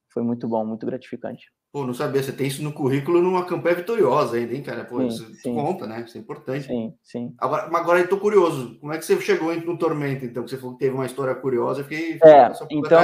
foi 0.10 0.22
muito 0.22 0.48
bom, 0.48 0.64
muito 0.64 0.86
gratificante. 0.86 1.52
Pô, 1.72 1.86
não 1.86 1.94
sabia, 1.94 2.24
você 2.24 2.32
tem 2.32 2.48
isso 2.48 2.64
no 2.64 2.74
currículo 2.74 3.22
numa 3.22 3.46
campanha 3.46 3.76
vitoriosa 3.76 4.38
ainda, 4.38 4.56
hein, 4.56 4.64
cara? 4.64 4.84
Pô, 4.84 5.02
sim, 5.02 5.08
isso 5.08 5.34
sim. 5.36 5.54
conta, 5.54 5.86
né? 5.86 6.02
Isso 6.02 6.18
é 6.18 6.22
importante. 6.22 6.66
Sim, 6.66 6.96
sim. 7.04 7.36
Agora, 7.38 7.66
agora 7.78 8.00
eu 8.00 8.10
tô 8.10 8.18
curioso. 8.18 8.80
Como 8.80 8.92
é 8.92 8.98
que 8.98 9.06
você 9.06 9.22
chegou 9.22 9.56
no 9.56 9.78
Tormento, 9.78 10.26
então? 10.26 10.44
Que 10.44 10.50
você 10.50 10.58
falou 10.58 10.74
que 10.74 10.80
teve 10.80 10.96
uma 10.96 11.06
história 11.06 11.36
curiosa, 11.36 11.82
eu 11.82 11.86
fiquei... 11.86 12.20
É, 12.24 12.52
então, 12.72 13.00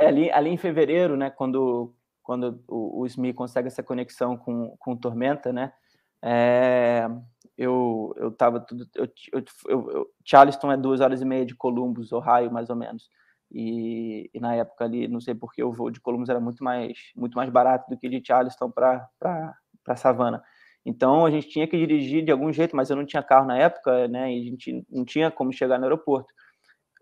é 0.00 0.06
ali, 0.06 0.30
ali 0.30 0.48
em 0.48 0.56
fevereiro, 0.56 1.18
né, 1.18 1.28
quando, 1.28 1.94
quando 2.22 2.58
o, 2.66 3.02
o 3.02 3.06
Smith 3.06 3.34
consegue 3.34 3.68
essa 3.68 3.82
conexão 3.82 4.38
com, 4.38 4.74
com 4.78 4.92
o 4.92 4.96
Tormenta, 4.96 5.52
né, 5.52 5.70
é, 6.22 7.06
eu, 7.58 8.14
eu 8.16 8.30
tava 8.30 8.58
tudo... 8.58 8.86
Eu, 8.94 9.06
eu, 9.34 9.90
eu, 9.90 10.10
Charleston 10.24 10.72
é 10.72 10.78
duas 10.78 11.02
horas 11.02 11.20
e 11.20 11.26
meia 11.26 11.44
de 11.44 11.54
Columbus, 11.54 12.10
Ohio, 12.10 12.50
mais 12.50 12.70
ou 12.70 12.76
menos. 12.76 13.10
E, 13.50 14.30
e, 14.32 14.40
na 14.40 14.54
época 14.54 14.84
ali, 14.84 15.08
não 15.08 15.20
sei 15.20 15.34
porque 15.34 15.62
o 15.62 15.72
voo 15.72 15.90
de 15.90 16.00
Columbus 16.00 16.28
era 16.28 16.40
muito 16.40 16.62
mais, 16.62 16.98
muito 17.16 17.34
mais 17.34 17.48
barato 17.50 17.88
do 17.90 17.98
que 17.98 18.08
de 18.08 18.22
Charleston 18.24 18.70
para 18.70 19.96
Savannah. 19.96 20.42
Então 20.84 21.26
a 21.26 21.30
gente 21.30 21.48
tinha 21.48 21.66
que 21.66 21.76
dirigir 21.76 22.24
de 22.24 22.30
algum 22.32 22.52
jeito, 22.52 22.76
mas 22.76 22.90
eu 22.90 22.96
não 22.96 23.06
tinha 23.06 23.22
carro 23.22 23.46
na 23.46 23.58
época, 23.58 24.08
né? 24.08 24.32
E 24.32 24.40
a 24.40 24.44
gente 24.44 24.86
não 24.90 25.04
tinha 25.04 25.30
como 25.30 25.52
chegar 25.52 25.78
no 25.78 25.84
aeroporto. 25.84 26.32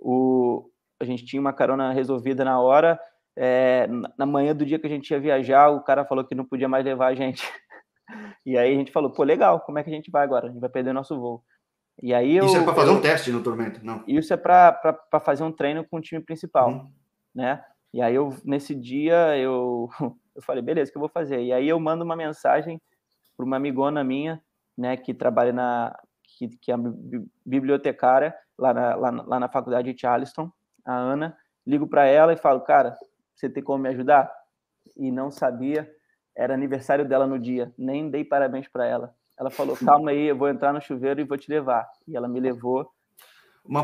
O, 0.01 0.71
a 1.01 1.05
gente 1.05 1.25
tinha 1.25 1.41
uma 1.41 1.53
carona 1.53 1.93
resolvida 1.93 2.45
na 2.45 2.61
hora. 2.61 2.99
É, 3.39 3.87
na 4.19 4.25
manhã 4.27 4.55
do 4.57 4.65
dia 4.65 4.79
que 4.79 4.87
a 4.87 4.91
gente 4.91 5.11
ia 5.11 5.21
viajar, 5.21 5.69
o 5.71 5.83
cara 5.83 6.05
falou 6.07 6.25
que 6.25 6.35
não 6.35 6.45
podia 6.45 6.69
mais 6.69 6.85
levar 6.85 7.09
a 7.09 7.15
gente. 7.15 7.43
E 8.47 8.57
aí 8.57 8.73
a 8.73 8.79
gente 8.79 8.93
falou, 8.93 9.11
pô, 9.13 9.25
legal, 9.25 9.61
como 9.63 9.81
é 9.81 9.83
que 9.83 9.91
a 9.91 9.93
gente 9.93 10.13
vai 10.13 10.23
agora? 10.23 10.47
A 10.47 10.49
gente 10.49 10.61
vai 10.61 10.71
perder 10.71 10.93
nosso 10.93 11.19
voo. 11.19 11.43
E 12.03 12.13
aí 12.13 12.37
eu, 12.37 12.45
isso 12.47 12.57
é 12.57 12.65
para 12.65 12.75
fazer 12.75 12.91
eu, 12.91 12.95
um 12.95 13.01
teste 13.01 13.33
no 13.33 13.43
Tormento, 13.43 13.85
não? 13.85 14.05
Isso 14.07 14.33
é 14.33 14.37
para 14.37 15.21
fazer 15.25 15.43
um 15.43 15.53
treino 15.53 15.85
com 15.85 15.97
o 15.97 16.01
time 16.01 16.21
principal, 16.21 16.69
uhum. 16.69 16.93
né? 17.35 17.65
E 17.93 18.03
aí 18.03 18.15
eu 18.15 18.37
nesse 18.45 18.75
dia 18.75 19.37
eu 19.39 19.89
eu 20.35 20.43
falei, 20.43 20.63
beleza, 20.63 20.91
o 20.91 20.93
que 20.93 20.99
eu 20.99 21.01
vou 21.01 21.09
fazer? 21.09 21.43
E 21.43 21.53
aí 21.53 21.69
eu 21.69 21.81
mando 21.81 22.05
uma 22.05 22.17
mensagem 22.17 22.81
para 23.37 23.47
uma 23.47 23.57
amigona 23.57 24.05
minha, 24.05 24.43
né, 24.77 24.97
que 24.97 25.15
trabalha 25.15 25.53
na 25.53 25.99
que, 26.23 26.49
que 26.49 26.71
é 26.71 26.77
bibliotecária 27.45 28.35
lá 28.59 28.75
na, 28.75 28.95
lá, 28.95 29.11
lá 29.11 29.41
na 29.41 29.49
faculdade 29.49 29.93
de 29.93 29.99
Charleston, 29.99 30.51
a 30.85 30.95
Ana, 30.95 31.37
ligo 31.67 31.87
para 31.87 32.07
ela 32.07 32.33
e 32.33 32.37
falo, 32.37 32.61
cara, 32.61 32.97
você 33.35 33.49
tem 33.49 33.63
como 33.63 33.83
me 33.83 33.89
ajudar? 33.89 34.31
E 34.97 35.11
não 35.11 35.31
sabia, 35.31 35.91
era 36.35 36.55
aniversário 36.55 37.07
dela 37.07 37.27
no 37.27 37.39
dia, 37.39 37.73
nem 37.77 38.11
dei 38.11 38.25
parabéns 38.25 38.69
para 38.69 38.87
ela. 38.87 39.15
Ela 39.39 39.51
falou: 39.51 39.77
calma 39.77 40.11
aí, 40.11 40.27
eu 40.27 40.37
vou 40.37 40.49
entrar 40.49 40.73
no 40.73 40.81
chuveiro 40.81 41.21
e 41.21 41.25
vou 41.25 41.37
te 41.37 41.51
levar. 41.51 41.87
E 42.09 42.17
ela 42.17 42.27
me 42.27 42.41
levou 42.41 42.91
Uma... 43.65 43.83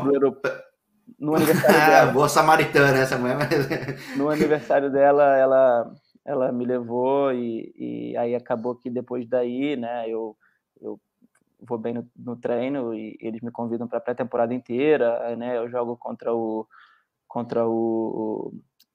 no 1.19 1.35
aniversário 1.35 1.77
ah, 1.81 1.87
dela. 1.87 2.11
Boa 2.11 2.29
samaritana 2.29 2.97
essa 2.97 3.17
mulher. 3.17 3.37
no 4.17 4.29
aniversário 4.29 4.91
dela, 4.91 5.37
ela, 5.37 5.93
ela 6.25 6.51
me 6.51 6.65
levou 6.65 7.31
e, 7.31 7.73
e 7.77 8.17
aí 8.17 8.33
acabou 8.33 8.75
que 8.75 8.89
depois 8.89 9.27
daí, 9.27 9.75
né, 9.75 10.09
eu, 10.09 10.35
eu 10.81 10.99
vou 11.59 11.77
bem 11.77 11.93
no, 11.93 12.09
no 12.17 12.35
treino 12.35 12.93
e 12.93 13.15
eles 13.21 13.41
me 13.41 13.51
convidam 13.51 13.87
para 13.87 13.99
a 13.99 14.01
pré-temporada 14.01 14.53
inteira, 14.53 15.35
né, 15.35 15.57
eu 15.57 15.69
jogo 15.69 15.95
contra 15.97 16.33
o 16.33 16.67
contra 17.27 17.67
o 17.67 18.53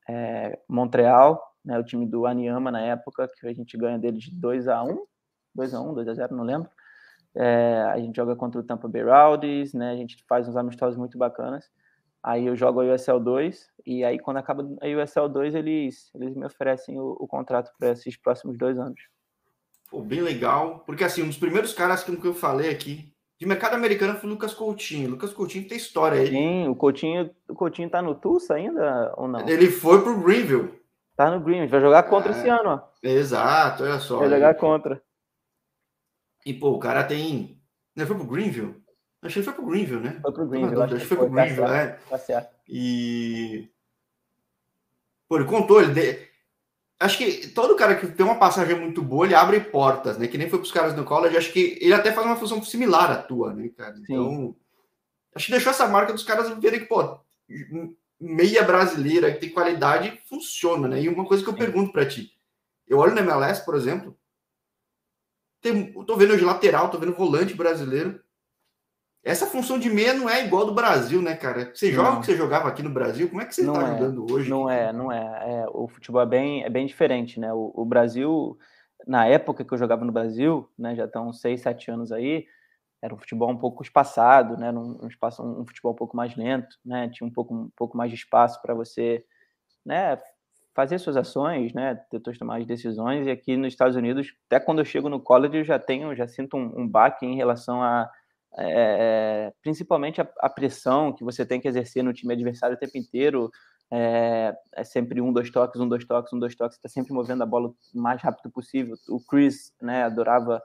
é, 0.08 0.60
Montreal, 0.68 1.42
né, 1.64 1.76
o 1.76 1.82
time 1.82 2.06
do 2.06 2.24
Aniama 2.24 2.70
na 2.70 2.80
época, 2.80 3.28
que 3.40 3.48
a 3.48 3.52
gente 3.52 3.76
ganha 3.76 3.98
deles 3.98 4.22
de 4.22 4.30
2 4.30 4.68
a 4.68 4.80
1 4.84 4.96
2x1, 5.58 5.94
2x0, 5.94 6.30
não 6.30 6.44
lembro. 6.44 6.70
É, 7.34 7.82
a 7.92 7.98
gente 7.98 8.16
joga 8.16 8.34
contra 8.34 8.60
o 8.60 8.64
Tampa 8.64 8.88
Bay 8.88 9.02
Rowdies, 9.02 9.72
né? 9.74 9.92
A 9.92 9.96
gente 9.96 10.24
faz 10.28 10.48
uns 10.48 10.56
amistosos 10.56 10.96
muito 10.96 11.18
bacanas. 11.18 11.70
Aí 12.22 12.46
eu 12.46 12.56
jogo 12.56 12.80
a 12.80 12.94
USL 12.94 13.20
2 13.20 13.70
e 13.86 14.04
aí 14.04 14.18
quando 14.18 14.38
acaba 14.38 14.62
a 14.62 14.86
USL 14.86 15.28
2 15.28 15.54
eles, 15.54 16.10
eles 16.14 16.34
me 16.34 16.44
oferecem 16.44 16.98
o, 16.98 17.16
o 17.18 17.26
contrato 17.28 17.70
para 17.78 17.90
esses 17.90 18.16
próximos 18.16 18.58
dois 18.58 18.78
anos. 18.78 19.00
Pô, 19.90 20.02
bem 20.02 20.20
legal, 20.20 20.80
porque 20.84 21.04
assim, 21.04 21.22
um 21.22 21.28
dos 21.28 21.38
primeiros 21.38 21.72
caras 21.72 22.02
que 22.02 22.12
eu 22.12 22.34
falei 22.34 22.70
aqui 22.70 23.12
de 23.38 23.46
mercado 23.46 23.74
americano 23.74 24.18
foi 24.18 24.28
o 24.28 24.32
Lucas 24.32 24.52
Coutinho. 24.52 25.10
Lucas 25.10 25.32
Coutinho 25.32 25.68
tem 25.68 25.78
história 25.78 26.20
aí. 26.20 26.26
Sim, 26.26 26.68
o 26.68 26.74
Coutinho, 26.74 27.30
o 27.48 27.54
Coutinho 27.54 27.88
tá 27.88 28.02
no 28.02 28.14
Tulsa 28.14 28.54
ainda 28.54 29.14
ou 29.16 29.28
não? 29.28 29.48
Ele 29.48 29.70
foi 29.70 30.02
pro 30.02 30.20
Greenville. 30.20 30.74
Tá 31.16 31.30
no 31.30 31.40
Greenville, 31.40 31.70
vai 31.70 31.80
jogar 31.80 32.02
contra 32.02 32.32
é, 32.32 32.36
esse 32.36 32.48
ano, 32.48 32.70
ó. 32.70 32.80
Exato, 33.02 33.84
olha 33.84 34.00
só. 34.00 34.18
Vai 34.18 34.28
jogar 34.28 34.54
contra. 34.56 35.00
E, 36.44 36.54
pô, 36.54 36.70
o 36.70 36.78
cara 36.78 37.04
tem. 37.04 37.60
Ele 37.96 38.06
foi 38.06 38.16
pro 38.16 38.26
Greenville? 38.26 38.82
Acho 39.22 39.34
que 39.34 39.38
ele 39.40 39.44
foi 39.44 39.54
pro 39.54 39.66
Greenville, 39.66 40.00
né? 40.00 40.18
Foi 40.22 40.32
pro 40.32 40.46
Greenville. 40.46 40.82
Acho, 40.82 40.94
acho 40.94 41.02
que 41.02 41.08
foi, 41.08 41.16
pro 41.16 41.26
tá 41.26 41.32
Greenville, 41.32 41.66
tá 41.66 41.76
é. 41.76 41.86
Tá 42.08 42.18
certo. 42.18 42.56
E. 42.68 43.68
Pô, 45.28 45.36
ele 45.36 45.44
contou, 45.46 45.82
ele. 45.82 45.92
De... 45.92 46.28
Acho 47.00 47.18
que 47.18 47.48
todo 47.48 47.76
cara 47.76 47.94
que 47.94 48.08
tem 48.08 48.26
uma 48.26 48.38
passagem 48.38 48.78
muito 48.78 49.00
boa, 49.02 49.24
ele 49.24 49.34
abre 49.34 49.60
portas, 49.60 50.18
né? 50.18 50.26
Que 50.26 50.38
nem 50.38 50.48
foi 50.48 50.58
pros 50.58 50.72
caras 50.72 50.96
no 50.96 51.04
college, 51.04 51.36
acho 51.36 51.52
que 51.52 51.78
ele 51.80 51.94
até 51.94 52.12
faz 52.12 52.26
uma 52.26 52.36
função 52.36 52.62
similar 52.62 53.10
à 53.10 53.22
tua, 53.22 53.54
né, 53.54 53.68
cara? 53.68 53.96
Então. 53.98 54.30
Sim. 54.30 54.56
Acho 55.34 55.46
que 55.46 55.52
deixou 55.52 55.70
essa 55.70 55.86
marca 55.86 56.12
dos 56.12 56.24
caras 56.24 56.48
verem 56.58 56.80
que, 56.80 56.86
pô, 56.86 57.20
meia 58.20 58.64
brasileira 58.64 59.32
que 59.32 59.40
tem 59.40 59.50
qualidade 59.50 60.20
funciona, 60.28 60.88
né? 60.88 61.02
E 61.02 61.08
uma 61.08 61.24
coisa 61.24 61.42
que 61.42 61.48
eu 61.48 61.54
Sim. 61.54 61.58
pergunto 61.60 61.92
para 61.92 62.06
ti. 62.06 62.32
Eu 62.86 62.98
olho 62.98 63.14
no 63.14 63.20
MLS, 63.20 63.64
por 63.64 63.76
exemplo, 63.76 64.16
tem, 65.60 65.92
eu 65.94 66.04
tô 66.04 66.16
vendo 66.16 66.36
de 66.36 66.44
lateral, 66.44 66.90
tô 66.90 66.98
vendo 66.98 67.14
volante 67.14 67.54
brasileiro. 67.54 68.20
Essa 69.24 69.46
função 69.46 69.78
de 69.78 69.90
meia 69.90 70.14
não 70.14 70.28
é 70.28 70.46
igual 70.46 70.64
do 70.64 70.74
Brasil, 70.74 71.20
né, 71.20 71.34
cara? 71.34 71.74
Você 71.74 71.92
joga 71.92 72.16
o 72.16 72.20
que 72.20 72.26
você 72.26 72.36
jogava 72.36 72.68
aqui 72.68 72.82
no 72.82 72.90
Brasil, 72.90 73.28
como 73.28 73.42
é 73.42 73.44
que 73.44 73.54
você 73.54 73.62
está 73.62 73.82
é, 73.82 73.86
jogando 73.86 74.32
hoje? 74.32 74.48
Não 74.48 74.70
é, 74.70 74.92
não 74.92 75.12
é, 75.12 75.62
é. 75.62 75.66
O 75.70 75.88
futebol 75.88 76.22
é 76.22 76.26
bem, 76.26 76.64
é 76.64 76.70
bem 76.70 76.86
diferente, 76.86 77.38
né? 77.40 77.52
O, 77.52 77.72
o, 77.74 77.84
Brasil, 77.84 78.56
na 79.06 79.26
época 79.26 79.64
que 79.64 79.74
eu 79.74 79.78
jogava 79.78 80.04
no 80.04 80.12
Brasil, 80.12 80.70
né, 80.78 80.94
já 80.94 81.04
estão 81.04 81.32
seis, 81.32 81.60
sete 81.60 81.90
anos 81.90 82.12
aí, 82.12 82.46
era 83.02 83.12
um 83.14 83.18
futebol 83.18 83.50
um 83.50 83.58
pouco 83.58 83.82
espaçado, 83.82 84.56
né? 84.56 84.70
Um, 84.70 85.04
um, 85.04 85.08
espaço, 85.08 85.42
um, 85.42 85.60
um 85.60 85.66
futebol 85.66 85.92
um 85.92 85.96
pouco 85.96 86.16
mais 86.16 86.34
lento, 86.36 86.76
né? 86.84 87.08
Tinha 87.08 87.26
um 87.26 87.32
pouco, 87.32 87.54
um 87.54 87.70
pouco 87.76 87.96
mais 87.96 88.10
de 88.10 88.16
espaço 88.16 88.62
para 88.62 88.72
você, 88.72 89.24
né? 89.84 90.16
Fazer 90.78 91.00
suas 91.00 91.16
ações, 91.16 91.72
né, 91.72 91.96
ter 92.08 92.20
suas 92.22 92.38
tomadas 92.38 92.62
de 92.62 92.68
decisões. 92.68 93.26
E 93.26 93.32
aqui 93.32 93.56
nos 93.56 93.72
Estados 93.72 93.96
Unidos, 93.96 94.32
até 94.46 94.60
quando 94.60 94.78
eu 94.78 94.84
chego 94.84 95.08
no 95.08 95.18
college, 95.18 95.56
eu 95.56 95.64
já 95.64 95.76
tenho, 95.76 96.14
já 96.14 96.28
sinto 96.28 96.56
um, 96.56 96.82
um 96.82 96.88
baque 96.88 97.26
em 97.26 97.34
relação 97.34 97.82
a, 97.82 98.08
é, 98.56 99.52
principalmente 99.60 100.20
a, 100.20 100.28
a, 100.38 100.48
pressão 100.48 101.12
que 101.12 101.24
você 101.24 101.44
tem 101.44 101.60
que 101.60 101.66
exercer 101.66 102.04
no 102.04 102.12
time 102.12 102.32
adversário 102.32 102.76
o 102.76 102.78
tempo 102.78 102.96
inteiro. 102.96 103.50
É, 103.90 104.54
é 104.76 104.84
sempre 104.84 105.20
um, 105.20 105.32
dois 105.32 105.50
toques, 105.50 105.80
um, 105.80 105.88
dois 105.88 106.04
toques, 106.04 106.32
um, 106.32 106.38
dois 106.38 106.54
toques. 106.54 106.76
Está 106.76 106.88
sempre 106.88 107.12
movendo 107.12 107.42
a 107.42 107.46
bola 107.46 107.70
o 107.70 108.00
mais 108.00 108.22
rápido 108.22 108.48
possível. 108.48 108.94
O 109.08 109.20
Chris, 109.20 109.72
né, 109.82 110.04
adorava 110.04 110.62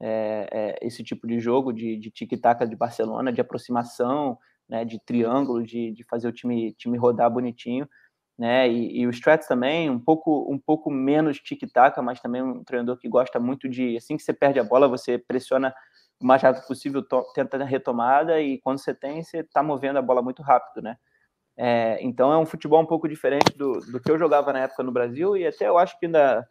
é, 0.00 0.48
é 0.50 0.78
esse 0.84 1.04
tipo 1.04 1.24
de 1.24 1.38
jogo 1.38 1.72
de, 1.72 1.96
de 1.98 2.10
tic-tac 2.10 2.66
de 2.66 2.74
Barcelona, 2.74 3.32
de 3.32 3.40
aproximação, 3.40 4.36
né, 4.68 4.84
de 4.84 4.98
triângulo, 4.98 5.62
de, 5.62 5.92
de 5.92 6.02
fazer 6.02 6.26
o 6.26 6.32
time, 6.32 6.74
time 6.74 6.98
rodar 6.98 7.30
bonitinho 7.30 7.88
né? 8.42 8.68
E, 8.68 9.02
e 9.02 9.06
o 9.06 9.10
Strats 9.10 9.46
também, 9.46 9.88
um 9.88 10.00
pouco, 10.00 10.52
um 10.52 10.58
pouco 10.58 10.90
menos 10.90 11.38
tic-tac, 11.38 11.96
mas 12.02 12.20
também 12.20 12.42
um 12.42 12.64
treinador 12.64 12.98
que 12.98 13.08
gosta 13.08 13.38
muito 13.38 13.68
de, 13.68 13.96
assim 13.96 14.16
que 14.16 14.22
você 14.24 14.32
perde 14.32 14.58
a 14.58 14.64
bola, 14.64 14.88
você 14.88 15.16
pressiona 15.16 15.72
o 16.20 16.26
mais 16.26 16.42
rápido 16.42 16.66
possível, 16.66 17.06
tenta 17.32 17.56
a 17.62 17.64
retomada 17.64 18.40
e 18.40 18.58
quando 18.58 18.78
você 18.78 18.92
tem, 18.92 19.22
você 19.22 19.38
está 19.38 19.62
movendo 19.62 20.00
a 20.00 20.02
bola 20.02 20.20
muito 20.20 20.42
rápido, 20.42 20.82
né? 20.82 20.96
É, 21.56 21.98
então 22.02 22.32
é 22.32 22.36
um 22.36 22.44
futebol 22.44 22.82
um 22.82 22.86
pouco 22.86 23.08
diferente 23.08 23.56
do, 23.56 23.74
do 23.74 24.00
que 24.00 24.10
eu 24.10 24.18
jogava 24.18 24.52
na 24.52 24.60
época 24.60 24.82
no 24.82 24.90
Brasil 24.90 25.36
e 25.36 25.46
até 25.46 25.68
eu 25.68 25.78
acho 25.78 25.96
que 26.00 26.06
ainda, 26.06 26.44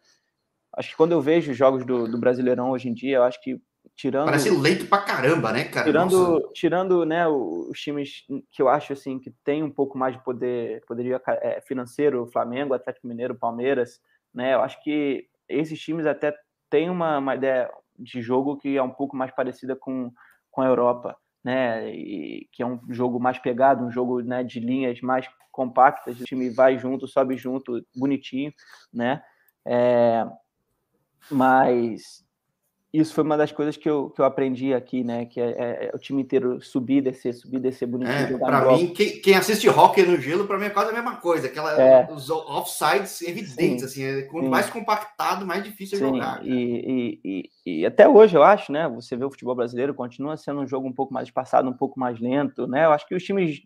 acho 0.74 0.88
que 0.88 0.96
quando 0.96 1.12
eu 1.12 1.20
vejo 1.20 1.52
jogos 1.52 1.84
do, 1.84 2.08
do 2.10 2.18
Brasileirão 2.18 2.70
hoje 2.70 2.88
em 2.88 2.94
dia, 2.94 3.16
eu 3.16 3.22
acho 3.22 3.38
que 3.42 3.60
tirando. 3.96 4.26
Parece 4.26 4.50
leito 4.50 4.86
pra 4.86 4.98
caramba, 4.98 5.52
né, 5.52 5.64
cara? 5.64 5.86
Tirando, 5.86 6.50
tirando 6.52 7.04
né, 7.04 7.26
os 7.28 7.78
times 7.78 8.24
que 8.50 8.62
eu 8.62 8.68
acho 8.68 8.92
assim 8.92 9.18
que 9.18 9.30
tem 9.44 9.62
um 9.62 9.70
pouco 9.70 9.96
mais 9.96 10.14
de 10.14 10.22
poder, 10.22 10.84
poderia 10.86 11.20
é, 11.26 11.60
financeiro, 11.60 12.26
Flamengo, 12.32 12.74
Atlético 12.74 13.06
Mineiro, 13.06 13.34
Palmeiras, 13.34 14.00
né? 14.34 14.54
Eu 14.54 14.60
acho 14.60 14.82
que 14.82 15.26
esses 15.48 15.80
times 15.80 16.06
até 16.06 16.34
têm 16.70 16.88
uma, 16.88 17.18
uma 17.18 17.34
ideia 17.34 17.70
de 17.98 18.22
jogo 18.22 18.56
que 18.56 18.76
é 18.76 18.82
um 18.82 18.90
pouco 18.90 19.16
mais 19.16 19.30
parecida 19.30 19.76
com, 19.76 20.10
com 20.50 20.62
a 20.62 20.66
Europa, 20.66 21.16
né? 21.44 21.90
E, 21.94 22.48
que 22.52 22.62
é 22.62 22.66
um 22.66 22.80
jogo 22.90 23.20
mais 23.20 23.38
pegado, 23.38 23.84
um 23.84 23.90
jogo 23.90 24.20
né, 24.20 24.42
de 24.42 24.58
linhas 24.58 25.00
mais 25.00 25.28
compactas, 25.50 26.18
o 26.18 26.24
time 26.24 26.48
vai 26.48 26.78
junto, 26.78 27.06
sobe 27.06 27.36
junto, 27.36 27.84
bonitinho, 27.94 28.52
né? 28.92 29.22
É, 29.64 30.26
mas 31.30 32.21
isso 32.92 33.14
foi 33.14 33.24
uma 33.24 33.38
das 33.38 33.50
coisas 33.50 33.74
que 33.74 33.88
eu, 33.88 34.10
que 34.10 34.20
eu 34.20 34.24
aprendi 34.24 34.74
aqui, 34.74 35.02
né? 35.02 35.24
Que 35.24 35.40
é, 35.40 35.50
é, 35.50 35.84
é 35.86 35.90
o 35.94 35.98
time 35.98 36.20
inteiro 36.20 36.60
subir, 36.60 37.00
descer, 37.00 37.32
subir, 37.32 37.58
descer 37.58 37.86
bonitinho. 37.86 38.36
É, 38.36 38.38
para 38.38 38.72
mim, 38.72 38.88
quem, 38.88 39.18
quem, 39.22 39.34
assiste 39.34 39.66
hockey 39.66 40.02
no 40.02 40.20
gelo, 40.20 40.46
para 40.46 40.58
mim 40.58 40.66
é 40.66 40.70
quase 40.70 40.90
a 40.90 40.92
mesma 40.92 41.16
coisa. 41.16 41.46
Aquela, 41.46 41.80
é. 41.80 42.06
Os 42.12 42.28
offsides 42.28 43.22
evidentes, 43.22 43.92
sim, 43.92 44.06
assim, 44.06 44.26
quanto 44.28 44.44
sim. 44.44 44.50
mais 44.50 44.68
compactado, 44.68 45.46
mais 45.46 45.64
difícil 45.64 45.96
sim, 45.96 46.04
jogar. 46.04 46.44
E, 46.44 46.50
e, 46.52 47.20
e, 47.24 47.80
e, 47.80 47.86
até 47.86 48.06
hoje, 48.06 48.36
eu 48.36 48.42
acho, 48.42 48.70
né? 48.70 48.86
Você 48.90 49.16
vê 49.16 49.24
o 49.24 49.30
futebol 49.30 49.54
brasileiro, 49.54 49.94
continua 49.94 50.36
sendo 50.36 50.60
um 50.60 50.66
jogo 50.66 50.86
um 50.86 50.92
pouco 50.92 51.14
mais 51.14 51.28
espaçado, 51.28 51.70
um 51.70 51.76
pouco 51.76 51.98
mais 51.98 52.20
lento, 52.20 52.66
né? 52.66 52.84
Eu 52.84 52.92
acho 52.92 53.08
que 53.08 53.14
os 53.14 53.22
times 53.22 53.62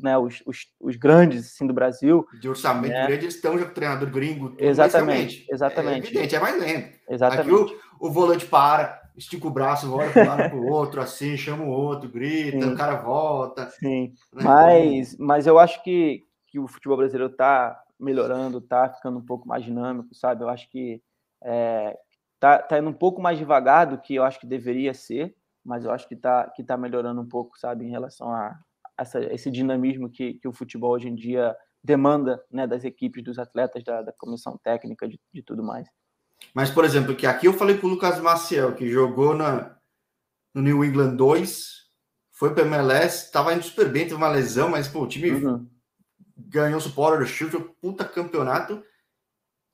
né, 0.00 0.16
os, 0.16 0.42
os, 0.46 0.66
os, 0.80 0.96
grandes 0.96 1.46
assim, 1.46 1.66
do 1.66 1.72
Brasil. 1.72 2.26
De 2.40 2.48
orçamento 2.48 2.92
né? 2.92 3.06
grande, 3.06 3.24
eles 3.24 3.34
estão 3.34 3.58
já 3.58 3.66
com 3.66 3.74
treinador 3.74 4.10
gringo. 4.10 4.50
Tudo, 4.50 4.62
exatamente, 4.62 5.46
exatamente. 5.50 6.06
É 6.06 6.10
evidente, 6.10 6.36
é 6.36 6.40
mais 6.40 6.60
lento. 6.60 6.98
Exatamente. 7.08 7.54
Aqui 7.54 7.74
o, 8.00 8.08
o 8.08 8.10
volante 8.10 8.46
para, 8.46 9.02
estica 9.16 9.46
o 9.46 9.50
braço, 9.50 9.92
olha 9.92 10.10
para 10.10 10.22
um 10.22 10.26
lado 10.26 10.50
para 10.50 10.56
o 10.56 10.66
outro, 10.66 11.00
assim, 11.00 11.36
chama 11.36 11.64
o 11.64 11.68
outro, 11.68 12.08
grita, 12.08 12.60
Sim. 12.60 12.72
o 12.72 12.76
cara 12.76 12.96
volta. 12.96 13.70
Sim, 13.70 14.14
né? 14.32 14.42
mas, 14.42 15.16
mas 15.18 15.46
eu 15.46 15.58
acho 15.58 15.82
que, 15.82 16.24
que 16.46 16.58
o 16.58 16.66
futebol 16.66 16.96
brasileiro 16.96 17.32
está 17.32 17.82
melhorando, 17.98 18.58
está 18.58 18.88
ficando 18.88 19.18
um 19.18 19.24
pouco 19.24 19.46
mais 19.46 19.64
dinâmico, 19.64 20.14
sabe? 20.14 20.42
Eu 20.42 20.48
acho 20.48 20.68
que 20.70 21.00
é, 21.42 21.96
tá, 22.40 22.58
tá 22.58 22.78
indo 22.78 22.88
um 22.88 22.94
pouco 22.94 23.20
mais 23.20 23.38
devagar 23.38 23.86
do 23.86 23.98
que 23.98 24.14
eu 24.14 24.24
acho 24.24 24.40
que 24.40 24.46
deveria 24.46 24.92
ser, 24.92 25.34
mas 25.64 25.84
eu 25.84 25.92
acho 25.92 26.08
que 26.08 26.14
está 26.14 26.48
que 26.50 26.64
tá 26.64 26.76
melhorando 26.76 27.20
um 27.20 27.28
pouco, 27.28 27.58
sabe, 27.58 27.84
em 27.84 27.90
relação 27.90 28.32
a, 28.32 28.58
essa, 29.02 29.20
esse 29.32 29.50
dinamismo 29.50 30.10
que, 30.10 30.34
que 30.34 30.48
o 30.48 30.52
futebol 30.52 30.92
hoje 30.92 31.08
em 31.08 31.14
dia 31.14 31.54
demanda 31.82 32.42
né, 32.50 32.66
das 32.66 32.84
equipes, 32.84 33.22
dos 33.22 33.38
atletas, 33.38 33.82
da, 33.84 34.02
da 34.02 34.12
comissão 34.12 34.58
técnica, 34.62 35.08
de, 35.08 35.20
de, 35.32 35.42
tudo 35.42 35.62
mais. 35.62 35.86
Mas, 36.54 36.70
por 36.70 36.84
exemplo, 36.84 37.14
que 37.14 37.26
aqui 37.26 37.46
eu 37.46 37.52
falei 37.52 37.78
com 37.78 37.86
o 37.86 37.90
Lucas 37.90 38.20
Maciel, 38.20 38.74
que 38.74 38.88
jogou 38.88 39.34
na, 39.34 39.76
no 40.54 40.62
New 40.62 40.84
England 40.84 41.16
2, 41.16 41.82
foi 42.30 42.54
para 42.54 42.64
MLS, 42.64 43.26
estava 43.26 43.52
indo 43.52 43.62
super 43.62 43.90
bem, 43.90 44.04
teve 44.04 44.14
uma 44.14 44.28
lesão, 44.28 44.68
mas 44.68 44.88
pô, 44.88 45.02
o 45.02 45.08
time 45.08 45.30
uhum. 45.30 45.68
ganhou 46.36 46.78
o 46.78 46.80
Supporter 46.80 47.26
Shield, 47.26 47.56
um 47.56 47.74
puta 47.80 48.04
campeonato. 48.04 48.82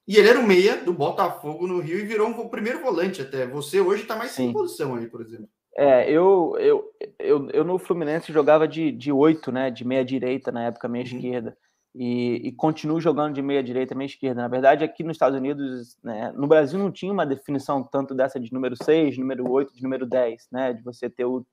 E 0.07 0.17
ele 0.17 0.29
era 0.29 0.41
o 0.41 0.47
meia 0.47 0.83
do 0.83 0.93
Botafogo 0.93 1.67
no 1.67 1.81
Rio 1.81 1.99
e 1.99 2.07
virou 2.07 2.29
um, 2.29 2.41
o 2.41 2.49
primeiro 2.49 2.81
volante 2.81 3.21
até. 3.21 3.47
Você 3.47 3.79
hoje 3.79 4.03
está 4.03 4.17
mais 4.17 4.31
sem 4.31 4.53
posição 4.53 4.95
aí, 4.95 5.07
por 5.07 5.21
exemplo. 5.21 5.51
É, 5.77 6.11
eu, 6.11 6.57
eu, 6.59 6.85
eu, 7.19 7.51
eu 7.51 7.65
no 7.65 7.79
Fluminense 7.79 8.33
jogava 8.33 8.67
de, 8.67 8.91
de 8.91 9.13
8, 9.13 9.53
né? 9.53 9.71
De 9.71 9.85
meia 9.85 10.05
direita, 10.05 10.51
na 10.51 10.65
época, 10.65 10.89
meia 10.89 11.05
uhum. 11.05 11.17
esquerda. 11.17 11.57
E, 11.95 12.49
e, 12.49 12.53
continuo 12.53 13.01
jogando 13.01 13.35
de 13.35 13.43
meia 13.43 13.63
direita, 13.63 13.95
meia 13.95 14.07
esquerda. 14.07 14.43
Na 14.43 14.49
verdade, 14.49 14.85
aqui 14.85 15.03
nos 15.03 15.17
Estados 15.17 15.39
Unidos, 15.39 15.97
né, 16.03 16.33
no 16.37 16.47
Brasil 16.47 16.79
não 16.79 16.93
tinha 16.93 17.13
uma 17.13 17.27
definição 17.27 17.83
tanto 17.83 18.15
dessa 18.15 18.39
de 18.39 18.53
número 18.53 18.77
6, 18.77 19.19
número 19.19 19.51
8, 19.51 19.75
de 19.75 19.83
número 19.83 20.07
10, 20.07 20.49
né? 20.53 20.73
De 20.75 20.83
você 20.83 21.09
ter 21.09 21.25
o, 21.25 21.45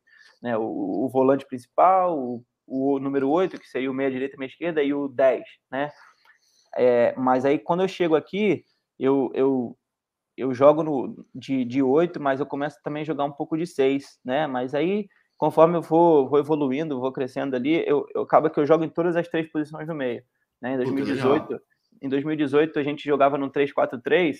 né, 0.41 0.57
o, 0.57 1.05
o 1.05 1.09
volante 1.09 1.45
principal, 1.47 2.19
o, 2.19 2.43
o, 2.67 2.99
número 2.99 3.29
8, 3.29 3.59
que 3.59 3.67
seria 3.67 3.89
o 3.89 3.93
meia 3.93 4.11
direita, 4.11 4.37
meia 4.37 4.49
esquerda, 4.49 4.83
e 4.83 4.93
o 4.93 5.07
10, 5.07 5.43
né? 5.71 5.91
É, 6.75 7.15
mas 7.17 7.45
aí, 7.45 7.57
quando 7.57 7.81
eu 7.81 7.87
chego 7.87 8.15
aqui, 8.15 8.63
eu, 8.99 9.31
eu 9.33 9.77
eu 10.37 10.53
jogo 10.53 10.83
no, 10.83 11.25
de, 11.33 11.63
de 11.65 11.81
8, 11.81 12.21
mas 12.21 12.39
eu 12.39 12.45
começo 12.45 12.77
também 12.83 13.01
a 13.01 13.05
jogar 13.05 13.23
um 13.23 13.31
pouco 13.31 13.57
de 13.57 13.65
6, 13.65 14.19
né? 14.23 14.47
Mas 14.47 14.73
aí, 14.73 15.07
conforme 15.37 15.77
eu 15.77 15.81
vou, 15.81 16.27
vou 16.29 16.39
evoluindo, 16.39 16.99
vou 16.99 17.11
crescendo 17.11 17.55
ali, 17.55 17.83
eu, 17.87 18.05
eu 18.13 18.23
acaba 18.23 18.49
que 18.49 18.59
eu 18.59 18.65
jogo 18.65 18.83
em 18.83 18.89
todas 18.89 19.15
as 19.15 19.27
três 19.27 19.49
posições 19.51 19.87
do 19.87 19.95
meio. 19.95 20.23
Né? 20.61 20.73
Em 20.73 20.77
2018, 20.77 21.59
em 22.01 22.09
2018 22.09 22.79
a 22.79 22.83
gente 22.83 23.05
jogava 23.05 23.37
no 23.37 23.49
3-4-3, 23.49 24.37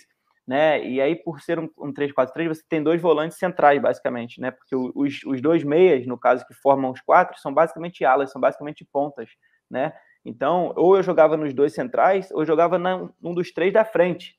né? 0.47 0.85
E 0.85 1.01
aí, 1.01 1.15
por 1.15 1.41
ser 1.41 1.59
um, 1.59 1.69
um 1.77 1.91
3-4-3, 1.91 2.47
você 2.47 2.63
tem 2.69 2.83
dois 2.83 3.01
volantes 3.01 3.37
centrais, 3.37 3.81
basicamente, 3.81 4.39
né? 4.39 4.51
Porque 4.51 4.75
os, 4.75 5.23
os 5.25 5.41
dois 5.41 5.63
meias, 5.63 6.05
no 6.05 6.17
caso, 6.19 6.45
que 6.45 6.53
formam 6.53 6.91
os 6.91 7.01
quatro, 7.01 7.39
são 7.39 7.53
basicamente 7.53 8.05
alas, 8.05 8.31
são 8.31 8.39
basicamente 8.39 8.85
pontas, 8.85 9.29
né? 9.69 9.93
Então, 10.23 10.71
ou 10.75 10.95
eu 10.97 11.03
jogava 11.03 11.35
nos 11.35 11.53
dois 11.53 11.73
centrais, 11.73 12.29
ou 12.31 12.41
eu 12.41 12.45
jogava 12.45 12.77
num 12.77 13.33
dos 13.33 13.51
três 13.51 13.73
da 13.73 13.83
frente, 13.83 14.35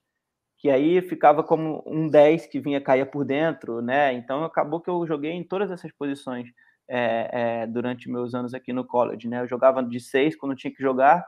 que 0.66 0.70
aí 0.70 1.00
ficava 1.00 1.44
como 1.44 1.80
um 1.86 2.08
10 2.08 2.46
que 2.46 2.58
vinha 2.58 2.80
cair 2.80 3.08
por 3.08 3.24
dentro, 3.24 3.80
né? 3.80 4.12
Então 4.14 4.42
acabou 4.42 4.80
que 4.80 4.90
eu 4.90 5.06
joguei 5.06 5.30
em 5.30 5.44
todas 5.44 5.70
essas 5.70 5.92
posições 5.92 6.48
é, 6.88 7.60
é, 7.62 7.66
durante 7.68 8.10
meus 8.10 8.34
anos 8.34 8.52
aqui 8.52 8.72
no 8.72 8.84
college, 8.84 9.28
né? 9.28 9.42
Eu 9.42 9.46
jogava 9.46 9.80
de 9.80 10.00
6 10.00 10.34
quando 10.34 10.56
tinha 10.56 10.74
que 10.74 10.82
jogar, 10.82 11.24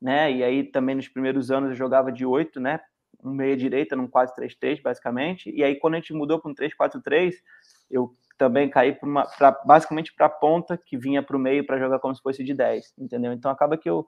né? 0.00 0.30
E 0.30 0.44
aí 0.44 0.62
também 0.62 0.94
nos 0.94 1.08
primeiros 1.08 1.50
anos 1.50 1.70
eu 1.70 1.74
jogava 1.74 2.12
de 2.12 2.24
8, 2.24 2.60
né? 2.60 2.78
Um 3.24 3.32
meia 3.32 3.56
direita 3.56 3.96
num 3.96 4.06
4-3-3, 4.06 4.80
basicamente. 4.80 5.50
E 5.50 5.64
aí 5.64 5.74
quando 5.80 5.94
a 5.94 5.96
gente 5.96 6.14
mudou 6.14 6.40
para 6.40 6.52
um 6.52 6.54
3-4-3, 6.54 7.34
eu 7.90 8.14
também 8.38 8.70
caí 8.70 8.92
pra 8.92 9.26
pra, 9.36 9.50
basicamente 9.66 10.14
para 10.14 10.26
a 10.26 10.30
ponta 10.30 10.78
que 10.78 10.96
vinha 10.96 11.24
para 11.24 11.36
o 11.36 11.40
meio 11.40 11.66
para 11.66 11.80
jogar 11.80 11.98
como 11.98 12.14
se 12.14 12.22
fosse 12.22 12.44
de 12.44 12.54
10, 12.54 12.94
entendeu? 12.96 13.32
Então 13.32 13.50
acaba 13.50 13.76
que 13.76 13.90
eu 13.90 14.06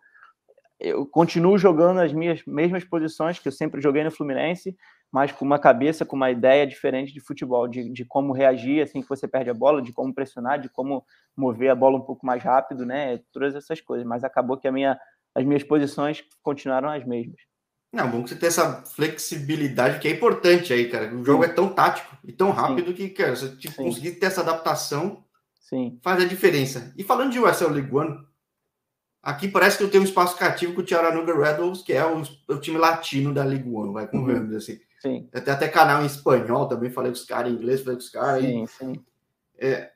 eu 0.81 1.05
continuo 1.07 1.59
jogando 1.59 2.01
as 2.01 2.12
minhas 2.12 2.43
mesmas 2.47 2.85
posições 2.85 3.38
que 3.38 3.49
eu 3.49 3.53
sempre 3.53 3.81
joguei 3.81 4.05
no 4.05 4.11
Fluminense, 4.11 4.77
mas 5.11 5.33
com 5.33 5.45
uma 5.45 5.59
cabeça, 5.59 6.05
com 6.05 6.14
uma 6.14 6.31
ideia 6.31 6.67
diferente 6.67 7.12
de 7.12 7.21
futebol, 7.21 7.67
de, 7.67 7.91
de 7.91 8.05
como 8.05 8.33
reagir 8.33 8.83
assim 8.83 9.01
que 9.03 9.09
você 9.09 9.27
perde 9.27 9.51
a 9.51 9.55
bola, 9.55 9.83
de 9.83 9.93
como 9.93 10.14
pressionar, 10.14 10.61
de 10.61 10.69
como 10.69 11.05
mover 11.37 11.71
a 11.71 11.75
bola 11.75 11.97
um 11.97 12.03
pouco 12.03 12.25
mais 12.27 12.43
rápido, 12.43 12.85
né? 12.85 13.21
Todas 13.33 13.55
essas 13.55 13.81
coisas. 13.81 14.07
Mas 14.07 14.23
acabou 14.23 14.57
que 14.57 14.69
a 14.69 14.73
minha, 14.73 14.99
as 15.35 15.45
minhas 15.45 15.64
posições 15.64 16.23
continuaram 16.43 16.91
as 16.91 17.05
mesmas. 17.05 17.41
Não, 17.93 18.11
bom 18.11 18.23
que 18.23 18.31
você 18.31 18.37
tem 18.37 18.49
essa 18.49 18.83
flexibilidade 18.85 19.99
que 19.99 20.09
é 20.09 20.11
importante 20.11 20.73
aí, 20.75 20.91
cara. 20.91 21.14
O 21.14 21.25
jogo 21.25 21.43
Sim. 21.43 21.51
é 21.51 21.53
tão 21.55 21.69
tático 21.71 22.19
e 22.23 22.33
tão 22.33 22.51
rápido 22.51 22.88
Sim. 22.88 22.95
que, 22.95 23.09
cara, 23.09 23.35
você 23.35 23.57
tipo, 23.57 23.77
conseguir 23.77 24.12
ter 24.12 24.27
essa 24.27 24.43
adaptação 24.43 25.25
Sim. 25.59 25.99
faz 26.03 26.23
a 26.23 26.27
diferença. 26.27 26.93
E 26.99 27.03
falando 27.03 27.33
de 27.33 27.41
USL 27.41 27.71
League 27.71 27.95
One, 27.95 28.28
Aqui 29.23 29.49
parece 29.49 29.77
que 29.77 29.85
eu 29.85 29.91
tenho 29.91 30.03
um 30.03 30.07
espaço 30.07 30.37
cativo 30.39 30.75
com 30.75 30.81
o 30.81 30.85
Tiaranuga 30.85 31.35
Red 31.35 31.61
Wolves, 31.61 31.83
que 31.83 31.93
é 31.93 32.05
o, 32.07 32.23
o, 32.49 32.59
time 32.59 32.79
latino 32.79 33.35
da 33.35 33.45
Liga 33.45 33.69
One, 33.69 33.93
vai 33.93 34.07
convenhamos 34.07 34.51
uhum. 34.51 34.57
assim. 34.57 34.79
Sim. 35.01 35.29
Tem 35.31 35.55
até 35.55 35.69
canal 35.69 36.03
em 36.03 36.07
espanhol 36.07 36.67
também, 36.67 36.91
falei 36.91 37.11
com 37.11 37.19
os 37.19 37.25
caras, 37.25 37.53
em 37.53 37.57
inglês, 37.57 37.81
falei 37.81 37.97
com 37.97 38.03
os 38.03 38.09
caras. 38.09 38.43
Sim, 38.43 38.65
e, 38.65 38.67
sim. 38.69 39.05
É, 39.59 39.91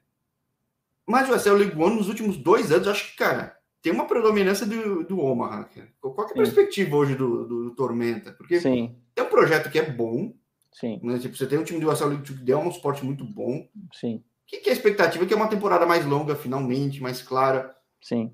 mas 1.07 1.29
o 1.29 1.35
SL 1.35 1.55
League 1.55 1.81
One, 1.81 1.97
nos 1.97 2.09
últimos 2.09 2.37
dois 2.37 2.71
anos, 2.71 2.89
acho 2.89 3.11
que, 3.11 3.17
cara, 3.17 3.57
tem 3.81 3.93
uma 3.93 4.07
predominância 4.07 4.67
do, 4.67 5.05
do 5.05 5.21
Omaha. 5.21 5.65
Cara. 5.65 5.89
Qual 6.01 6.29
é 6.29 6.31
a 6.31 6.35
perspectiva 6.35 6.97
hoje 6.97 7.15
do, 7.15 7.47
do, 7.47 7.65
do, 7.65 7.75
Tormenta? 7.75 8.33
Porque 8.33 8.61
sim. 8.61 8.97
tem 9.15 9.25
um 9.25 9.29
projeto 9.29 9.71
que 9.71 9.79
é 9.79 9.91
bom. 9.91 10.33
Sim. 10.73 11.01
Né? 11.03 11.19
Tipo, 11.19 11.37
você 11.37 11.47
tem 11.47 11.59
um 11.59 11.65
time 11.65 11.81
do 11.81 11.93
SL 11.93 12.07
League 12.07 12.23
que 12.23 12.33
deu 12.35 12.59
um 12.59 12.71
suporte 12.71 13.05
muito 13.05 13.25
bom. 13.25 13.69
Sim. 13.93 14.17
O 14.17 14.23
que, 14.47 14.59
que 14.59 14.69
é 14.69 14.73
a 14.73 14.77
expectativa? 14.77 15.27
Que 15.27 15.35
é 15.35 15.37
uma 15.37 15.49
temporada 15.49 15.87
mais 15.87 16.05
longa, 16.07 16.37
finalmente, 16.37 17.03
mais 17.03 17.23
clara. 17.23 17.75
Sim 18.01 18.33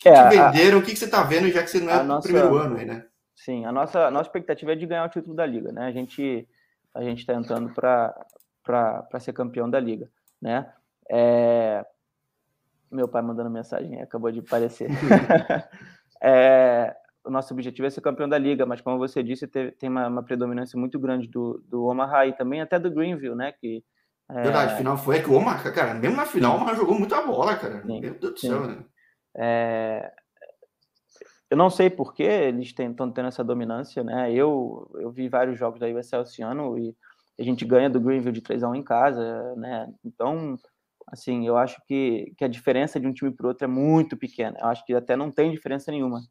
que 0.00 0.08
é, 0.08 0.28
venderam? 0.28 0.78
A, 0.78 0.80
o 0.80 0.84
que, 0.84 0.92
que 0.92 0.98
você 0.98 1.04
está 1.04 1.22
vendo, 1.22 1.48
já 1.50 1.62
que 1.62 1.70
você 1.70 1.80
não 1.80 1.92
é 1.92 2.02
no 2.02 2.20
primeiro 2.20 2.56
ano 2.56 2.76
aí, 2.76 2.84
né? 2.84 3.06
Sim, 3.34 3.64
a 3.64 3.72
nossa, 3.72 4.06
a 4.06 4.10
nossa 4.10 4.28
expectativa 4.28 4.72
é 4.72 4.76
de 4.76 4.86
ganhar 4.86 5.04
o 5.04 5.08
título 5.08 5.34
da 5.34 5.46
Liga, 5.46 5.72
né? 5.72 5.86
A 5.86 5.92
gente 5.92 6.46
a 6.94 7.02
gente 7.02 7.20
está 7.20 7.34
entrando 7.34 7.72
para 7.72 9.20
ser 9.20 9.32
campeão 9.32 9.68
da 9.68 9.80
Liga, 9.80 10.08
né? 10.40 10.70
É... 11.10 11.84
Meu 12.90 13.08
pai 13.08 13.22
mandando 13.22 13.50
mensagem, 13.50 14.00
acabou 14.00 14.30
de 14.30 14.40
aparecer. 14.40 14.88
é... 16.22 16.94
O 17.24 17.30
nosso 17.30 17.54
objetivo 17.54 17.86
é 17.86 17.90
ser 17.90 18.00
campeão 18.00 18.28
da 18.28 18.36
Liga, 18.36 18.66
mas 18.66 18.80
como 18.80 18.98
você 18.98 19.22
disse, 19.22 19.46
tem 19.46 19.88
uma, 19.88 20.08
uma 20.08 20.22
predominância 20.24 20.78
muito 20.78 20.98
grande 20.98 21.28
do, 21.28 21.62
do 21.68 21.84
Omaha 21.84 22.26
e 22.26 22.32
também 22.32 22.60
até 22.60 22.80
do 22.80 22.90
Greenville, 22.90 23.36
né? 23.36 23.52
Que, 23.52 23.82
é... 24.28 24.42
Verdade, 24.42 24.76
final 24.76 24.96
foi 24.96 25.18
é 25.18 25.22
que 25.22 25.30
o 25.30 25.34
Omaha, 25.34 25.70
cara, 25.70 25.94
mesmo 25.94 26.16
na 26.16 26.26
final, 26.26 26.54
o 26.54 26.56
Omaha 26.56 26.74
jogou 26.74 26.98
muita 26.98 27.22
bola, 27.22 27.56
cara. 27.56 27.82
Sim, 27.82 28.00
Meu 28.00 28.14
Deus 28.14 28.34
do 28.34 28.38
céu, 28.38 28.66
né? 28.66 28.84
É, 29.34 30.12
eu 31.50 31.56
não 31.56 31.68
sei 31.68 31.90
por 31.90 32.14
que 32.14 32.22
eles 32.22 32.68
estão 32.68 33.10
tendo 33.10 33.28
essa 33.28 33.44
dominância, 33.44 34.02
né? 34.02 34.32
Eu, 34.32 34.90
eu 34.94 35.10
vi 35.10 35.28
vários 35.28 35.58
jogos 35.58 35.78
da 35.78 35.86
USL 35.86 36.22
esse 36.22 36.42
ano 36.42 36.78
e 36.78 36.96
a 37.38 37.42
gente 37.42 37.64
ganha 37.64 37.90
do 37.90 38.00
Greenville 38.00 38.32
de 38.32 38.40
3 38.40 38.62
a 38.62 38.68
1 38.70 38.74
em 38.74 38.82
casa, 38.82 39.54
né? 39.56 39.92
Então, 40.02 40.58
Assim, 41.06 41.46
eu 41.46 41.56
acho 41.56 41.80
que, 41.86 42.32
que 42.36 42.44
a 42.44 42.48
diferença 42.48 42.98
de 42.98 43.06
um 43.06 43.12
time 43.12 43.30
para 43.30 43.44
o 43.44 43.48
outro 43.48 43.64
é 43.64 43.68
muito 43.68 44.16
pequena. 44.16 44.56
Eu 44.60 44.68
acho 44.68 44.84
que 44.84 44.94
até 44.94 45.16
não 45.16 45.30
tem 45.30 45.50
diferença 45.50 45.90
nenhuma, 45.90 46.22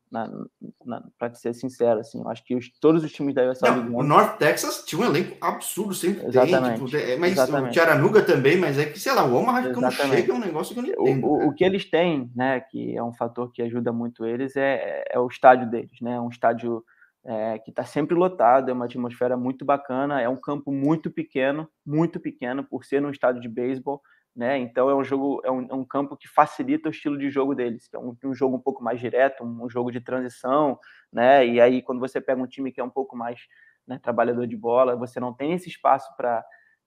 para 1.17 1.33
ser 1.33 1.53
sincero. 1.53 1.99
Assim, 1.99 2.19
eu 2.19 2.29
acho 2.29 2.43
que 2.43 2.55
os, 2.55 2.69
todos 2.79 3.03
os 3.03 3.11
times 3.11 3.35
da 3.35 3.49
USL 3.49 3.83
não, 3.83 3.97
O 3.97 4.03
North 4.03 4.37
Texas 4.37 4.83
tinha 4.85 5.01
um 5.01 5.05
elenco 5.05 5.37
absurdo, 5.41 5.93
sempre 5.93 6.25
Exatamente. 6.25 6.77
tem. 6.77 6.85
Tipo, 6.85 6.97
é, 6.97 7.17
mas 7.17 7.31
Exatamente. 7.33 7.69
o 7.69 7.73
Tiaranuga 7.73 8.21
também, 8.21 8.57
mas 8.57 8.77
é 8.77 8.85
que, 8.85 8.99
sei 8.99 9.13
lá, 9.13 9.25
o 9.25 9.35
Omaha 9.35 9.73
quando 9.73 9.91
chega 9.91 10.31
é 10.31 10.35
um 10.35 10.39
negócio 10.39 10.73
que 10.73 10.79
eu 10.79 10.83
não 10.83 10.89
entendo. 10.89 11.27
O, 11.27 11.47
o, 11.47 11.53
que 11.53 11.63
eles 11.63 11.89
têm, 11.89 12.31
né, 12.35 12.59
que 12.59 12.95
é 12.95 13.03
um 13.03 13.13
fator 13.13 13.51
que 13.51 13.61
ajuda 13.61 13.91
muito 13.91 14.25
eles, 14.25 14.55
é, 14.55 15.03
é 15.09 15.19
o 15.19 15.27
estádio 15.27 15.69
deles, 15.69 15.99
né? 16.01 16.19
Um 16.19 16.29
estádio 16.29 16.83
é, 17.23 17.59
que 17.59 17.69
está 17.69 17.83
sempre 17.83 18.15
lotado, 18.15 18.69
é 18.69 18.73
uma 18.73 18.85
atmosfera 18.85 19.37
muito 19.37 19.63
bacana, 19.63 20.21
é 20.21 20.27
um 20.27 20.35
campo 20.35 20.71
muito 20.71 21.11
pequeno, 21.11 21.69
muito 21.85 22.19
pequeno, 22.19 22.63
por 22.63 22.83
ser 22.83 23.01
num 23.01 23.11
estádio 23.11 23.41
de 23.41 23.49
beisebol 23.49 24.01
né? 24.35 24.57
Então 24.57 24.89
é 24.89 24.95
um 24.95 25.03
jogo, 25.03 25.41
é 25.43 25.51
um, 25.51 25.67
é 25.69 25.73
um, 25.73 25.83
campo 25.83 26.15
que 26.15 26.27
facilita 26.27 26.89
o 26.89 26.91
estilo 26.91 27.17
de 27.17 27.29
jogo 27.29 27.53
deles, 27.53 27.87
que 27.87 27.95
é 27.95 27.99
um, 27.99 28.15
um, 28.23 28.33
jogo 28.33 28.55
um 28.55 28.61
pouco 28.61 28.83
mais 28.83 28.99
direto, 28.99 29.43
um, 29.43 29.69
jogo 29.69 29.91
de 29.91 29.99
transição, 29.99 30.79
né? 31.11 31.45
E 31.45 31.59
aí 31.59 31.81
quando 31.81 31.99
você 31.99 32.21
pega 32.21 32.41
um 32.41 32.47
time 32.47 32.71
que 32.71 32.79
é 32.79 32.83
um 32.83 32.89
pouco 32.89 33.15
mais 33.15 33.41
né, 33.87 33.99
trabalhador 34.01 34.47
de 34.47 34.55
bola, 34.55 34.95
você 34.95 35.19
não 35.19 35.33
tem 35.33 35.53
esse 35.53 35.69
espaço 35.69 36.15
para 36.15 36.45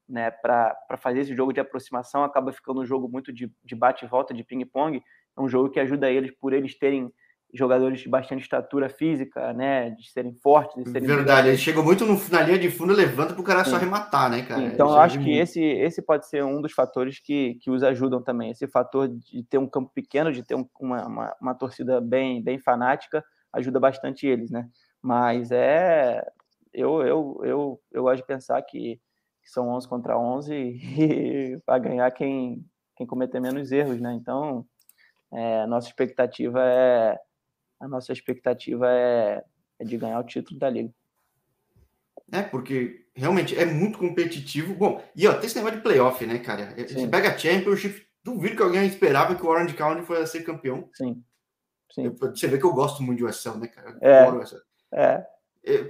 né, 0.09 0.31
para 0.31 0.77
fazer 0.99 1.21
esse 1.21 1.35
jogo 1.35 1.53
de 1.53 1.61
aproximação, 1.61 2.25
acaba 2.25 2.53
ficando 2.53 2.81
um 2.83 2.85
jogo 2.85 3.09
muito 3.09 3.33
de, 3.33 3.51
de 3.65 3.75
bate 3.75 4.05
e 4.05 4.09
volta, 4.09 4.35
de 4.35 4.45
ping-pong. 4.45 5.03
É 5.37 5.41
um 5.41 5.49
jogo 5.49 5.71
que 5.71 5.81
ajuda 5.81 6.11
eles, 6.11 6.31
por 6.31 6.53
eles 6.53 6.79
terem 6.79 7.11
jogadores 7.55 8.01
de 8.01 8.09
bastante 8.09 8.43
estatura 8.43 8.89
física, 8.89 9.53
né? 9.53 9.91
De 9.91 10.11
serem 10.11 10.35
fortes, 10.35 10.83
de 10.83 10.91
serem. 10.91 11.07
Verdade, 11.07 11.49
ele 11.49 11.57
chega 11.57 11.81
muito 11.81 12.05
no, 12.05 12.19
na 12.29 12.43
linha 12.43 12.59
de 12.59 12.69
fundo, 12.69 12.93
levanta 12.93 13.33
para 13.33 13.41
o 13.41 13.45
cara 13.45 13.65
Sim. 13.65 13.71
só 13.71 13.77
arrematar, 13.77 14.29
né, 14.29 14.43
cara? 14.43 14.63
Então, 14.63 14.89
eu 14.91 14.99
acho 14.99 15.21
que 15.21 15.31
esse, 15.39 15.63
esse 15.63 16.03
pode 16.03 16.29
ser 16.29 16.45
um 16.45 16.61
dos 16.61 16.73
fatores 16.73 17.21
que, 17.21 17.55
que 17.63 17.71
os 17.71 17.85
ajudam 17.85 18.21
também. 18.21 18.51
Esse 18.51 18.67
fator 18.67 19.09
de 19.09 19.45
ter 19.45 19.59
um 19.59 19.69
campo 19.69 19.93
pequeno, 19.95 20.33
de 20.33 20.43
ter 20.43 20.57
um, 20.57 20.69
uma, 20.81 21.07
uma, 21.07 21.37
uma, 21.41 21.55
torcida 21.55 22.01
bem, 22.01 22.43
bem 22.43 22.59
fanática, 22.59 23.25
ajuda 23.53 23.79
bastante 23.79 24.27
eles, 24.27 24.51
né? 24.51 24.69
Mas 25.01 25.53
é. 25.53 26.27
Eu, 26.73 27.03
eu, 27.03 27.41
eu, 27.45 27.81
eu 27.93 28.03
gosto 28.03 28.17
de 28.17 28.27
pensar 28.27 28.61
que, 28.63 29.01
que 29.41 29.49
são 29.49 29.69
11 29.69 29.89
contra 29.89 30.19
11 30.19 30.53
e 30.59 31.59
vai 31.65 31.79
ganhar 31.79 32.11
quem, 32.11 32.67
quem 32.97 33.07
cometer 33.07 33.39
menos 33.39 33.71
erros, 33.71 34.01
né? 34.01 34.13
Então, 34.13 34.67
é, 35.33 35.67
nossa 35.69 35.87
expectativa 35.87 36.61
é 36.61 37.17
a 37.85 37.89
nossa 37.89 38.12
expectativa 38.12 38.91
é, 38.91 39.45
é 39.78 39.85
de 39.85 39.97
ganhar 39.97 40.18
o 40.18 40.24
título 40.24 40.59
da 40.59 40.70
liga. 40.70 40.91
É, 42.32 42.43
porque 42.43 43.07
realmente 43.14 43.57
é 43.57 43.66
muito 43.66 43.99
competitivo. 43.99 44.74
Bom, 44.74 45.05
e 45.14 45.28
ó, 45.28 45.35
tem 45.35 45.47
esse 45.47 45.57
negócio 45.57 45.76
de 45.76 45.82
playoff, 45.82 46.24
né, 46.26 46.39
cara? 46.39 46.74
Sim. 46.89 47.01
Você 47.01 47.09
pega 47.09 47.30
a 47.30 47.39
Championship, 47.39 48.07
duvido 48.22 48.57
que 48.57 48.62
alguém 48.62 48.87
esperava 48.87 49.35
que 49.35 49.45
o 49.45 49.49
Orange 49.49 49.74
County 49.74 50.03
fosse 50.07 50.32
ser 50.32 50.43
campeão. 50.43 50.89
Sim. 50.95 51.22
Sim. 51.93 52.09
Você 52.09 52.49
vê 52.49 52.59
que 52.59 52.64
eu 52.64 52.72
gosto 52.72 53.03
muito 53.03 53.18
de 53.18 53.24
USL, 53.24 53.59
né, 53.59 53.68
cara? 53.68 53.97
É. 54.01 54.28
USL. 54.30 54.61
é. 54.93 55.26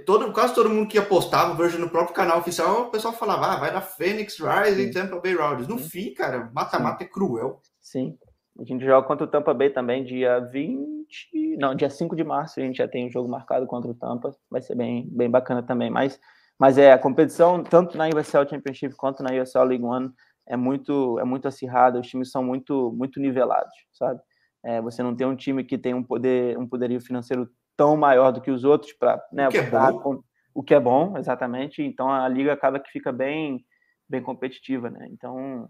Todo, 0.05 0.31
quase 0.31 0.53
todo 0.55 0.69
mundo 0.69 0.87
que 0.87 0.97
apostava, 0.97 1.53
vejo 1.53 1.77
no 1.77 1.89
próprio 1.89 2.15
canal 2.15 2.39
oficial, 2.39 2.83
o 2.83 2.91
pessoal 2.91 3.13
falava, 3.13 3.47
ah, 3.47 3.55
vai 3.57 3.73
dar 3.73 3.81
Phoenix 3.81 4.37
Rise 4.39 4.81
e 4.81 4.91
Tampa 4.91 5.19
Bay 5.19 5.33
Rounders. 5.33 5.67
No 5.67 5.79
Sim. 5.79 5.89
fim, 5.89 6.13
cara, 6.13 6.49
mata-mata 6.53 7.03
é 7.03 7.07
cruel. 7.07 7.61
Sim. 7.81 8.17
A 8.59 8.63
gente 8.63 8.85
joga 8.85 9.05
contra 9.05 9.25
o 9.25 9.29
Tampa 9.29 9.53
Bay 9.53 9.69
também, 9.69 10.03
dia 10.03 10.39
20. 10.39 11.57
Não, 11.59 11.75
dia 11.75 11.89
5 11.89 12.15
de 12.15 12.23
março 12.23 12.59
a 12.59 12.63
gente 12.63 12.77
já 12.77 12.87
tem 12.87 13.07
um 13.07 13.11
jogo 13.11 13.29
marcado 13.29 13.67
contra 13.67 13.91
o 13.91 13.93
Tampa. 13.93 14.35
Vai 14.49 14.61
ser 14.61 14.75
bem, 14.75 15.07
bem 15.11 15.29
bacana 15.29 15.61
também. 15.61 15.89
Mas, 15.89 16.19
mas 16.57 16.77
é, 16.77 16.93
a 16.93 16.97
competição, 16.97 17.61
tanto 17.63 17.97
na 17.97 18.07
USL 18.07 18.47
Championship 18.49 18.95
quanto 18.95 19.21
na 19.21 19.33
USL 19.41 19.63
League 19.63 19.83
One, 19.83 20.09
é 20.47 20.55
muito, 20.55 21.19
é 21.19 21.25
muito 21.25 21.47
acirrada. 21.47 21.99
Os 21.99 22.07
times 22.07 22.31
são 22.31 22.43
muito, 22.43 22.93
muito 22.93 23.19
nivelados, 23.19 23.73
sabe? 23.91 24.21
É, 24.63 24.81
você 24.81 25.03
não 25.03 25.15
tem 25.15 25.27
um 25.27 25.35
time 25.35 25.63
que 25.63 25.77
tem 25.77 25.93
um 25.93 26.03
poder, 26.03 26.57
um 26.57 26.67
poderio 26.67 27.01
financeiro 27.01 27.49
tão 27.75 27.97
maior 27.97 28.31
do 28.31 28.41
que 28.41 28.49
os 28.49 28.63
outros 28.63 28.93
para, 28.93 29.21
né? 29.33 29.47
O 29.49 29.51
que, 29.51 29.57
é 29.57 29.69
bom. 29.69 30.23
o 30.53 30.63
que 30.63 30.73
é 30.73 30.79
bom, 30.79 31.17
exatamente. 31.17 31.83
Então 31.83 32.09
a 32.09 32.27
liga 32.27 32.53
acaba 32.53 32.79
que 32.79 32.89
fica 32.89 33.11
bem, 33.11 33.65
bem 34.07 34.23
competitiva, 34.23 34.89
né? 34.89 35.07
Então 35.11 35.67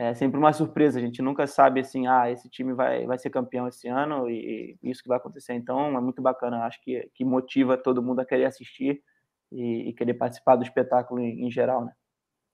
é 0.00 0.14
sempre 0.14 0.38
uma 0.38 0.52
surpresa. 0.52 1.00
A 1.00 1.02
gente 1.02 1.20
nunca 1.20 1.44
sabe 1.48 1.80
assim, 1.80 2.06
ah, 2.06 2.30
esse 2.30 2.48
time 2.48 2.72
vai, 2.72 3.04
vai 3.04 3.18
ser 3.18 3.30
campeão 3.30 3.66
esse 3.66 3.88
ano 3.88 4.30
e, 4.30 4.78
e 4.80 4.90
isso 4.90 5.02
que 5.02 5.08
vai 5.08 5.18
acontecer. 5.18 5.54
Então 5.54 5.98
é 5.98 6.00
muito 6.00 6.22
bacana. 6.22 6.64
Acho 6.64 6.80
que, 6.82 7.10
que 7.12 7.24
motiva 7.24 7.76
todo 7.76 8.02
mundo 8.02 8.20
a 8.20 8.24
querer 8.24 8.44
assistir 8.44 9.02
e, 9.50 9.88
e 9.88 9.92
querer 9.92 10.14
participar 10.14 10.54
do 10.54 10.62
espetáculo 10.62 11.20
em, 11.20 11.44
em, 11.44 11.50
geral, 11.50 11.84
né? 11.84 11.92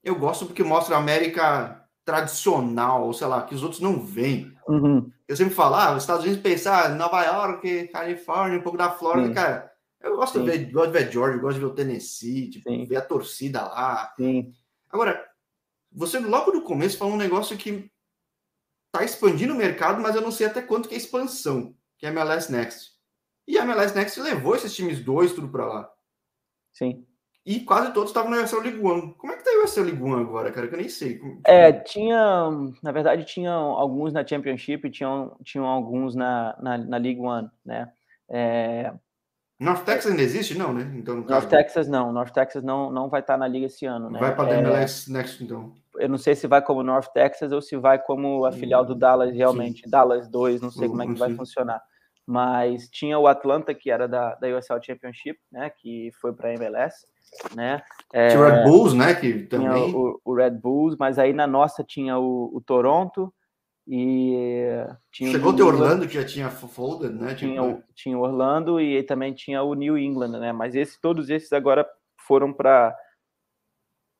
Eu 0.03 0.19
gosto 0.19 0.47
porque 0.47 0.65
mostra 0.65 0.97
a 0.97 0.99
América 0.99 1.87
tradicional, 2.03 3.13
sei 3.13 3.27
lá, 3.27 3.43
que 3.43 3.55
os 3.55 3.63
outros 3.63 3.81
não 3.81 4.01
veem. 4.01 4.51
Uhum. 4.67 5.11
Eu 5.29 5.37
sempre 5.37 5.53
falo, 5.53 5.75
ah, 5.75 5.95
os 5.95 6.03
Estados 6.03 6.25
Unidos 6.25 6.43
pensar 6.43 6.87
ah, 6.87 6.89
Nova 6.89 7.23
York, 7.25 7.89
Califórnia, 7.89 8.59
um 8.59 8.63
pouco 8.63 8.79
da 8.79 8.91
Flórida, 8.91 9.29
Sim. 9.29 9.35
cara. 9.35 9.71
Eu 10.01 10.17
gosto 10.17 10.41
de, 10.41 10.47
ver, 10.47 10.71
gosto 10.71 10.93
de 10.93 10.99
ver 10.99 11.13
Georgia, 11.13 11.41
gosto 11.41 11.55
de 11.57 11.61
ver 11.61 11.73
o 11.73 11.75
Tennessee, 11.75 12.49
tipo, 12.49 12.87
ver 12.87 12.97
a 12.97 13.03
torcida 13.03 13.63
lá. 13.63 14.13
Sim. 14.17 14.51
Agora, 14.91 15.23
você 15.95 16.19
logo 16.19 16.53
no 16.53 16.63
começo 16.63 16.99
falou 16.99 17.15
um 17.15 17.19
negócio 17.19 17.57
que 17.57 17.89
está 18.87 19.05
expandindo 19.05 19.55
o 19.55 19.57
mercado, 19.57 20.03
mas 20.03 20.15
eu 20.15 20.23
não 20.23 20.31
sei 20.31 20.47
até 20.47 20.61
quanto 20.61 20.89
que 20.89 20.95
é 20.95 20.99
expansão, 20.99 21.75
que 21.99 22.07
é 22.07 22.09
a 22.09 22.13
MLS 22.13 22.51
Next. 22.51 22.93
E 23.47 23.59
a 23.59 23.63
MLS 23.63 23.95
Next 23.95 24.21
levou 24.21 24.57
esses 24.57 24.75
times 24.75 25.01
dois 25.01 25.33
tudo 25.33 25.49
para 25.49 25.67
lá. 25.67 25.91
Sim. 26.73 27.07
E 27.47 27.61
quase 27.61 27.93
todos 27.93 28.11
estavam 28.11 28.31
na 28.31 28.43
USL 28.43 28.61
League 28.61 28.81
One. 28.81 29.15
Como 29.19 29.33
é 29.33 29.37
que 29.37 29.45
tá 29.45 29.51
a 29.51 29.65
USL 29.65 29.85
League 29.85 30.03
One 30.03 30.23
agora, 30.23 30.51
cara? 30.51 30.67
Que 30.67 30.75
eu 30.75 30.79
nem 30.79 30.89
sei. 30.89 31.21
É, 31.47 31.73
tinha. 31.73 32.51
Na 32.83 32.91
verdade, 32.91 33.25
tinha 33.25 33.53
alguns 33.53 34.15
na 34.15 34.27
Championship, 34.27 34.91
tinham, 34.91 35.37
tinham 35.45 35.67
alguns 35.67 36.15
na, 36.15 36.57
na, 36.59 36.79
na 36.79 36.97
League 36.97 37.21
One, 37.21 37.51
né? 37.63 37.93
É, 38.31 38.95
North 39.61 39.85
Texas 39.85 40.11
ainda 40.11 40.23
existe, 40.23 40.57
não, 40.57 40.73
né? 40.73 40.91
Então, 40.97 41.17
North 41.21 41.49
Texas 41.49 41.87
não. 41.87 42.13
North 42.13 42.33
Texas 42.33 42.63
não, 42.63 42.91
não 42.91 43.11
vai 43.11 43.21
estar 43.21 43.37
na 43.37 43.47
liga 43.47 43.67
esse 43.67 43.85
ano, 43.85 44.09
né? 44.09 44.19
Vai 44.19 44.35
para 44.35 44.55
a 44.55 44.59
MLS 44.59 45.13
Next, 45.13 45.45
então 45.45 45.75
eu 45.99 46.09
não 46.09 46.19
sei 46.19 46.35
se 46.35 46.47
vai 46.47 46.63
como 46.63 46.83
North 46.83 47.09
Texas 47.13 47.53
ou 47.53 47.61
se 47.61 47.77
vai 47.77 47.99
como 47.99 48.45
a 48.45 48.53
filial 48.53 48.85
do 48.85 48.95
Dallas 48.95 49.35
realmente, 49.35 49.83
Sim. 49.83 49.91
Dallas 49.91 50.29
2, 50.29 50.61
não 50.61 50.71
sei 50.71 50.89
como 50.89 51.03
é 51.03 51.07
que 51.07 51.15
vai 51.15 51.35
funcionar. 51.35 51.83
Mas 52.27 52.89
tinha 52.89 53.19
o 53.19 53.27
Atlanta, 53.27 53.75
que 53.75 53.91
era 53.91 54.09
da, 54.09 54.35
da 54.35 54.49
USL 54.49 54.83
Championship, 54.83 55.39
né, 55.53 55.71
que 55.71 56.11
foi 56.21 56.33
para 56.33 56.49
a 56.49 56.55
MLS, 56.55 57.07
né? 57.55 57.83
É, 58.13 58.29
tinha 58.29 58.41
o 58.41 58.49
Red 58.49 58.65
Bulls, 58.65 58.95
né, 58.95 59.15
que 59.15 59.41
também... 59.45 59.95
O, 59.95 60.21
o, 60.25 60.35
Red 60.35 60.53
Bulls, 60.53 60.97
mas 60.99 61.19
aí 61.19 61.33
na 61.33 61.47
nossa 61.47 61.85
tinha 61.85 62.19
o, 62.19 62.51
o 62.55 62.61
Toronto 62.63 63.33
e... 63.87 64.79
Tinha 65.13 65.33
Chegou 65.33 65.53
o 65.53 65.67
Orlando, 65.67 66.09
que 66.09 66.15
já 66.15 66.25
tinha 66.25 66.51
folded, 66.51 67.15
né? 67.15 67.35
Tinha, 67.35 67.63
tipo... 67.63 67.85
tinha 67.95 68.19
Orlando 68.19 68.81
e 68.81 69.03
também 69.03 69.35
tinha 69.35 69.63
o 69.63 69.75
New 69.75 69.99
England, 69.99 70.39
né? 70.39 70.53
Mas 70.53 70.75
esse, 70.75 70.99
todos 70.99 71.29
esses 71.29 71.53
agora 71.53 71.87
foram 72.27 72.53
para 72.53 72.97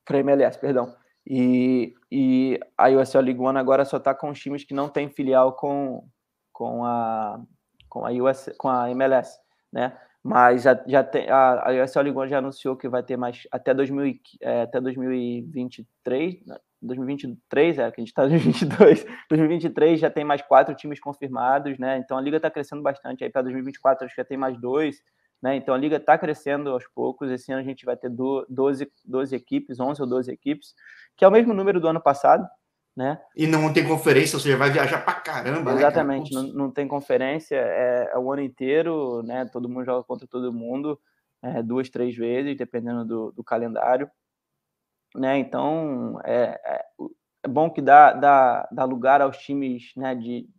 para 0.05 0.19
MLS, 0.19 0.59
perdão. 0.59 0.95
E, 1.27 1.93
e 2.11 2.59
a 2.77 2.89
USL 2.89 3.21
League 3.21 3.39
One 3.39 3.57
agora 3.57 3.83
só 3.83 3.97
está 3.97 4.13
com 4.13 4.29
os 4.29 4.39
times 4.39 4.63
que 4.63 4.73
não 4.73 4.87
tem 4.87 5.09
filial 5.09 5.53
com, 5.53 6.07
com, 6.53 6.85
a, 6.85 7.41
com, 7.89 8.05
a, 8.05 8.11
US, 8.11 8.49
com 8.57 8.69
a 8.69 8.89
MLS, 8.91 9.37
né? 9.73 9.97
Mas 10.23 10.63
já, 10.63 10.83
já 10.87 11.03
tem, 11.03 11.29
a, 11.29 11.69
a 11.69 11.83
USL 11.83 12.01
League 12.01 12.17
One 12.17 12.29
já 12.29 12.39
anunciou 12.39 12.75
que 12.75 12.89
vai 12.89 13.03
ter 13.03 13.17
mais 13.17 13.47
até, 13.51 13.73
2000, 13.73 14.15
é, 14.41 14.61
até 14.63 14.81
2023, 14.81 16.35
2023, 16.81 17.79
é, 17.79 17.91
que 17.91 18.01
a 18.01 18.03
gente 18.03 18.09
está 18.09 18.25
em 18.25 18.29
2022, 18.29 19.05
2023 19.29 19.99
já 20.01 20.09
tem 20.09 20.23
mais 20.23 20.41
quatro 20.41 20.73
times 20.75 20.99
confirmados, 20.99 21.77
né? 21.77 21.97
Então 21.97 22.17
a 22.17 22.21
liga 22.21 22.37
está 22.37 22.49
crescendo 22.49 22.81
bastante. 22.81 23.23
Aí 23.23 23.29
para 23.29 23.43
2024 23.43 24.05
acho 24.05 24.15
que 24.15 24.21
já 24.21 24.25
tem 24.25 24.37
mais 24.37 24.59
dois. 24.59 24.97
Né? 25.45 25.57
Então 25.57 25.75
a 25.75 25.77
liga 25.77 25.97
está 25.97 26.17
crescendo 26.17 26.71
aos 26.71 26.87
poucos. 26.87 27.29
Esse 27.29 27.51
ano 27.51 27.61
a 27.61 27.63
gente 27.63 27.85
vai 27.85 27.95
ter 27.95 28.09
12, 28.09 28.91
12 29.05 29.35
equipes, 29.35 29.79
11 29.79 30.01
ou 30.01 30.07
12 30.07 30.31
equipes, 30.31 30.73
que 31.15 31.23
é 31.23 31.27
o 31.27 31.31
mesmo 31.31 31.53
número 31.53 31.79
do 31.79 31.87
ano 31.87 32.01
passado. 32.01 32.49
Né? 32.95 33.21
E 33.35 33.45
não 33.45 33.71
tem 33.71 33.87
conferência, 33.87 34.37
ou 34.37 34.39
seja, 34.39 34.57
vai 34.57 34.71
viajar 34.71 35.05
para 35.05 35.13
caramba. 35.19 35.73
Exatamente, 35.73 36.33
né, 36.33 36.41
não, 36.41 36.47
não, 36.53 36.71
tem 36.71 36.87
conferência, 36.87 37.57
é, 37.57 38.09
é, 38.11 38.17
o 38.17 38.31
ano 38.31 38.41
inteiro, 38.41 39.21
né? 39.21 39.45
Todo 39.45 39.69
mundo 39.69 39.85
joga 39.85 40.01
contra 40.03 40.25
todo 40.25 40.51
mundo, 40.51 40.99
é, 41.43 41.61
duas, 41.61 41.91
três 41.91 42.15
vezes, 42.15 42.57
dependendo 42.57 43.05
do, 43.05 43.31
do 43.31 43.43
calendário. 43.43 44.09
Né? 45.13 45.37
Então 45.37 46.19
é, 46.23 46.59
é, 46.65 46.85
é 47.43 47.47
bom 47.47 47.69
que 47.69 47.83
dá, 47.83 48.13
dá, 48.13 48.67
dá 48.71 48.83
lugar 48.83 49.21
aos 49.21 49.37
times 49.37 49.91
né, 49.95 50.15
de, 50.15 50.49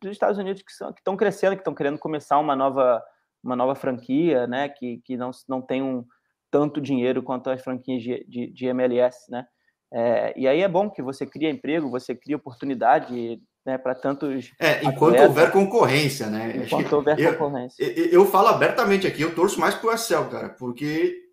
dos 0.00 0.10
Estados 0.10 0.38
Unidos 0.38 0.62
que 0.62 0.72
estão 0.72 1.16
crescendo, 1.16 1.54
que 1.54 1.60
estão 1.60 1.74
querendo 1.74 1.98
começar 2.00 2.38
uma 2.38 2.56
nova 2.56 3.00
uma 3.42 3.56
nova 3.56 3.74
franquia, 3.74 4.46
né, 4.46 4.68
que, 4.68 4.98
que 5.04 5.16
não, 5.16 5.30
não 5.48 5.62
tem 5.62 5.82
um, 5.82 6.04
tanto 6.50 6.80
dinheiro 6.80 7.22
quanto 7.22 7.50
as 7.50 7.62
franquias 7.62 8.02
de, 8.02 8.24
de, 8.28 8.46
de 8.48 8.66
MLS, 8.66 9.30
né? 9.30 9.46
É, 9.90 10.38
e 10.38 10.46
aí 10.46 10.60
é 10.60 10.68
bom 10.68 10.90
que 10.90 11.00
você 11.00 11.24
cria 11.24 11.50
emprego, 11.50 11.90
você 11.90 12.14
cria 12.14 12.36
oportunidade 12.36 13.40
né, 13.64 13.78
para 13.78 13.94
tantos. 13.94 14.52
É, 14.60 14.84
enquanto 14.84 15.14
atletas, 15.14 15.28
houver 15.28 15.52
concorrência, 15.52 16.26
né? 16.28 16.56
Enquanto 16.62 16.92
houver 16.92 17.18
eu, 17.18 17.32
concorrência. 17.32 17.82
Eu, 17.82 18.06
eu, 18.06 18.26
falo 18.26 18.48
abertamente 18.48 19.06
aqui, 19.06 19.22
eu 19.22 19.34
torço 19.34 19.58
mais 19.58 19.74
pro 19.74 19.90
Excel, 19.90 20.28
cara, 20.28 20.50
porque 20.50 21.24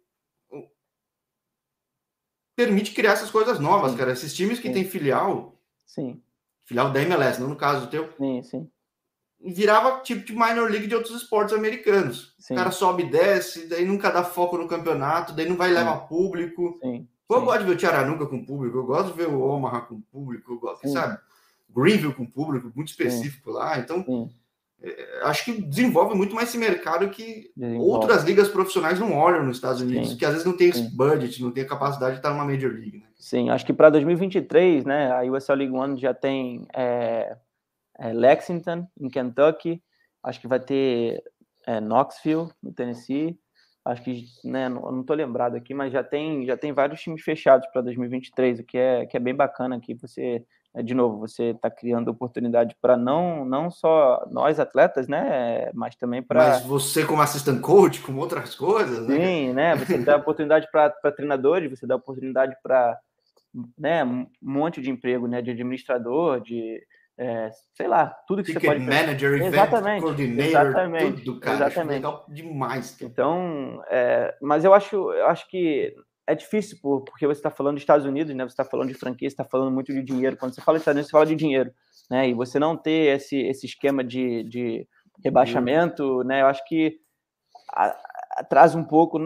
permite 2.56 2.94
criar 2.94 3.12
essas 3.12 3.30
coisas 3.30 3.60
novas, 3.60 3.92
Sim. 3.92 3.98
cara. 3.98 4.12
Esses 4.14 4.34
times 4.34 4.60
que 4.60 4.70
Sim. 4.70 4.74
têm 4.74 4.86
filial. 4.86 5.60
Sim 5.86 6.22
filial 6.66 6.92
da 6.92 7.02
MLS, 7.02 7.40
não 7.40 7.48
no 7.48 7.56
caso 7.56 7.86
do 7.86 7.90
teu. 7.90 8.12
Sim, 8.18 8.44
sim. 8.44 8.72
Virava 9.46 10.00
tipo 10.02 10.26
de 10.26 10.34
minor 10.34 10.72
league 10.72 10.88
de 10.88 10.96
outros 10.96 11.16
esportes 11.16 11.54
americanos. 11.54 12.34
Sim. 12.40 12.54
O 12.54 12.58
cara 12.58 12.72
sobe 12.72 13.04
e 13.04 13.10
desce, 13.10 13.68
daí 13.68 13.86
nunca 13.86 14.10
dá 14.10 14.24
foco 14.24 14.58
no 14.58 14.68
campeonato, 14.68 15.34
daí 15.34 15.48
não 15.48 15.56
vai 15.56 15.72
levar 15.72 16.08
público. 16.08 16.80
Sim. 16.82 17.08
Eu 17.30 17.42
gosto 17.42 17.60
de 17.60 17.66
ver 17.66 17.74
o 17.74 17.78
Tiaranuca 17.78 18.26
com 18.28 18.46
público, 18.46 18.78
eu 18.78 18.86
gosto 18.86 19.12
de 19.12 19.18
ver 19.18 19.28
o 19.28 19.42
Omaha 19.42 19.82
com 19.82 20.00
público, 20.00 20.54
eu 20.54 20.60
gosto, 20.60 20.88
sabe? 20.90 21.18
Greenville 21.76 22.14
com 22.14 22.26
público, 22.26 22.72
muito 22.76 22.90
específico 22.90 23.52
Sim. 23.52 23.58
lá. 23.58 23.80
Então, 23.80 24.30
é, 24.82 25.22
acho 25.24 25.46
que 25.46 25.62
desenvolve 25.62 26.16
muito 26.16 26.36
mais 26.36 26.50
esse 26.50 26.58
mercado 26.58 27.10
que 27.10 27.52
desenvolve. 27.56 27.92
outras 27.92 28.24
ligas 28.24 28.48
profissionais 28.48 29.00
não 29.00 29.14
olham 29.14 29.44
nos 29.44 29.58
Estados 29.58 29.82
Unidos, 29.82 30.12
Sim. 30.12 30.18
que 30.18 30.26
às 30.26 30.32
vezes 30.32 30.46
não 30.46 30.56
tem 30.56 30.70
esse 30.70 30.84
budget, 30.96 31.42
não 31.42 31.52
tem 31.52 31.64
a 31.64 31.68
capacidade 31.68 32.14
de 32.14 32.20
estar 32.20 32.30
numa 32.30 32.46
Major 32.46 32.72
League. 32.72 33.00
Né? 33.00 33.06
Sim, 33.18 33.50
acho 33.50 33.66
que 33.66 33.74
para 33.74 33.90
2023, 33.90 34.86
né, 34.86 35.12
a 35.12 35.24
USL 35.24 35.56
League 35.56 35.74
One 35.74 36.00
já 36.00 36.14
tem 36.14 36.68
é, 36.74 37.36
é 38.00 38.14
Lexington, 38.14 38.88
em 39.00 39.10
Kentucky, 39.10 39.82
acho 40.24 40.40
que 40.40 40.48
vai 40.48 40.60
ter 40.60 41.24
é, 41.68 41.80
Knoxville, 41.80 42.50
no 42.62 42.72
Tennessee, 42.72 43.38
acho 43.84 44.04
que, 44.04 44.26
né, 44.44 44.68
não, 44.68 45.04
tô 45.04 45.14
lembrado 45.14 45.56
aqui, 45.56 45.74
mas 45.74 45.94
já 45.94 46.04
tem, 46.04 46.46
já 46.46 46.58
tem 46.58 46.74
vários 46.74 47.02
times 47.02 47.22
fechados 47.22 47.68
para 47.72 47.82
2023, 47.82 48.60
o 48.60 48.64
que 48.64 48.78
é, 48.78 49.06
que 49.06 49.16
é 49.16 49.20
bem 49.20 49.36
bacana 49.36 49.76
aqui, 49.76 49.94
você 49.94 50.44
é, 50.76 50.84
de 50.84 50.94
novo, 50.94 51.18
você 51.20 51.52
está 51.52 51.70
criando 51.72 52.10
oportunidade 52.10 52.76
para 52.82 52.98
não, 52.98 53.46
não 53.46 53.72
só 53.72 54.28
nós 54.30 54.60
atletas, 54.60 55.08
né, 55.08 55.72
mas 55.74 55.96
também 55.96 56.22
para. 56.22 56.50
Mas 56.50 56.64
você, 56.64 57.06
como 57.06 57.22
assistant 57.22 57.62
coach, 57.62 58.02
com 58.02 58.14
outras 58.18 58.54
coisas, 58.56 59.08
né? 59.08 59.16
Sim, 59.16 59.54
né? 59.54 59.76
Você 59.78 59.98
dá 59.98 60.18
oportunidade 60.18 60.68
para 60.70 60.92
treinadores, 61.16 61.72
você 61.72 61.88
dá 61.88 61.96
oportunidade 61.96 62.58
para 62.62 63.00
né, 63.78 64.04
um 64.04 64.28
monte 64.42 64.82
de 64.82 64.92
emprego, 64.92 65.28
né, 65.28 65.42
de 65.42 65.52
administrador, 65.52 66.42
de 66.42 66.86
é, 67.18 67.50
sei 67.74 67.88
lá, 67.88 68.08
tudo 68.28 68.44
que 68.44 68.52
Ticket 68.52 68.62
você 68.62 68.68
pode 68.68 68.86
manager, 68.86 69.34
event 69.34 69.54
exatamente, 69.54 70.02
coordinator, 70.02 70.50
exatamente, 70.50 71.24
tudo, 71.24 71.40
cara. 71.40 71.56
Exatamente. 71.56 71.96
Legal 71.96 72.26
demais. 72.28 72.92
Cara. 72.92 73.12
Então, 73.12 73.82
é, 73.90 74.36
mas 74.42 74.66
eu 74.66 74.74
acho, 74.74 74.96
eu 75.14 75.28
acho 75.28 75.50
que 75.50 75.96
é 76.28 76.36
difícil, 76.36 76.78
porque 76.82 77.26
você 77.26 77.40
está 77.40 77.50
falando 77.50 77.76
dos 77.76 77.84
Estados 77.84 78.06
Unidos, 78.06 78.36
né? 78.36 78.44
Você 78.44 78.54
está 78.54 78.66
falando 78.66 78.90
de 78.90 78.96
franquia, 78.96 79.30
você 79.30 79.34
está 79.34 79.46
falando 79.46 79.72
muito 79.72 79.94
de 79.94 80.04
dinheiro. 80.04 80.36
Quando 80.36 80.54
você 80.54 80.62
fala 80.62 80.78
de 80.78 80.82
Estados 80.82 80.98
Unidos, 80.98 81.10
você 81.10 81.12
fala 81.12 81.26
de 81.26 81.36
dinheiro, 81.36 81.72
né? 82.10 82.28
E 82.28 82.34
você 82.34 82.60
não 82.60 82.76
ter 82.76 83.16
esse, 83.16 83.38
esse 83.38 83.66
esquema 83.66 84.04
de, 84.04 84.44
de 84.44 84.88
rebaixamento, 85.24 86.24
né? 86.24 86.42
Eu 86.42 86.48
acho 86.48 86.66
que 86.68 87.00
atrasa 88.36 88.78
um 88.78 88.84
pouco. 88.84 89.20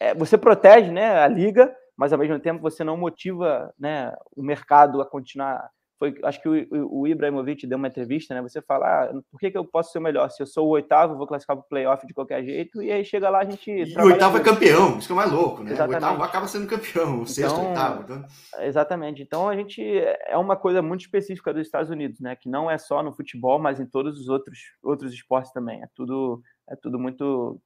É, 0.00 0.14
você 0.14 0.38
protege, 0.38 0.90
né? 0.90 1.18
A 1.20 1.28
liga, 1.28 1.74
mas 1.96 2.12
ao 2.12 2.18
mesmo 2.18 2.38
tempo 2.38 2.62
você 2.62 2.82
não 2.82 2.96
motiva, 2.96 3.74
né? 3.78 4.14
O 4.34 4.42
mercado 4.42 5.02
a 5.02 5.06
continuar 5.06 5.68
foi, 5.98 6.14
acho 6.22 6.40
que 6.40 6.48
o, 6.48 7.00
o 7.00 7.06
Ibrahimovic 7.08 7.66
deu 7.66 7.76
uma 7.76 7.88
entrevista, 7.88 8.32
né? 8.32 8.40
Você 8.40 8.62
fala, 8.62 8.86
ah, 8.86 9.12
por 9.30 9.40
que, 9.40 9.50
que 9.50 9.58
eu 9.58 9.64
posso 9.64 9.90
ser 9.90 9.98
o 9.98 10.02
melhor? 10.02 10.30
Se 10.30 10.40
eu 10.40 10.46
sou 10.46 10.66
o 10.68 10.70
oitavo, 10.70 11.16
vou 11.16 11.26
classificar 11.26 11.56
para 11.56 11.64
o 11.64 11.68
playoff 11.68 12.06
de 12.06 12.14
qualquer 12.14 12.44
jeito, 12.44 12.80
e 12.80 12.92
aí 12.92 13.04
chega 13.04 13.28
lá 13.28 13.40
a 13.40 13.44
gente. 13.44 13.68
E 13.68 13.98
o 13.98 14.04
oitavo 14.04 14.36
é 14.36 14.40
campeão, 14.40 14.98
isso 14.98 15.08
que 15.08 15.12
é 15.12 15.16
mais 15.16 15.32
louco, 15.32 15.64
né? 15.64 15.72
Exatamente. 15.72 16.02
O 16.02 16.06
oitavo 16.06 16.22
acaba 16.22 16.46
sendo 16.46 16.66
campeão, 16.68 17.10
o 17.10 17.14
então, 17.14 17.26
sexto, 17.26 17.60
oitavo. 17.60 18.02
Então... 18.02 18.24
Exatamente. 18.60 19.22
Então 19.22 19.48
a 19.48 19.56
gente 19.56 19.82
é 19.82 20.36
uma 20.36 20.56
coisa 20.56 20.80
muito 20.80 21.00
específica 21.00 21.52
dos 21.52 21.66
Estados 21.66 21.90
Unidos, 21.90 22.20
né? 22.20 22.36
Que 22.36 22.48
não 22.48 22.70
é 22.70 22.78
só 22.78 23.02
no 23.02 23.12
futebol, 23.12 23.58
mas 23.58 23.80
em 23.80 23.86
todos 23.86 24.20
os 24.20 24.28
outros, 24.28 24.58
outros 24.82 25.12
esportes 25.12 25.52
também. 25.52 25.82
É 25.82 25.88
tudo, 25.94 26.40
é 26.70 26.76
tudo 26.76 26.98
muito 26.98 27.60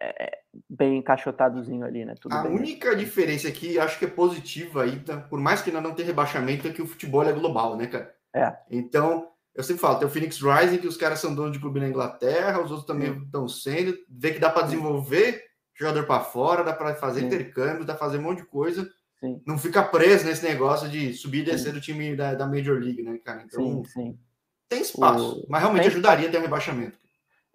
é, 0.00 0.38
bem 0.68 0.98
encaixotadozinho 0.98 1.84
ali, 1.84 2.04
né? 2.04 2.14
Tudo 2.20 2.34
a 2.34 2.44
única 2.44 2.94
diferença 2.94 3.48
aqui, 3.48 3.78
acho 3.78 3.98
que 3.98 4.04
é 4.04 4.08
positiva 4.08 4.82
aí, 4.82 4.98
tá? 5.00 5.16
por 5.18 5.40
mais 5.40 5.62
que 5.62 5.70
ainda 5.70 5.80
não 5.80 5.94
tenha 5.94 6.06
rebaixamento, 6.06 6.66
é 6.66 6.72
que 6.72 6.82
o 6.82 6.86
futebol 6.86 7.22
é 7.22 7.32
global, 7.32 7.76
né, 7.76 7.86
cara? 7.86 8.14
É. 8.34 8.56
Então, 8.70 9.28
eu 9.54 9.64
sempre 9.64 9.80
falo, 9.80 9.98
tem 9.98 10.06
o 10.06 10.10
Phoenix 10.10 10.40
Rising, 10.40 10.78
que 10.78 10.86
os 10.86 10.96
caras 10.96 11.18
são 11.18 11.34
donos 11.34 11.52
de 11.52 11.58
clube 11.58 11.80
na 11.80 11.88
Inglaterra, 11.88 12.62
os 12.62 12.70
outros 12.70 12.86
também 12.86 13.22
estão 13.22 13.48
sendo, 13.48 13.96
vê 14.08 14.32
que 14.32 14.38
dá 14.38 14.50
para 14.50 14.62
desenvolver 14.62 15.48
jogador 15.78 16.06
para 16.06 16.24
fora, 16.24 16.64
dá 16.64 16.72
para 16.72 16.94
fazer 16.96 17.20
Sim. 17.20 17.26
intercâmbio, 17.26 17.84
dá 17.84 17.94
para 17.94 18.06
fazer 18.06 18.18
um 18.18 18.22
monte 18.22 18.38
de 18.38 18.46
coisa. 18.46 18.88
Sim. 19.20 19.40
Não 19.46 19.58
fica 19.58 19.82
preso 19.82 20.26
nesse 20.26 20.44
negócio 20.44 20.88
de 20.88 21.12
subir 21.14 21.40
e 21.40 21.44
descer 21.44 21.72
do 21.72 21.80
time 21.80 22.14
da, 22.16 22.34
da 22.34 22.46
Major 22.46 22.78
League, 22.78 23.02
né, 23.02 23.18
cara? 23.18 23.42
Então, 23.44 23.82
tem 24.68 24.82
espaço, 24.82 25.40
o... 25.40 25.46
mas 25.48 25.60
realmente 25.60 25.82
tem... 25.82 25.92
ajudaria 25.92 26.28
a 26.28 26.30
ter 26.30 26.38
um 26.38 26.42
rebaixamento. 26.42 26.98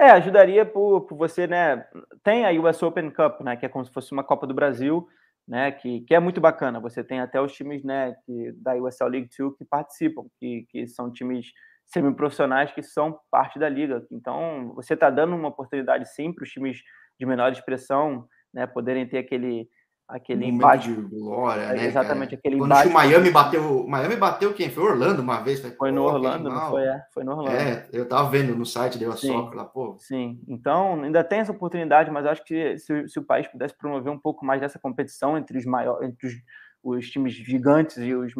É, 0.04 0.10
ajudaria 0.12 0.66
por, 0.66 1.06
por 1.06 1.18
você, 1.18 1.48
né? 1.48 1.88
Tem 2.22 2.46
a 2.46 2.52
US 2.62 2.84
Open 2.84 3.10
Cup, 3.10 3.40
né? 3.40 3.56
Que 3.56 3.68
é 3.68 3.70
como 3.70 3.86
se 3.86 3.94
fosse 3.94 4.12
uma 4.12 4.22
Copa 4.22 4.46
do 4.46 4.54
Brasil, 4.54 5.08
né? 5.48 5.72
Que, 5.72 6.02
que 6.02 6.14
é 6.14 6.20
muito 6.20 6.42
bacana. 6.42 6.78
Você 6.82 7.02
tem 7.02 7.22
até 7.22 7.40
os 7.40 7.54
times, 7.54 7.86
né? 7.86 8.14
Que, 8.26 8.52
da 8.58 8.76
USL 8.76 9.08
League 9.08 9.30
2 9.40 9.56
que 9.58 9.64
participam, 9.64 10.26
que, 10.38 10.66
que 10.70 10.86
são 10.88 11.10
times 11.10 11.54
semiprofissionais 11.86 12.74
que 12.74 12.84
são 12.84 13.18
parte 13.32 13.58
da 13.58 13.70
liga. 13.70 14.06
Então, 14.12 14.74
você 14.76 14.94
está 14.94 15.10
dando 15.10 15.38
uma 15.38 15.48
oportunidade 15.48 16.14
sim 16.14 16.34
para 16.34 16.44
os 16.44 16.50
times 16.50 16.82
de 17.18 17.26
menor 17.26 17.54
expressão, 17.54 18.28
né? 18.54 18.68
Poderem 18.68 19.08
ter 19.08 19.20
aquele 19.20 19.70
aquele 20.08 20.46
embate 20.46 20.94
de 20.94 21.02
glória, 21.02 21.62
é, 21.62 21.76
né? 21.76 21.86
Exatamente, 21.86 22.32
cara? 22.32 22.40
aquele 22.40 22.58
Quando 22.58 22.72
embate. 22.72 22.88
o 22.88 22.94
Miami 22.94 23.32
bateu, 23.32 23.88
Miami 23.88 24.16
bateu 24.16 24.54
quem? 24.54 24.70
Foi 24.70 24.84
Orlando 24.84 25.22
uma 25.22 25.42
vez, 25.42 25.60
foi, 25.60 25.72
foi 25.72 25.92
no 25.92 26.04
Orlando, 26.04 26.50
não 26.50 26.70
foi? 26.70 26.84
É, 26.84 27.04
foi 27.14 27.24
no 27.24 27.32
Orlando. 27.32 27.56
É, 27.56 27.88
eu 27.92 28.08
tava 28.08 28.30
vendo 28.30 28.56
no 28.56 28.66
site 28.66 28.98
deu 28.98 29.12
a 29.12 29.16
soca 29.16 29.56
lá, 29.56 29.66
pô. 29.66 29.98
Sim, 30.00 30.40
então 30.48 31.02
ainda 31.04 31.24
tem 31.24 31.40
essa 31.40 31.52
oportunidade, 31.52 32.12
mas 32.12 32.26
acho 32.26 32.44
que 32.44 32.78
se, 32.78 33.08
se, 33.08 33.20
o 33.20 33.24
país 33.24 33.48
pudesse 33.48 33.76
promover 33.78 34.12
um 34.12 34.20
pouco 34.20 34.46
mais 34.46 34.62
dessa 34.62 34.80
competição 34.80 35.38
entre 35.38 35.58
os 35.58 35.66
maiores, 35.66 36.08
entre 36.08 36.28
os, 36.28 36.34
os 36.84 37.10
times 37.10 37.34
gigantes 37.34 37.98
e 37.98 38.14
os 38.14 38.34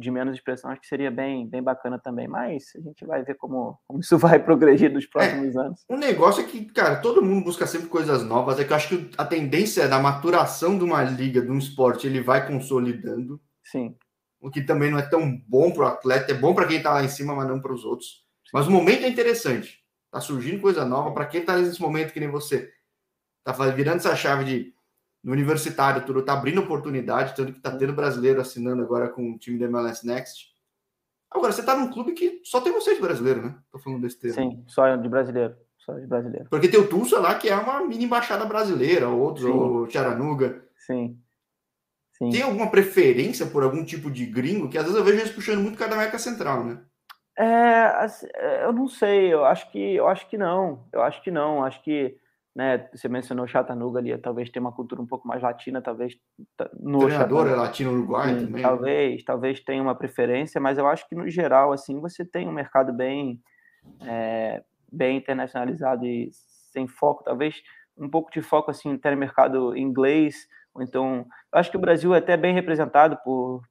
de 0.00 0.10
menos 0.10 0.34
expressão, 0.34 0.70
acho 0.70 0.80
que 0.80 0.86
seria 0.86 1.10
bem, 1.10 1.46
bem 1.46 1.62
bacana 1.62 1.98
também. 1.98 2.26
Mas 2.26 2.72
a 2.74 2.80
gente 2.80 3.04
vai 3.04 3.22
ver 3.22 3.34
como, 3.34 3.78
como 3.86 4.00
isso 4.00 4.16
vai 4.18 4.42
progredir 4.42 4.92
nos 4.92 5.06
próximos 5.06 5.54
é, 5.54 5.60
anos. 5.60 5.84
Um 5.88 5.98
negócio 5.98 6.42
é 6.42 6.46
que, 6.46 6.64
cara, 6.64 6.96
todo 6.96 7.22
mundo 7.22 7.44
busca 7.44 7.66
sempre 7.66 7.88
coisas 7.88 8.24
novas. 8.24 8.58
É 8.58 8.64
que 8.64 8.72
eu 8.72 8.76
acho 8.76 8.88
que 8.88 9.10
a 9.16 9.24
tendência 9.24 9.86
da 9.86 10.00
maturação 10.00 10.76
de 10.76 10.84
uma 10.84 11.02
liga, 11.02 11.42
de 11.42 11.50
um 11.50 11.58
esporte, 11.58 12.06
ele 12.06 12.20
vai 12.20 12.46
consolidando. 12.46 13.40
Sim. 13.62 13.94
O 14.40 14.50
que 14.50 14.62
também 14.62 14.90
não 14.90 14.98
é 14.98 15.02
tão 15.02 15.38
bom 15.46 15.70
para 15.70 15.82
o 15.82 15.86
atleta, 15.86 16.32
é 16.32 16.34
bom 16.34 16.54
para 16.54 16.66
quem 16.66 16.78
está 16.78 16.94
lá 16.94 17.04
em 17.04 17.08
cima, 17.08 17.34
mas 17.34 17.46
não 17.46 17.60
para 17.60 17.74
os 17.74 17.84
outros. 17.84 18.24
Sim. 18.44 18.50
Mas 18.54 18.66
o 18.66 18.70
momento 18.70 19.04
é 19.04 19.08
interessante. 19.08 19.78
Tá 20.10 20.20
surgindo 20.20 20.62
coisa 20.62 20.84
nova. 20.84 21.12
Para 21.12 21.26
quem 21.26 21.42
está 21.42 21.56
nesse 21.56 21.80
momento, 21.80 22.12
que 22.12 22.20
nem 22.20 22.30
você, 22.30 22.72
tá 23.44 23.52
virando 23.70 23.98
essa 23.98 24.16
chave 24.16 24.44
de 24.44 24.74
no 25.22 25.32
universitário, 25.32 26.04
tudo 26.04 26.22
tá 26.22 26.32
abrindo 26.32 26.60
oportunidade, 26.60 27.34
tanto 27.36 27.52
que 27.52 27.60
tá 27.60 27.76
tendo 27.76 27.92
brasileiro 27.92 28.40
assinando 28.40 28.82
agora 28.82 29.08
com 29.08 29.32
o 29.32 29.38
time 29.38 29.58
da 29.58 29.66
MLS 29.66 30.06
Next. 30.06 30.50
Agora, 31.30 31.52
você 31.52 31.62
tá 31.62 31.76
num 31.76 31.90
clube 31.90 32.12
que 32.12 32.40
só 32.44 32.60
tem 32.60 32.72
você 32.72 32.94
de 32.94 33.00
brasileiro, 33.00 33.42
né? 33.42 33.54
Tô 33.70 33.78
falando 33.78 34.00
besteira. 34.00 34.34
Sim, 34.34 34.64
só 34.66 34.96
de 34.96 35.08
brasileiro. 35.08 35.54
Só 35.78 35.92
de 35.94 36.06
brasileiro. 36.06 36.48
Porque 36.50 36.68
tem 36.68 36.80
o 36.80 36.88
Tulsa 36.88 37.20
lá, 37.20 37.36
que 37.36 37.48
é 37.48 37.54
uma 37.54 37.86
mini 37.86 38.04
embaixada 38.04 38.44
brasileira, 38.44 39.08
outros, 39.08 39.46
Sim. 39.46 39.52
ou 39.52 39.88
Charanuga. 39.88 40.64
Sim. 40.76 41.18
Sim. 42.12 42.30
Tem 42.30 42.42
alguma 42.42 42.70
preferência 42.70 43.46
por 43.46 43.62
algum 43.62 43.84
tipo 43.84 44.10
de 44.10 44.26
gringo? 44.26 44.68
Que 44.68 44.76
às 44.76 44.84
vezes 44.84 44.98
eu 44.98 45.04
vejo 45.04 45.20
eles 45.20 45.32
puxando 45.32 45.62
muito 45.62 45.78
cada 45.78 45.94
América 45.94 46.18
Central, 46.18 46.64
né? 46.64 46.82
É, 47.38 48.06
eu 48.64 48.72
não 48.72 48.86
sei, 48.86 49.32
eu 49.32 49.44
acho 49.46 49.70
que 49.70 49.94
eu 49.94 50.06
acho 50.06 50.28
que 50.28 50.36
não. 50.36 50.86
Eu 50.92 51.00
acho 51.00 51.22
que 51.22 51.30
não. 51.30 51.64
Acho 51.64 51.82
que 51.82 52.14
né? 52.54 52.88
Você 52.92 53.08
mencionou 53.08 53.46
Chattanooga 53.46 54.00
ali, 54.00 54.16
talvez 54.18 54.50
tenha 54.50 54.60
uma 54.60 54.72
cultura 54.72 55.00
um 55.00 55.06
pouco 55.06 55.26
mais 55.26 55.42
latina, 55.42 55.80
talvez 55.80 56.16
no 56.78 56.98
o 56.98 57.06
treinador 57.06 57.46
é 57.46 57.54
latino 57.54 57.92
uruguai 57.92 58.34
também. 58.34 58.50
Né? 58.50 58.62
Talvez, 58.62 59.24
talvez 59.24 59.60
tenha 59.60 59.82
uma 59.82 59.94
preferência, 59.94 60.60
mas 60.60 60.76
eu 60.76 60.86
acho 60.86 61.08
que 61.08 61.14
no 61.14 61.28
geral 61.28 61.72
assim 61.72 62.00
você 62.00 62.24
tem 62.24 62.48
um 62.48 62.52
mercado 62.52 62.92
bem 62.92 63.40
é, 64.02 64.62
bem 64.90 65.18
internacionalizado 65.18 66.04
e 66.04 66.30
sem 66.32 66.88
foco, 66.88 67.24
talvez 67.24 67.62
um 67.96 68.08
pouco 68.08 68.30
de 68.30 68.42
foco 68.42 68.70
assim 68.70 68.96
ter 68.98 69.16
mercado 69.16 69.76
inglês, 69.76 70.48
ou 70.74 70.82
então 70.82 71.26
acho 71.52 71.70
que 71.70 71.76
o 71.76 71.80
Brasil 71.80 72.14
é 72.14 72.18
até 72.18 72.36
bem 72.36 72.54
representado 72.54 73.16
por 73.24 73.62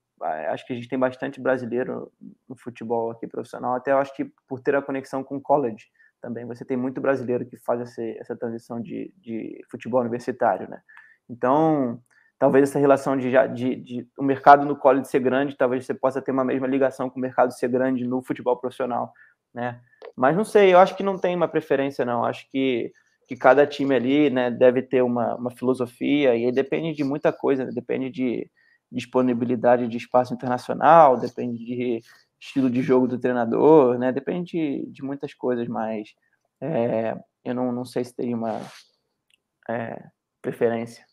acho 0.49 0.67
que 0.67 0.73
a 0.73 0.75
gente 0.75 0.89
tem 0.89 0.99
bastante 0.99 1.39
brasileiro 1.39 2.11
no 2.47 2.55
futebol 2.55 3.11
aqui 3.11 3.25
profissional, 3.25 3.75
até 3.75 3.91
eu 3.91 3.97
acho 3.97 4.13
que 4.15 4.25
por 4.47 4.59
ter 4.59 4.75
a 4.75 4.81
conexão 4.81 5.23
com 5.23 5.37
o 5.37 5.41
college 5.41 5.85
também 6.21 6.45
você 6.45 6.63
tem 6.65 6.77
muito 6.77 7.01
brasileiro 7.01 7.45
que 7.45 7.57
faz 7.57 7.81
essa, 7.81 8.01
essa 8.19 8.35
transição 8.35 8.81
de, 8.81 9.13
de 9.17 9.61
futebol 9.69 10.01
universitário, 10.01 10.69
né? 10.69 10.81
Então, 11.29 12.01
talvez 12.37 12.69
essa 12.69 12.79
relação 12.79 13.17
de, 13.17 13.31
de, 13.53 13.75
de 13.75 14.07
o 14.17 14.23
mercado 14.23 14.65
no 14.65 14.75
college 14.75 15.07
ser 15.07 15.19
grande, 15.19 15.57
talvez 15.57 15.85
você 15.85 15.93
possa 15.93 16.21
ter 16.21 16.31
uma 16.31 16.43
mesma 16.43 16.67
ligação 16.67 17.09
com 17.09 17.17
o 17.17 17.21
mercado 17.21 17.53
ser 17.53 17.67
grande 17.67 18.05
no 18.05 18.21
futebol 18.23 18.57
profissional, 18.57 19.13
né? 19.53 19.79
Mas 20.15 20.35
não 20.35 20.45
sei, 20.45 20.73
eu 20.73 20.79
acho 20.79 20.95
que 20.95 21.03
não 21.03 21.17
tem 21.17 21.35
uma 21.35 21.47
preferência, 21.47 22.05
não. 22.05 22.23
Acho 22.23 22.49
que, 22.49 22.91
que 23.27 23.35
cada 23.35 23.67
time 23.67 23.95
ali 23.95 24.29
né, 24.29 24.49
deve 24.49 24.81
ter 24.81 25.01
uma, 25.01 25.35
uma 25.35 25.51
filosofia 25.51 26.35
e 26.35 26.51
depende 26.51 26.93
de 26.93 27.03
muita 27.03 27.31
coisa, 27.31 27.65
né? 27.65 27.71
depende 27.73 28.09
de 28.09 28.49
disponibilidade 28.91 29.87
de 29.87 29.97
espaço 29.97 30.33
internacional, 30.33 31.19
depende 31.19 31.63
de 31.63 32.01
estilo 32.39 32.69
de 32.69 32.81
jogo 32.81 33.07
do 33.07 33.19
treinador, 33.19 33.97
né? 33.97 34.11
Depende 34.11 34.51
de, 34.51 34.91
de 34.91 35.03
muitas 35.03 35.33
coisas, 35.33 35.67
mas 35.67 36.09
é, 36.61 37.17
eu 37.43 37.53
não, 37.53 37.71
não 37.71 37.85
sei 37.85 38.03
se 38.03 38.15
teria 38.15 38.35
uma 38.35 38.61
é, 39.69 40.03
preferência. 40.41 41.03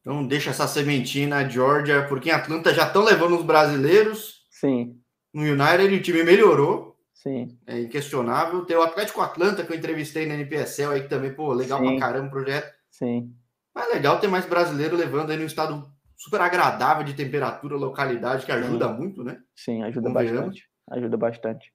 Então 0.00 0.26
deixa 0.26 0.50
essa 0.50 0.66
sementinha 0.66 1.28
na 1.28 1.48
Georgia, 1.48 2.06
porque 2.08 2.28
em 2.28 2.32
Atlanta 2.32 2.74
já 2.74 2.86
estão 2.86 3.02
levando 3.02 3.36
os 3.36 3.44
brasileiros. 3.44 4.42
Sim. 4.50 5.00
no 5.32 5.42
United, 5.42 5.94
o 5.94 6.02
time 6.02 6.22
melhorou. 6.22 6.96
Sim. 7.14 7.56
É 7.66 7.80
inquestionável. 7.80 8.64
Tem 8.64 8.76
o 8.76 8.82
Atlético 8.82 9.20
Atlanta, 9.20 9.64
que 9.64 9.72
eu 9.72 9.76
entrevistei 9.76 10.26
na 10.26 10.34
NPSL 10.34 10.92
aí, 10.92 11.02
que 11.02 11.08
também, 11.08 11.32
pô, 11.32 11.52
legal 11.52 11.78
Sim. 11.78 11.86
pra 11.86 11.98
caramba 11.98 12.26
o 12.26 12.30
projeto. 12.30 12.72
Sim. 12.90 13.32
Mas 13.74 13.88
é 13.88 13.94
legal 13.94 14.18
ter 14.20 14.28
mais 14.28 14.44
brasileiro 14.44 14.96
levando 14.96 15.30
aí 15.30 15.36
num 15.36 15.46
estado 15.46 15.88
super 16.22 16.40
agradável 16.40 17.02
de 17.02 17.14
temperatura, 17.14 17.74
localidade, 17.74 18.46
que 18.46 18.52
ajuda 18.52 18.86
Sim. 18.86 18.94
muito, 18.94 19.24
né? 19.24 19.40
Sim, 19.56 19.82
ajuda 19.82 20.08
bastante. 20.08 20.68
Ajuda 20.88 21.16
bastante. 21.16 21.72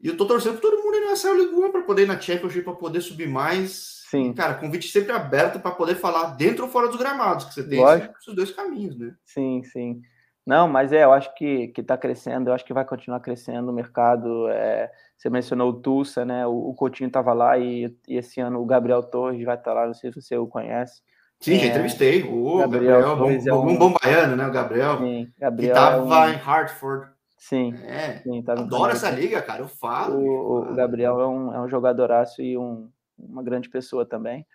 E 0.00 0.06
eu 0.06 0.16
tô 0.16 0.24
torcendo 0.24 0.60
pra 0.60 0.70
todo 0.70 0.82
mundo 0.84 0.94
aí 0.94 1.00
nessa 1.00 1.32
League 1.32 1.52
One 1.52 1.72
pra 1.72 1.82
poder 1.82 2.02
ir 2.02 2.06
na 2.06 2.20
Championship, 2.20 2.62
pra 2.62 2.74
poder 2.74 3.00
subir 3.00 3.28
mais. 3.28 4.02
Sim. 4.08 4.32
cara, 4.34 4.54
convite 4.54 4.86
sempre 4.88 5.10
aberto 5.10 5.58
para 5.58 5.72
poder 5.72 5.96
falar 5.96 6.36
dentro 6.36 6.64
ou 6.64 6.70
fora 6.70 6.86
dos 6.86 6.96
gramados, 6.96 7.46
que 7.46 7.54
você 7.54 7.66
tem 7.66 7.82
esses 7.82 8.34
dois 8.34 8.52
caminhos, 8.52 8.96
né? 8.96 9.14
Sim, 9.24 9.62
sim. 9.64 10.00
Não, 10.46 10.68
mas 10.68 10.92
é, 10.92 11.02
eu 11.02 11.12
acho 11.12 11.34
que 11.34 11.68
que 11.68 11.80
está 11.80 11.96
crescendo, 11.96 12.50
eu 12.50 12.54
acho 12.54 12.64
que 12.64 12.74
vai 12.74 12.84
continuar 12.84 13.20
crescendo 13.20 13.70
o 13.70 13.74
mercado. 13.74 14.48
É, 14.48 14.92
você 15.16 15.28
mencionou 15.28 15.70
o 15.70 15.80
Tulsa, 15.80 16.24
né? 16.24 16.46
O, 16.46 16.70
o 16.70 16.74
Coutinho 16.74 17.08
estava 17.08 17.32
lá 17.32 17.58
e, 17.58 17.96
e, 18.06 18.16
esse 18.16 18.40
ano 18.40 18.60
o 18.60 18.66
Gabriel 18.66 19.02
Torres 19.02 19.44
vai 19.44 19.56
estar 19.56 19.72
tá 19.72 19.80
lá, 19.80 19.86
não 19.86 19.94
sei 19.94 20.12
se 20.12 20.20
você 20.20 20.36
o 20.36 20.46
conhece. 20.46 21.02
Sim, 21.42 21.54
é, 21.54 21.58
já 21.58 21.66
entrevistei. 21.66 22.22
O 22.22 22.58
Gabriel, 22.58 23.00
Gabriel 23.00 23.16
bom, 23.16 23.30
é 23.30 23.72
um, 23.72 23.76
bom 23.76 23.94
baiano, 24.00 24.36
né? 24.36 24.46
O 24.46 24.52
Gabriel. 24.52 24.98
Sim, 24.98 25.32
Gabriel. 25.36 25.74
Que 25.74 25.78
estava 25.78 25.96
é 25.96 26.30
um... 26.30 26.32
em 26.32 26.36
Hartford. 26.36 27.10
Sim. 27.36 27.74
É, 27.84 28.18
sim, 28.18 28.44
adoro 28.46 28.92
essa 28.92 29.10
liga, 29.10 29.42
cara. 29.42 29.62
Eu 29.62 29.68
falo. 29.68 30.20
O, 30.20 30.70
o 30.70 30.74
Gabriel 30.76 31.20
é 31.20 31.26
um, 31.26 31.52
é 31.52 31.60
um 31.60 31.68
jogadoraço 31.68 32.40
e 32.40 32.56
um, 32.56 32.88
uma 33.18 33.42
grande 33.42 33.68
pessoa 33.68 34.06
também. 34.06 34.46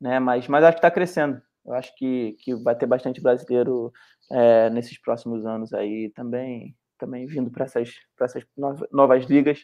Né? 0.00 0.18
Mas, 0.18 0.48
mas 0.48 0.64
acho 0.64 0.76
que 0.76 0.78
está 0.78 0.90
crescendo. 0.90 1.42
Eu 1.66 1.74
acho 1.74 1.94
que, 1.94 2.34
que 2.40 2.54
vai 2.54 2.74
ter 2.74 2.86
bastante 2.86 3.20
brasileiro 3.20 3.92
é, 4.32 4.70
nesses 4.70 4.98
próximos 4.98 5.44
anos 5.44 5.74
aí 5.74 6.10
também, 6.16 6.74
também 6.98 7.26
vindo 7.26 7.50
para 7.50 7.66
essas, 7.66 7.90
essas 8.18 8.42
novas 8.90 9.26
ligas 9.26 9.60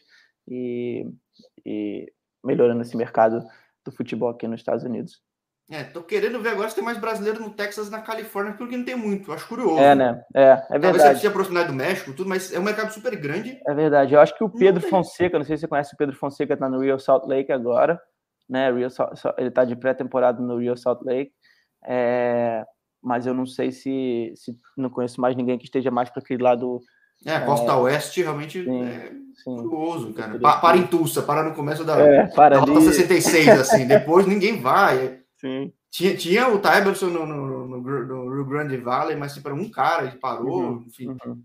e, 0.47 1.09
e 1.64 2.12
melhorando 2.45 2.83
esse 2.83 2.97
mercado 2.99 3.43
do 3.83 3.91
futebol 3.91 4.29
aqui 4.29 4.47
nos 4.47 4.61
Estados 4.61 4.85
Unidos. 4.85 5.22
É, 5.69 5.83
tô 5.83 6.01
querendo 6.01 6.41
ver 6.41 6.51
agora 6.51 6.69
se 6.69 6.77
tem 6.77 6.85
mais 6.85 6.97
brasileiro 6.97 7.41
no 7.41 7.51
Texas, 7.51 7.91
na 7.91 8.01
Califórnia, 8.01 8.55
porque 8.57 8.77
não 8.77 8.85
tem 8.85 8.95
muito. 8.95 9.33
Acho 9.33 9.49
curioso. 9.49 9.81
É, 9.81 9.97
né? 9.97 10.23
É, 10.33 10.43
é 10.43 10.79
verdade. 10.79 10.99
Talvez 10.99 11.21
você 11.21 11.31
proximidade 11.31 11.69
do 11.69 11.75
México, 11.75 12.12
tudo, 12.12 12.29
mas 12.29 12.53
é 12.53 12.59
um 12.61 12.62
mercado 12.62 12.93
super 12.93 13.17
grande. 13.17 13.61
É 13.67 13.75
verdade. 13.75 14.14
Eu 14.14 14.21
acho 14.21 14.37
que 14.37 14.45
o 14.45 14.49
Pedro 14.49 14.81
Fonseca, 14.89 15.37
não 15.37 15.45
sei 15.45 15.57
se 15.57 15.62
você 15.62 15.69
conhece 15.69 15.93
o 15.93 15.97
Pedro 15.97 16.14
Fonseca, 16.14 16.57
tá 16.57 16.69
no 16.69 16.79
Real 16.79 17.01
Salt 17.01 17.27
Lake 17.27 17.51
agora, 17.51 18.01
né? 18.49 18.73
Real, 18.73 18.91
ele 19.39 19.51
tá 19.51 19.64
de 19.64 19.75
pré-temporada 19.75 20.41
no 20.41 20.59
Real 20.59 20.77
Salt 20.77 21.03
Lake. 21.03 21.33
É, 21.85 22.64
mas 23.03 23.27
eu 23.27 23.35
não 23.35 23.45
sei 23.45 23.73
se, 23.73 24.33
se 24.37 24.57
não 24.77 24.89
conheço 24.89 25.21
mais 25.21 25.35
ninguém 25.35 25.59
que 25.59 25.64
esteja 25.64 25.91
mais 25.91 26.11
para 26.11 26.23
aquele 26.23 26.45
lado. 26.45 26.81
É, 27.25 27.35
a 27.35 27.45
Costa 27.45 27.73
é, 27.73 27.75
Oeste 27.75 28.23
realmente 28.23 28.62
sim, 28.62 28.85
é 28.85 29.11
sim. 29.43 29.57
curioso, 29.57 30.12
cara. 30.12 30.39
Pa, 30.39 30.59
para 30.59 30.77
em 30.77 30.87
Tulsa, 30.87 31.23
para 31.23 31.43
no 31.43 31.57
começo 31.57 31.85
da, 31.85 31.99
é, 31.99 32.27
para 32.29 32.55
da 32.55 32.61
Rota 32.61 32.81
66, 32.83 33.49
assim. 33.49 33.87
Depois 33.89 34.27
ninguém 34.27 34.61
vai. 34.61 35.26
Sim. 35.47 35.72
Tinha, 35.90 36.16
tinha 36.16 36.49
o 36.49 36.59
Tyberson 36.59 37.07
no, 37.07 37.24
no, 37.24 37.66
no, 37.66 37.78
no, 37.78 38.34
Rio 38.34 38.44
Grande 38.44 38.76
Valley, 38.76 39.16
mas 39.16 39.38
para 39.38 39.55
um 39.55 39.70
cara, 39.70 40.07
ele 40.07 40.18
parou, 40.18 40.62
uhum, 40.62 40.84
enfim. 40.86 41.09
Uhum. 41.09 41.42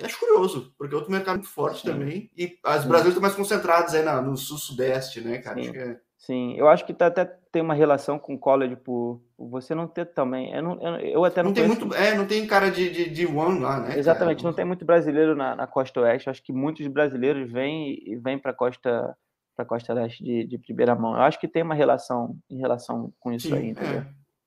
Acho 0.00 0.18
curioso, 0.18 0.72
porque 0.78 0.94
é 0.94 0.96
outro 0.96 1.10
mercado 1.10 1.36
muito 1.36 1.48
forte 1.48 1.80
sim. 1.80 1.88
também. 1.88 2.30
E 2.36 2.58
as 2.64 2.84
brasileiras 2.84 3.08
estão 3.08 3.22
mais 3.22 3.34
concentradas 3.34 3.94
aí 3.94 4.02
na, 4.02 4.20
no 4.22 4.36
sul-sudeste, 4.36 5.20
né, 5.20 5.38
cara? 5.38 5.62
Sim. 5.62 5.76
É... 5.76 5.96
Sim, 6.16 6.54
eu 6.56 6.68
acho 6.68 6.86
que 6.86 6.94
tá, 6.94 7.08
até 7.08 7.24
tem 7.24 7.60
uma 7.60 7.74
relação 7.74 8.16
com 8.16 8.34
o 8.34 8.38
college 8.38 8.76
por, 8.76 9.20
você 9.36 9.74
não 9.74 9.88
ter 9.88 10.06
também. 10.06 10.54
Eu, 10.54 10.62
não, 10.62 10.80
eu, 10.80 10.96
eu 10.98 11.24
até 11.24 11.42
não, 11.42 11.50
não 11.50 11.54
tem 11.54 11.66
muito, 11.66 11.92
é, 11.96 12.14
não 12.14 12.24
tem 12.24 12.46
cara 12.46 12.70
de, 12.70 12.88
de, 12.90 13.10
de 13.10 13.26
one 13.26 13.58
lá, 13.58 13.80
né? 13.80 13.98
Exatamente, 13.98 14.36
cara? 14.36 14.48
não 14.48 14.54
tem 14.54 14.64
muito 14.64 14.84
brasileiro 14.84 15.34
na, 15.34 15.56
na 15.56 15.66
costa 15.66 16.00
oeste. 16.00 16.28
Eu 16.28 16.30
acho 16.30 16.42
que 16.44 16.52
muitos 16.52 16.86
brasileiros 16.86 17.50
vêm 17.50 17.98
e 18.06 18.14
vêm 18.14 18.38
para 18.38 18.52
a 18.52 18.54
costa 18.54 19.16
para 19.62 19.64
costa 19.64 19.94
leste 19.94 20.22
de, 20.22 20.46
de 20.46 20.58
primeira 20.58 20.94
mão. 20.94 21.14
Eu 21.14 21.22
acho 21.22 21.38
que 21.38 21.48
tem 21.48 21.62
uma 21.62 21.74
relação 21.74 22.36
em 22.50 22.58
relação 22.58 23.12
com 23.20 23.32
isso 23.32 23.48
Sim, 23.48 23.54
aí, 23.54 23.70
entendeu? 23.70 24.00
É. 24.00 24.06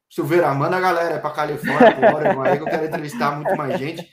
Silveira, 0.09 0.53
manda 0.53 0.78
a 0.78 0.82
galera 0.82 1.20
para 1.20 1.32
Califórnia, 1.32 1.95
por 2.36 2.47
aí 2.47 2.57
que 2.57 2.63
eu 2.63 2.68
quero 2.68 2.86
entrevistar 2.86 3.36
muito 3.36 3.55
mais 3.55 3.80
gente. 3.80 4.07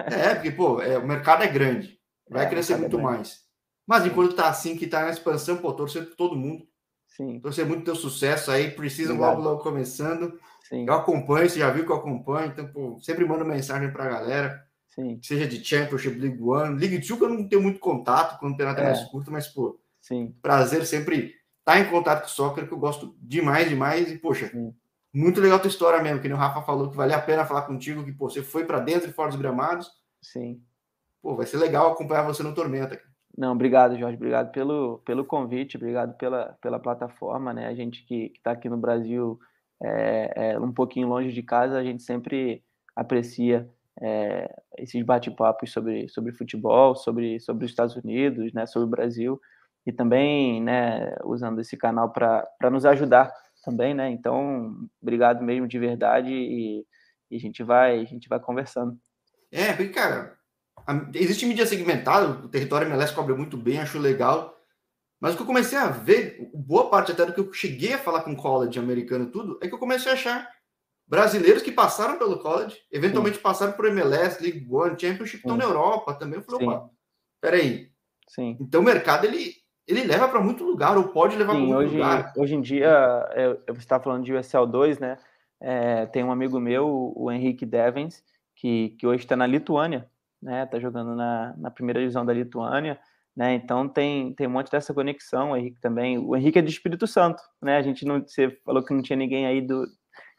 É, 0.00 0.34
porque, 0.34 0.50
pô, 0.50 0.80
é, 0.80 0.96
o 0.98 1.06
mercado 1.06 1.42
é 1.42 1.48
grande, 1.48 1.98
vai 2.30 2.46
é, 2.46 2.48
crescer 2.48 2.74
é 2.74 2.76
muito 2.76 2.98
é 2.98 3.02
mais. 3.02 3.40
Mas 3.86 4.06
enquanto 4.06 4.34
tá 4.34 4.48
assim, 4.48 4.76
que 4.76 4.86
tá 4.86 5.02
na 5.02 5.10
expansão, 5.10 5.56
pô, 5.56 5.72
torcendo 5.72 6.06
por 6.06 6.16
todo 6.16 6.36
mundo. 6.36 6.64
Sim. 7.08 7.40
Torcer 7.40 7.66
muito 7.66 7.84
teu 7.84 7.96
sucesso 7.96 8.50
aí, 8.50 8.70
precisa 8.70 9.12
logo, 9.12 9.40
logo 9.40 9.62
começando. 9.62 10.38
Sim. 10.68 10.86
Eu 10.86 10.94
acompanho, 10.94 11.48
você 11.48 11.58
já 11.58 11.70
viu 11.70 11.84
que 11.84 11.90
eu 11.90 11.96
acompanho, 11.96 12.52
então, 12.52 12.66
pô, 12.68 12.98
sempre 13.00 13.24
mando 13.24 13.44
mensagem 13.44 13.90
pra 13.90 14.08
galera. 14.08 14.62
Sim. 14.90 15.18
Seja 15.22 15.46
de 15.46 15.64
Championship, 15.64 16.18
League 16.18 16.42
One. 16.42 16.78
League 16.78 17.06
Two, 17.06 17.16
que 17.16 17.24
eu 17.24 17.28
não 17.28 17.48
tenho 17.48 17.62
muito 17.62 17.78
contato, 17.78 18.38
quando 18.38 18.52
o 18.52 18.54
campeonato 18.54 18.80
é 18.80 18.84
mais 18.84 19.04
curto, 19.04 19.30
mas, 19.30 19.48
pô, 19.48 19.80
Sim. 20.08 20.34
prazer 20.40 20.86
sempre 20.86 21.34
estar 21.58 21.74
tá 21.74 21.80
em 21.80 21.90
contato 21.90 22.20
com 22.20 22.26
o 22.26 22.30
soccer, 22.30 22.66
que 22.66 22.72
eu 22.72 22.78
gosto 22.78 23.14
demais, 23.20 23.68
demais. 23.68 24.10
E, 24.10 24.16
poxa, 24.16 24.48
Sim. 24.48 24.74
muito 25.12 25.38
legal 25.38 25.58
a 25.58 25.60
tua 25.60 25.68
história 25.68 26.02
mesmo, 26.02 26.20
que 26.20 26.32
o 26.32 26.36
Rafa 26.36 26.62
falou 26.62 26.90
que 26.90 26.96
vale 26.96 27.12
a 27.12 27.20
pena 27.20 27.44
falar 27.44 27.62
contigo, 27.62 28.02
que, 28.02 28.12
pô, 28.12 28.30
você 28.30 28.42
foi 28.42 28.64
para 28.64 28.80
dentro 28.80 29.10
e 29.10 29.12
fora 29.12 29.28
dos 29.28 29.38
gramados. 29.38 29.90
Sim. 30.22 30.62
Pô, 31.20 31.36
vai 31.36 31.44
ser 31.44 31.58
legal 31.58 31.92
acompanhar 31.92 32.22
você 32.22 32.42
no 32.42 32.54
Tormenta. 32.54 32.98
Não, 33.36 33.52
obrigado, 33.52 33.98
Jorge. 33.98 34.16
Obrigado 34.16 34.50
pelo, 34.50 34.98
pelo 35.04 35.24
convite, 35.24 35.76
obrigado 35.76 36.16
pela, 36.16 36.56
pela 36.60 36.80
plataforma, 36.80 37.52
né? 37.52 37.68
A 37.68 37.74
gente 37.74 38.04
que 38.04 38.32
está 38.34 38.52
aqui 38.52 38.68
no 38.68 38.78
Brasil, 38.78 39.38
é, 39.82 40.52
é, 40.52 40.58
um 40.58 40.72
pouquinho 40.72 41.06
longe 41.06 41.32
de 41.32 41.42
casa, 41.42 41.78
a 41.78 41.84
gente 41.84 42.02
sempre 42.02 42.64
aprecia 42.96 43.68
é, 44.00 44.50
esses 44.78 45.02
bate-papos 45.04 45.70
sobre, 45.70 46.08
sobre 46.08 46.32
futebol, 46.32 46.96
sobre, 46.96 47.38
sobre 47.40 47.64
os 47.64 47.70
Estados 47.70 47.94
Unidos, 47.94 48.52
né? 48.54 48.64
Sobre 48.64 48.86
o 48.86 48.90
Brasil 48.90 49.40
e 49.88 49.92
também, 49.92 50.62
né? 50.62 51.16
Usando 51.24 51.60
esse 51.60 51.76
canal 51.76 52.12
para 52.12 52.70
nos 52.70 52.84
ajudar 52.84 53.32
também, 53.64 53.94
né? 53.94 54.10
Então, 54.10 54.76
obrigado 55.00 55.42
mesmo 55.42 55.66
de 55.66 55.78
verdade 55.78 56.30
e, 56.30 56.84
e 57.30 57.36
a 57.36 57.40
gente 57.40 57.62
vai 57.62 58.00
a 58.00 58.04
gente 58.04 58.28
vai 58.28 58.38
conversando. 58.38 58.98
É, 59.50 59.72
porque, 59.72 59.88
cara, 59.88 60.38
Existe 61.14 61.44
mídia 61.44 61.66
segmentada, 61.66 62.28
o 62.28 62.48
território 62.48 62.86
MLS 62.86 63.12
cobre 63.12 63.34
muito 63.34 63.56
bem, 63.56 63.78
acho 63.78 63.98
legal. 63.98 64.56
Mas 65.20 65.34
o 65.34 65.36
que 65.36 65.42
eu 65.42 65.46
comecei 65.46 65.76
a 65.76 65.88
ver, 65.88 66.50
boa 66.54 66.88
parte 66.88 67.12
até 67.12 67.26
do 67.26 67.32
que 67.34 67.40
eu 67.40 67.52
cheguei 67.52 67.92
a 67.92 67.98
falar 67.98 68.22
com 68.22 68.36
college 68.36 68.78
americano 68.78 69.26
tudo, 69.30 69.58
é 69.60 69.68
que 69.68 69.74
eu 69.74 69.78
comecei 69.78 70.10
a 70.10 70.14
achar 70.14 70.48
brasileiros 71.06 71.62
que 71.62 71.72
passaram 71.72 72.18
pelo 72.18 72.38
college, 72.38 72.76
eventualmente 72.90 73.36
Sim. 73.36 73.42
passaram 73.42 73.72
por 73.72 73.86
MLS, 73.86 74.42
League 74.42 74.66
One, 74.70 74.98
Championship, 74.98 75.38
estão 75.38 75.56
na 75.56 75.64
Europa 75.64 76.14
também. 76.14 76.38
Eu 76.38 76.44
falei, 76.44 76.60
Sim. 76.60 76.72
opa, 76.72 76.90
peraí. 77.40 77.92
Sim. 78.28 78.56
Então 78.60 78.80
o 78.80 78.84
mercado, 78.84 79.26
ele, 79.26 79.54
ele 79.88 80.04
leva 80.04 80.28
para 80.28 80.40
muito 80.40 80.62
lugar, 80.64 80.96
ou 80.96 81.08
pode 81.08 81.36
levar 81.36 81.52
para 81.52 81.60
muito 81.60 81.76
hoje, 81.76 81.96
lugar. 81.96 82.32
Hoje 82.36 82.54
em 82.54 82.60
dia, 82.60 83.26
eu, 83.34 83.60
eu 83.66 83.74
estava 83.74 84.04
falando 84.04 84.24
de 84.24 84.32
USL 84.32 84.66
2, 84.66 84.98
né? 84.98 85.16
É, 85.60 86.06
tem 86.06 86.22
um 86.22 86.30
amigo 86.30 86.60
meu, 86.60 87.12
o 87.16 87.32
Henrique 87.32 87.66
Devens, 87.66 88.22
que, 88.54 88.90
que 88.90 89.06
hoje 89.06 89.24
está 89.24 89.34
na 89.34 89.46
Lituânia 89.46 90.08
né? 90.42 90.66
Tá 90.66 90.78
jogando 90.78 91.14
na, 91.14 91.54
na 91.56 91.70
primeira 91.70 92.00
divisão 92.00 92.24
da 92.24 92.32
Lituânia, 92.32 92.98
né? 93.36 93.54
Então 93.54 93.88
tem, 93.88 94.32
tem 94.34 94.46
um 94.46 94.50
monte 94.50 94.70
dessa 94.70 94.94
conexão. 94.94 95.50
O 95.50 95.56
Henrique 95.56 95.80
também. 95.80 96.18
O 96.18 96.34
Henrique 96.36 96.58
é 96.58 96.62
de 96.62 96.70
Espírito 96.70 97.06
Santo, 97.06 97.42
né? 97.60 97.76
A 97.76 97.82
gente 97.82 98.04
não. 98.04 98.20
Você 98.20 98.50
falou 98.64 98.82
que 98.84 98.94
não 98.94 99.02
tinha 99.02 99.16
ninguém 99.16 99.46
aí 99.46 99.60
do 99.60 99.86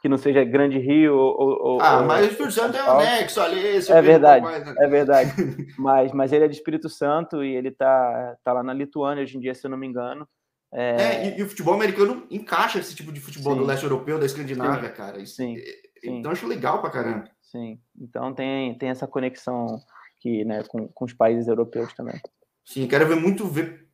que 0.02 0.10
não 0.10 0.18
seja 0.18 0.44
Grande 0.44 0.80
Rio 0.80 1.16
ou. 1.16 1.82
ah, 1.82 2.00
ou, 2.00 2.06
mas 2.06 2.26
o 2.26 2.30
Espírito 2.30 2.54
Santo 2.54 2.78
é 2.78 2.84
um 2.84 3.00
anexo 3.00 3.42
ali. 3.42 3.60
É 3.90 4.02
verdade, 4.02 4.46
né? 4.46 4.76
é 4.78 4.88
verdade. 4.88 5.34
mas, 5.78 6.12
mas 6.14 6.32
ele 6.32 6.46
é 6.46 6.48
de 6.48 6.56
Espírito 6.56 6.90
Santo 6.90 7.44
e 7.44 7.56
ele 7.56 7.72
tá, 7.72 8.38
tá 8.44 8.54
lá 8.54 8.64
na 8.64 8.74
Lituânia 8.74 9.24
hoje 9.24 9.38
em 9.38 9.40
dia, 9.40 9.54
se 9.54 9.66
eu 9.66 9.72
não 9.72 9.78
me 9.78 9.88
engano. 9.88 10.28
É, 10.72 10.92
é 11.02 11.28
e, 11.28 11.40
e, 11.40 11.44
o 11.44 11.50
futebol 11.50 11.74
americano 11.74 12.26
encaixa 12.30 12.80
esse 12.80 12.96
tipo 12.96 13.12
de 13.12 13.20
futebol 13.20 13.54
sim. 13.54 13.60
do 13.60 13.66
leste 13.66 13.84
europeu, 13.84 14.20
da 14.20 14.26
Escandinávia, 14.26 14.90
sim. 14.90 14.96
cara. 14.96 15.20
Isso, 15.20 15.36
sim. 15.36 15.56
Então 16.04 16.32
sim. 16.32 16.38
acho 16.38 16.48
legal 16.48 16.80
pra 16.80 16.92
caramba. 16.92 17.30
Sim, 17.42 17.80
então 18.00 18.34
tem, 18.34 18.78
tem 18.78 18.90
essa 18.90 19.08
conexão 19.08 19.80
que, 20.20 20.46
né, 20.46 20.64
com, 20.68 20.88
com 20.88 21.06
os 21.06 21.14
países 21.14 21.48
europeus 21.48 21.92
também. 21.94 22.22
Sim, 22.64 22.88
quero 22.88 23.08
ver 23.08 23.16
muito 23.16 23.48
ver 23.48 23.88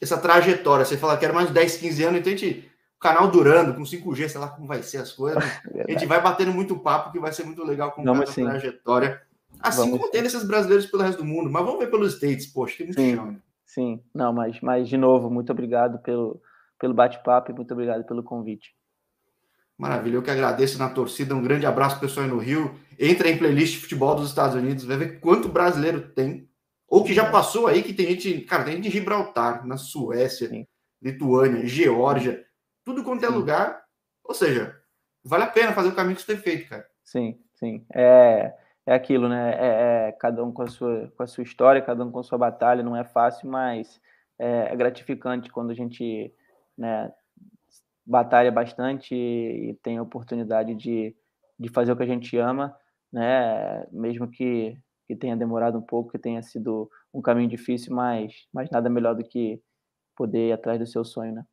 essa 0.00 0.16
trajetória. 0.16 0.84
Você 0.84 0.96
fala 0.96 1.16
que 1.18 1.24
era 1.24 1.34
mais 1.34 1.48
de 1.48 1.54
10, 1.54 1.78
15 1.78 2.04
anos, 2.04 2.20
então 2.20 2.32
a 2.32 2.36
gente, 2.36 2.71
canal 3.02 3.28
durando, 3.28 3.74
com 3.74 3.82
5G, 3.82 4.28
sei 4.28 4.40
lá 4.40 4.48
como 4.48 4.66
vai 4.66 4.82
ser 4.82 4.98
as 4.98 5.12
coisas. 5.12 5.42
a 5.86 5.90
gente 5.90 6.06
vai 6.06 6.22
batendo 6.22 6.52
muito 6.52 6.78
papo, 6.78 7.10
que 7.10 7.18
vai 7.18 7.32
ser 7.32 7.44
muito 7.44 7.64
legal 7.64 7.90
com 7.90 8.08
essa 8.22 8.40
trajetória. 8.40 9.20
Assim 9.60 9.78
vamos 9.78 9.98
como 9.98 10.10
tem 10.10 10.24
esses 10.24 10.44
brasileiros 10.44 10.86
pelo 10.86 11.02
resto 11.02 11.18
do 11.18 11.24
mundo, 11.24 11.50
mas 11.50 11.64
vamos 11.64 11.80
ver 11.80 11.90
pelos 11.90 12.14
States, 12.14 12.46
poxa, 12.46 12.78
tem 12.78 12.86
muito 12.86 13.00
sim, 13.00 13.14
chão. 13.14 13.26
Né? 13.26 13.36
Sim, 13.66 14.00
não, 14.14 14.32
mas, 14.32 14.60
mas 14.60 14.88
de 14.88 14.96
novo, 14.96 15.28
muito 15.28 15.50
obrigado 15.52 15.98
pelo, 15.98 16.40
pelo 16.78 16.94
bate-papo 16.94 17.50
e 17.50 17.54
muito 17.54 17.72
obrigado 17.72 18.04
pelo 18.04 18.22
convite. 18.22 18.74
Maravilha, 19.76 20.16
eu 20.16 20.22
que 20.22 20.30
agradeço 20.30 20.78
na 20.78 20.88
torcida. 20.88 21.34
Um 21.34 21.42
grande 21.42 21.66
abraço, 21.66 21.98
pessoal 21.98 22.24
aí 22.24 22.30
no 22.30 22.38
Rio. 22.38 22.74
Entra 22.98 23.28
em 23.28 23.36
playlist 23.36 23.74
de 23.74 23.80
futebol 23.80 24.14
dos 24.14 24.28
Estados 24.28 24.54
Unidos, 24.54 24.84
vai 24.84 24.96
ver 24.96 25.18
quanto 25.20 25.48
brasileiro 25.48 26.00
tem. 26.12 26.48
Ou 26.86 27.02
que 27.02 27.14
já 27.14 27.30
passou 27.30 27.66
aí, 27.66 27.82
que 27.82 27.92
tem 27.92 28.06
gente, 28.06 28.42
cara, 28.42 28.64
tem 28.64 28.74
gente 28.74 28.84
de 28.84 28.90
Gibraltar, 28.90 29.66
na 29.66 29.76
Suécia, 29.76 30.48
Sim. 30.48 30.66
Lituânia, 31.00 31.66
Geórgia, 31.66 32.44
tudo 32.84 33.04
quanto 33.04 33.24
é 33.24 33.28
sim. 33.28 33.34
lugar. 33.34 33.82
Ou 34.24 34.34
seja, 34.34 34.80
vale 35.24 35.44
a 35.44 35.50
pena 35.50 35.72
fazer 35.72 35.88
o 35.88 35.94
caminho 35.94 36.16
que 36.16 36.22
você 36.22 36.34
tem 36.34 36.42
feito, 36.42 36.68
cara. 36.68 36.86
Sim, 37.04 37.38
sim. 37.54 37.84
É, 37.94 38.54
é 38.86 38.94
aquilo, 38.94 39.28
né? 39.28 39.52
É, 39.54 40.08
é, 40.08 40.12
cada 40.12 40.44
um 40.44 40.52
com 40.52 40.62
a, 40.62 40.68
sua, 40.68 41.12
com 41.16 41.22
a 41.22 41.26
sua 41.26 41.44
história, 41.44 41.82
cada 41.82 42.04
um 42.04 42.10
com 42.10 42.20
a 42.20 42.24
sua 42.24 42.38
batalha, 42.38 42.82
não 42.82 42.96
é 42.96 43.04
fácil, 43.04 43.48
mas 43.48 44.00
é, 44.38 44.72
é 44.72 44.76
gratificante 44.76 45.50
quando 45.50 45.70
a 45.70 45.74
gente 45.74 46.32
né, 46.76 47.12
batalha 48.04 48.50
bastante 48.50 49.14
e, 49.14 49.70
e 49.70 49.74
tem 49.74 49.98
a 49.98 50.02
oportunidade 50.02 50.74
de, 50.74 51.14
de 51.58 51.68
fazer 51.68 51.92
o 51.92 51.96
que 51.96 52.02
a 52.02 52.06
gente 52.06 52.36
ama, 52.36 52.76
né? 53.12 53.86
Mesmo 53.92 54.28
que, 54.28 54.76
que 55.06 55.14
tenha 55.14 55.36
demorado 55.36 55.78
um 55.78 55.82
pouco, 55.82 56.12
que 56.12 56.18
tenha 56.18 56.42
sido 56.42 56.90
um 57.12 57.20
caminho 57.20 57.48
difícil, 57.48 57.94
mas, 57.94 58.46
mas 58.52 58.70
nada 58.70 58.88
melhor 58.88 59.14
do 59.14 59.24
que 59.24 59.62
poder 60.16 60.48
ir 60.48 60.52
atrás 60.52 60.78
do 60.78 60.86
seu 60.86 61.04
sonho, 61.04 61.32
né? 61.34 61.44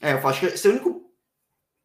É, 0.00 0.12
eu 0.12 0.28
acho 0.28 0.40
que 0.40 0.46
esse 0.46 0.66
é 0.66 0.70
o 0.70 0.74
único 0.74 1.08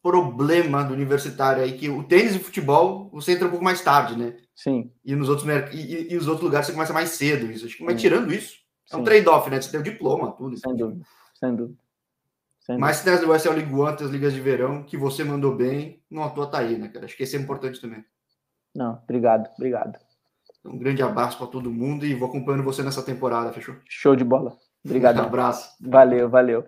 problema 0.01 0.84
do 0.84 0.93
universitário 0.93 1.64
aí, 1.64 1.78
que 1.78 1.89
o 1.89 2.03
tênis 2.03 2.36
e 2.36 2.38
o 2.38 2.43
futebol 2.43 3.09
você 3.11 3.32
entra 3.32 3.47
um 3.47 3.49
pouco 3.49 3.64
mais 3.64 3.82
tarde, 3.82 4.18
né? 4.18 4.36
Sim. 4.53 4.91
E 5.03 5.16
nos 5.16 5.30
outros 5.30 5.47
e, 5.74 6.14
e 6.14 6.18
os 6.18 6.28
outros 6.28 6.43
lugares 6.43 6.68
você 6.68 6.74
começa 6.74 6.93
mais 6.93 7.09
cedo, 7.09 7.49
isso. 7.49 7.66
Acho 7.66 7.78
que, 7.78 7.84
mas 7.84 7.99
tirando 7.99 8.32
isso, 8.34 8.57
é 8.91 8.97
um 8.97 9.03
trade-off, 9.03 9.49
né? 9.49 9.61
Você 9.61 9.72
tem 9.72 9.80
o 9.80 9.84
diploma, 9.84 10.34
tudo. 10.34 10.57
Sem 10.57 10.76
dúvida, 10.76 11.05
sem 11.34 11.55
dúvida. 11.55 11.84
Sem 12.59 12.78
mas 12.78 12.97
se 12.97 13.03
tem 13.03 13.14
as 13.14 13.45
League 13.45 13.74
One, 13.74 13.97
as 13.99 14.09
ligas 14.09 14.34
de 14.34 14.39
verão, 14.39 14.84
que 14.84 14.95
você 14.95 15.24
mandou 15.24 15.55
bem, 15.55 16.01
não 16.09 16.24
à 16.24 16.30
toa 16.30 16.47
tá 16.47 16.59
aí, 16.59 16.78
né, 16.78 16.88
cara? 16.88 17.05
Acho 17.05 17.16
que 17.16 17.24
esse 17.24 17.36
é 17.36 17.39
importante 17.39 17.82
também. 17.82 18.05
Não, 18.74 18.99
obrigado, 19.03 19.49
obrigado. 19.55 19.99
Um 20.66 20.78
grande 20.78 21.03
abraço 21.03 21.38
para 21.38 21.47
todo 21.47 21.72
mundo 21.72 22.05
e 22.05 22.16
vou 22.16 22.30
acompanhando 22.30 22.64
você 22.64 22.82
nessa 22.82 23.03
temporada, 23.03 23.51
fechou? 23.51 23.76
Show 23.88 24.16
de 24.16 24.24
bola. 24.24 24.57
Obrigado. 24.84 25.20
Um 25.20 25.24
abraço. 25.28 25.76
Valeu, 25.82 26.30
valeu. 26.30 26.66